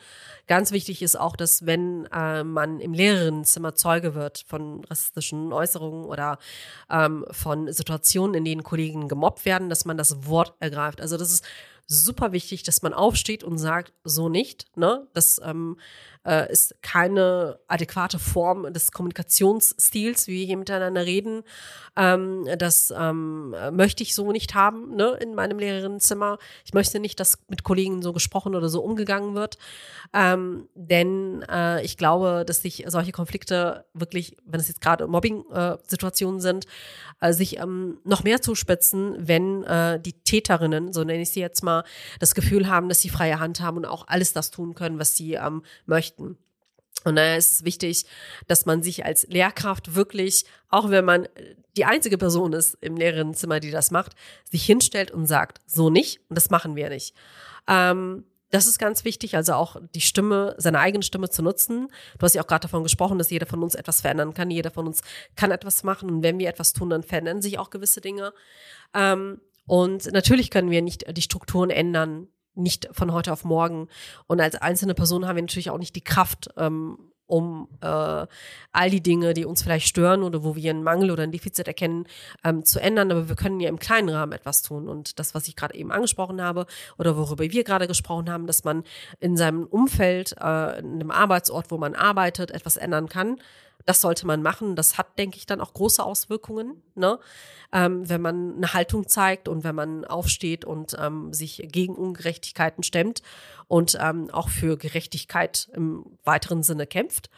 [0.49, 6.05] Ganz wichtig ist auch, dass wenn äh, man im Lehrerinnenzimmer Zeuge wird von rassistischen Äußerungen
[6.05, 6.38] oder
[6.91, 11.01] ähm, von Situationen, in denen Kollegen gemobbt werden, dass man das Wort ergreift.
[11.01, 11.45] Also das ist
[11.86, 14.66] super wichtig, dass man aufsteht und sagt, so nicht.
[14.76, 15.07] Ne?
[15.12, 15.76] Das ähm,
[16.27, 21.43] äh, ist keine adäquate Form des Kommunikationsstils, wie wir hier miteinander reden.
[21.97, 26.39] Ähm, das ähm, möchte ich so nicht haben ne, in meinem Lehrerinnenzimmer.
[26.64, 29.59] Ich möchte nicht, dass mit Kollegen so gesprochen oder so umgegangen wird.
[30.12, 36.39] Ähm, denn äh, ich glaube, dass sich solche Konflikte wirklich, wenn es jetzt gerade Mobbing-Situationen
[36.39, 36.66] äh, sind,
[37.21, 41.62] äh, sich ähm, noch mehr zuspitzen, wenn äh, die Täterinnen, so nenne ich sie jetzt
[41.62, 41.85] mal,
[42.18, 45.16] das Gefühl haben, dass sie freie Hand haben und auch alles das tun können, was
[45.16, 45.62] sie ähm,
[46.19, 46.39] möchten.
[47.05, 48.05] Und daher ist es wichtig,
[48.47, 51.29] dass man sich als Lehrkraft wirklich, auch wenn man
[51.77, 54.13] die einzige Person ist im Lehrerinnenzimmer, die das macht,
[54.51, 57.15] sich hinstellt und sagt, so nicht und das machen wir nicht.
[57.67, 61.89] Ähm, das ist ganz wichtig, also auch die Stimme, seine eigene Stimme zu nutzen.
[62.19, 64.51] Du hast ja auch gerade davon gesprochen, dass jeder von uns etwas verändern kann.
[64.51, 65.03] Jeder von uns
[65.37, 66.11] kann etwas machen.
[66.11, 68.33] Und wenn wir etwas tun, dann verändern sich auch gewisse Dinge.
[68.93, 73.88] Ähm, und natürlich können wir nicht die Strukturen ändern, nicht von heute auf morgen.
[74.26, 76.98] Und als einzelne Person haben wir natürlich auch nicht die Kraft, ähm,
[77.30, 77.86] um äh,
[78.72, 81.68] all die Dinge, die uns vielleicht stören oder wo wir einen Mangel oder ein Defizit
[81.68, 82.07] erkennen,
[82.44, 83.11] ähm, zu ändern.
[83.12, 84.88] Aber wir können ja im kleinen Rahmen etwas tun.
[84.88, 86.66] Und das, was ich gerade eben angesprochen habe
[86.98, 88.82] oder worüber wir gerade gesprochen haben, dass man
[89.20, 93.36] in seinem Umfeld, äh, in einem Arbeitsort, wo man arbeitet, etwas ändern kann
[93.87, 94.76] das sollte man machen.
[94.76, 97.18] Das hat, denke ich, dann auch große Auswirkungen, ne?
[97.72, 102.83] Ähm, wenn man eine Haltung zeigt und wenn man aufsteht und ähm, sich gegen Ungerechtigkeiten
[102.83, 103.22] stemmt
[103.68, 107.31] und ähm, auch für Gerechtigkeit im weiteren Sinne kämpft.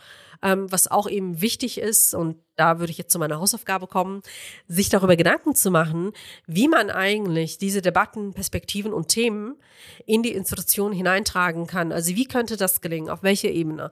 [0.42, 4.22] ähm, was auch eben wichtig ist und da würde ich jetzt zu meiner Hausaufgabe kommen,
[4.68, 6.12] sich darüber Gedanken zu machen,
[6.46, 9.56] wie man eigentlich diese Debatten, Perspektiven und Themen
[10.04, 11.92] in die Institution hineintragen kann.
[11.92, 13.08] Also wie könnte das gelingen?
[13.08, 13.90] Auf welche Ebene?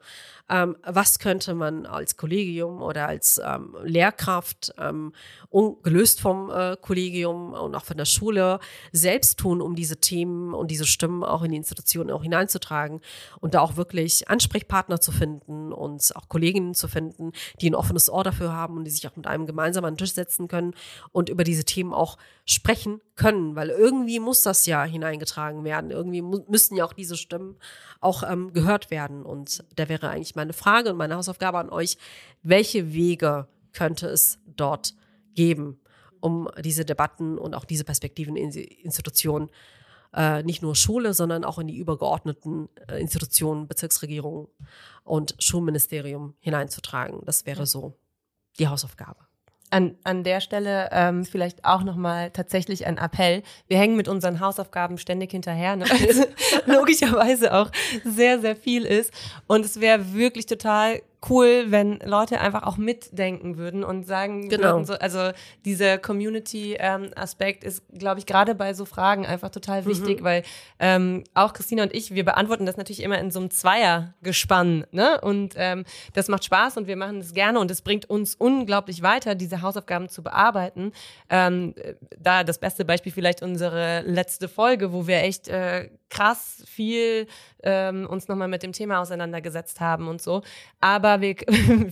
[0.51, 5.12] Ähm, was könnte man als Kollegium oder als ähm, Lehrkraft, ähm,
[5.82, 8.59] gelöst vom äh, Kollegium und auch von der Schule,
[8.93, 13.01] selbst tun, um diese Themen und diese Stimmen auch in die Institution auch hineinzutragen
[13.40, 18.10] und da auch wirklich Ansprechpartner zu finden und auch Kolleginnen zu finden, die ein offenes
[18.10, 20.74] Ohr dafür haben und die sich auch mit einem gemeinsam an den Tisch setzen können
[21.12, 25.90] und über diese Themen auch sprechen können, weil irgendwie muss das ja hineingetragen werden.
[25.90, 27.56] Irgendwie müssen ja auch diese Stimmen
[28.01, 29.24] auch ähm, gehört werden.
[29.24, 31.98] Und da wäre eigentlich meine Frage und meine Hausaufgabe an euch,
[32.42, 34.94] welche Wege könnte es dort
[35.34, 35.78] geben,
[36.20, 39.50] um diese Debatten und auch diese Perspektiven in die Institutionen
[40.14, 44.48] äh, nicht nur Schule, sondern auch in die übergeordneten äh, Institutionen, Bezirksregierung
[45.04, 47.20] und Schulministerium hineinzutragen.
[47.26, 47.94] Das wäre so
[48.58, 49.30] die Hausaufgabe.
[49.70, 53.42] An, an der Stelle ähm, vielleicht auch nochmal tatsächlich ein Appell.
[53.68, 55.84] Wir hängen mit unseren Hausaufgaben ständig hinterher, ne?
[55.88, 56.24] also,
[56.66, 57.70] logischerweise auch
[58.05, 59.12] sehr, sehr viel ist.
[59.47, 64.74] Und es wäre wirklich total cool, wenn Leute einfach auch mitdenken würden und sagen genau.
[64.74, 65.32] würden, so, also
[65.64, 70.24] dieser Community-Aspekt ähm, ist, glaube ich, gerade bei so Fragen einfach total wichtig, mhm.
[70.24, 70.42] weil
[70.78, 75.20] ähm, auch Christina und ich, wir beantworten das natürlich immer in so einem Zweiergespann, ne?
[75.20, 75.84] Und ähm,
[76.14, 79.60] das macht Spaß und wir machen das gerne und es bringt uns unglaublich weiter, diese
[79.60, 80.92] Hausaufgaben zu bearbeiten.
[81.28, 81.74] Ähm,
[82.18, 87.27] da das beste Beispiel vielleicht unsere letzte Folge, wo wir echt äh, krass viel
[87.62, 90.43] ähm, uns nochmal mit dem Thema auseinandergesetzt haben und so.
[90.81, 91.37] Aber wir,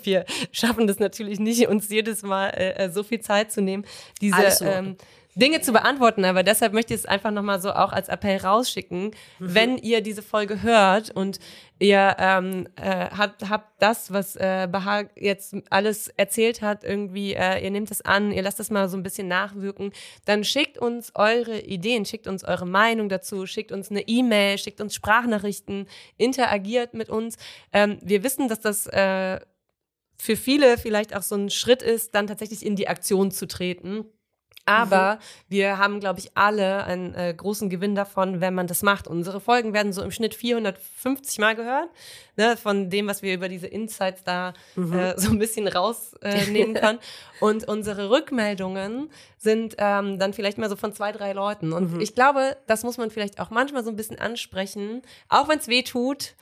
[0.04, 3.84] wir schaffen das natürlich nicht, uns jedes Mal äh, äh so viel Zeit zu nehmen,
[4.20, 4.96] diese ähm,
[5.38, 6.24] Dinge zu beantworten.
[6.24, 9.12] Aber deshalb möchte ich es einfach nochmal so auch als Appell rausschicken.
[9.38, 9.54] Mhm.
[9.54, 11.38] Wenn ihr diese Folge hört und
[11.78, 17.62] ihr ähm, äh, habt, habt das, was äh, Bahar jetzt alles erzählt hat, irgendwie, äh,
[17.62, 19.92] ihr nehmt es an, ihr lasst es mal so ein bisschen nachwirken,
[20.24, 24.80] dann schickt uns eure Ideen, schickt uns eure Meinung dazu, schickt uns eine E-Mail, schickt
[24.80, 25.86] uns Sprachnachrichten,
[26.16, 27.36] interagiert mit uns.
[27.72, 29.38] Ähm, wir wissen, dass das äh,
[30.20, 34.04] für viele vielleicht auch so ein Schritt ist, dann tatsächlich in die Aktion zu treten
[34.68, 35.18] aber mhm.
[35.48, 39.08] wir haben, glaube ich, alle einen äh, großen Gewinn davon, wenn man das macht.
[39.08, 41.88] Unsere Folgen werden so im Schnitt 450 Mal gehört,
[42.36, 44.92] ne, von dem, was wir über diese Insights da mhm.
[44.92, 46.98] äh, so ein bisschen rausnehmen äh, können.
[47.40, 51.72] Und unsere Rückmeldungen sind ähm, dann vielleicht mal so von zwei, drei Leuten.
[51.72, 52.00] Und mhm.
[52.00, 55.68] ich glaube, das muss man vielleicht auch manchmal so ein bisschen ansprechen, auch wenn es
[55.68, 56.34] weh tut.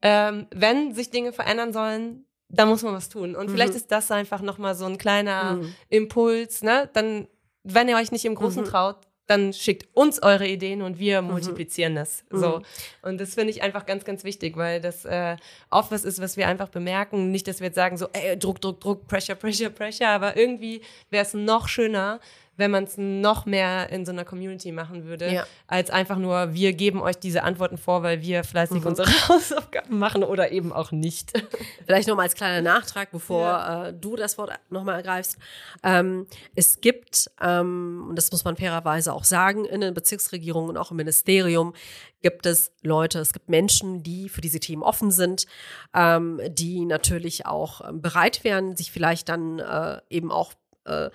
[0.00, 3.34] Ähm, wenn sich Dinge verändern sollen, da muss man was tun.
[3.34, 3.52] Und mhm.
[3.52, 5.74] vielleicht ist das einfach nochmal so ein kleiner mhm.
[5.88, 6.88] Impuls, ne?
[6.92, 7.26] Dann
[7.64, 8.68] wenn ihr euch nicht im Großen mhm.
[8.68, 8.96] traut,
[9.26, 11.30] dann schickt uns eure Ideen und wir mhm.
[11.30, 12.24] multiplizieren das.
[12.30, 12.38] Mhm.
[12.38, 12.62] So.
[13.02, 15.36] Und das finde ich einfach ganz, ganz wichtig, weil das äh,
[15.70, 17.30] oft was ist, was wir einfach bemerken.
[17.30, 20.82] Nicht, dass wir jetzt sagen, so, ey, Druck, Druck, Druck, Pressure, Pressure, Pressure, aber irgendwie
[21.10, 22.20] wäre es noch schöner,
[22.56, 25.46] wenn man es noch mehr in so einer Community machen würde, ja.
[25.66, 28.86] als einfach nur, wir geben euch diese Antworten vor, weil wir fleißig mhm.
[28.86, 31.32] unsere Hausaufgaben machen oder eben auch nicht.
[31.86, 33.88] Vielleicht nochmal als kleiner Nachtrag, bevor ja.
[33.88, 35.38] äh, du das Wort nochmal ergreifst.
[35.82, 40.76] Ähm, es gibt, ähm, und das muss man fairerweise auch sagen, in den Bezirksregierungen und
[40.76, 41.74] auch im Ministerium
[42.22, 45.46] gibt es Leute, es gibt Menschen, die für diese Themen offen sind,
[45.94, 50.54] ähm, die natürlich auch ähm, bereit wären, sich vielleicht dann äh, eben auch
[50.86, 51.10] äh,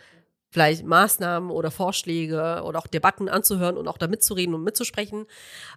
[0.50, 5.26] vielleicht Maßnahmen oder Vorschläge oder auch Debatten anzuhören und auch da mitzureden und mitzusprechen.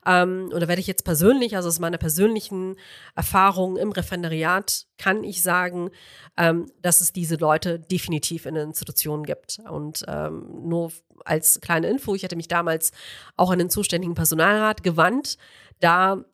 [0.07, 2.77] Ähm, und da werde ich jetzt persönlich, also aus meiner persönlichen
[3.15, 5.91] Erfahrung im Referendariat, kann ich sagen,
[6.37, 9.59] ähm, dass es diese Leute definitiv in den Institutionen gibt.
[9.71, 10.93] Und ähm, nur
[11.25, 12.93] als kleine Info, ich hatte mich damals
[13.37, 15.37] auch an den zuständigen Personalrat gewandt.
[15.81, 16.25] Da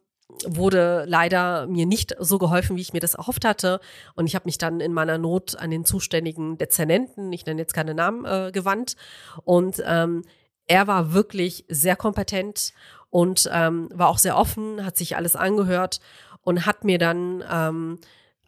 [0.46, 3.80] wurde leider mir nicht so geholfen, wie ich mir das erhofft hatte.
[4.14, 7.74] Und ich habe mich dann in meiner Not an den zuständigen Dezernenten, ich nenne jetzt
[7.74, 8.96] keine Namen, äh, gewandt.
[9.44, 10.24] Und ähm,
[10.66, 12.72] er war wirklich sehr kompetent
[13.10, 16.00] und ähm, war auch sehr offen, hat sich alles angehört
[16.42, 17.98] und hat mir dann ähm,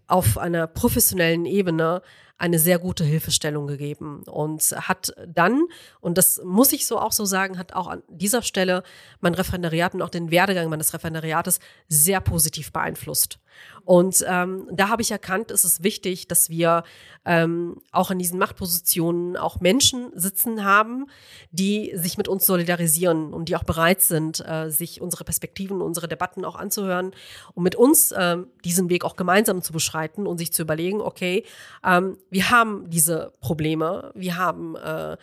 [0.07, 2.03] auf einer professionellen Ebene
[2.41, 5.67] eine sehr gute Hilfestellung gegeben und hat dann,
[6.01, 8.83] und das muss ich so auch so sagen, hat auch an dieser Stelle
[9.21, 13.39] mein Referendariat und auch den Werdegang meines Referendariates sehr positiv beeinflusst.
[13.85, 16.85] Und ähm, da habe ich erkannt, es ist wichtig, dass wir
[17.25, 21.07] ähm, auch in diesen Machtpositionen auch Menschen sitzen haben,
[21.51, 26.09] die sich mit uns solidarisieren und die auch bereit sind, äh, sich unsere Perspektiven, unsere
[26.09, 27.13] Debatten auch anzuhören
[27.55, 31.45] und mit uns äh, diesen Weg auch gemeinsam zu beschreiten und sich zu überlegen, okay,
[31.85, 34.13] ähm, wir haben diese Probleme.
[34.15, 35.17] Wir haben äh,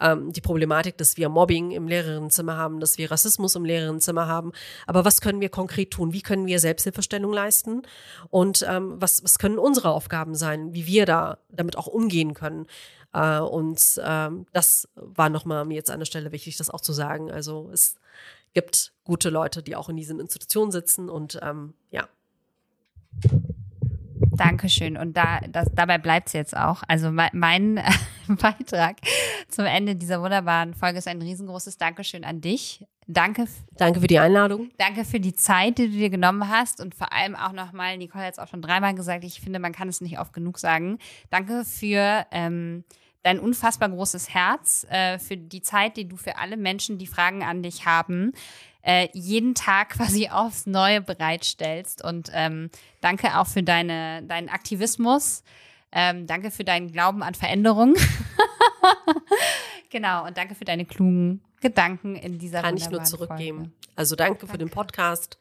[0.00, 4.52] ähm, die Problematik, dass wir Mobbing im Lehrerinnenzimmer haben, dass wir Rassismus im Lehrerinnenzimmer haben.
[4.86, 6.12] Aber was können wir konkret tun?
[6.12, 7.73] Wie können wir Selbsthilfestellung leisten?
[8.30, 12.66] Und ähm, was, was können unsere Aufgaben sein, wie wir da damit auch umgehen können?
[13.12, 16.92] Äh, und ähm, das war nochmal mir jetzt an der Stelle wichtig, das auch zu
[16.92, 17.30] sagen.
[17.30, 17.96] Also es
[18.52, 22.08] gibt gute Leute, die auch in diesen Institutionen sitzen und ähm, ja.
[24.36, 24.96] Dankeschön.
[24.96, 26.82] Und da, das, dabei bleibt es jetzt auch.
[26.88, 27.80] Also mein,
[28.28, 28.96] Beitrag
[29.48, 32.84] zum Ende dieser wunderbaren Folge ist ein riesengroßes Dankeschön an dich.
[33.06, 33.46] Danke.
[33.76, 34.70] Danke für die Einladung.
[34.78, 38.24] Danke für die Zeit, die du dir genommen hast und vor allem auch nochmal, Nicole
[38.24, 40.98] hat es auch schon dreimal gesagt, ich finde, man kann es nicht oft genug sagen.
[41.30, 42.84] Danke für ähm,
[43.24, 47.42] dein unfassbar großes Herz, äh, für die Zeit, die du für alle Menschen, die Fragen
[47.42, 48.32] an dich haben,
[48.82, 52.04] äh, jeden Tag quasi aufs Neue bereitstellst.
[52.04, 52.70] Und ähm,
[53.00, 55.42] danke auch für deine, deinen Aktivismus.
[55.90, 57.94] Ähm, danke für deinen Glauben an Veränderung.
[59.90, 63.58] genau, und danke für deine klugen Gedanken in dieser Kann ich nur zurückgeben.
[63.58, 63.72] Folge.
[63.96, 65.38] Also danke, danke, für den Podcast.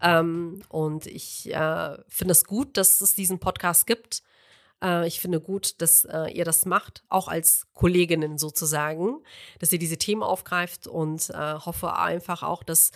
[0.00, 4.24] Ähm, und ich äh, finde es gut, dass es diesen Podcast gibt.
[4.82, 9.22] Äh, ich finde gut, dass äh, ihr das macht, auch als Kolleginnen sozusagen,
[9.60, 12.90] dass ihr diese Themen aufgreift und äh, hoffe einfach auch, dass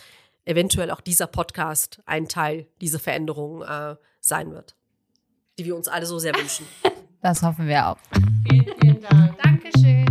[0.45, 3.63] eventuell auch dieser Podcast ein Teil dieser Veränderung
[4.21, 4.77] sein wird,
[5.59, 6.65] die wir uns alle so sehr wünschen.
[7.19, 7.97] Das hoffen wir auch.
[8.47, 9.35] Vielen, vielen Dank.
[9.41, 10.05] Dankeschön.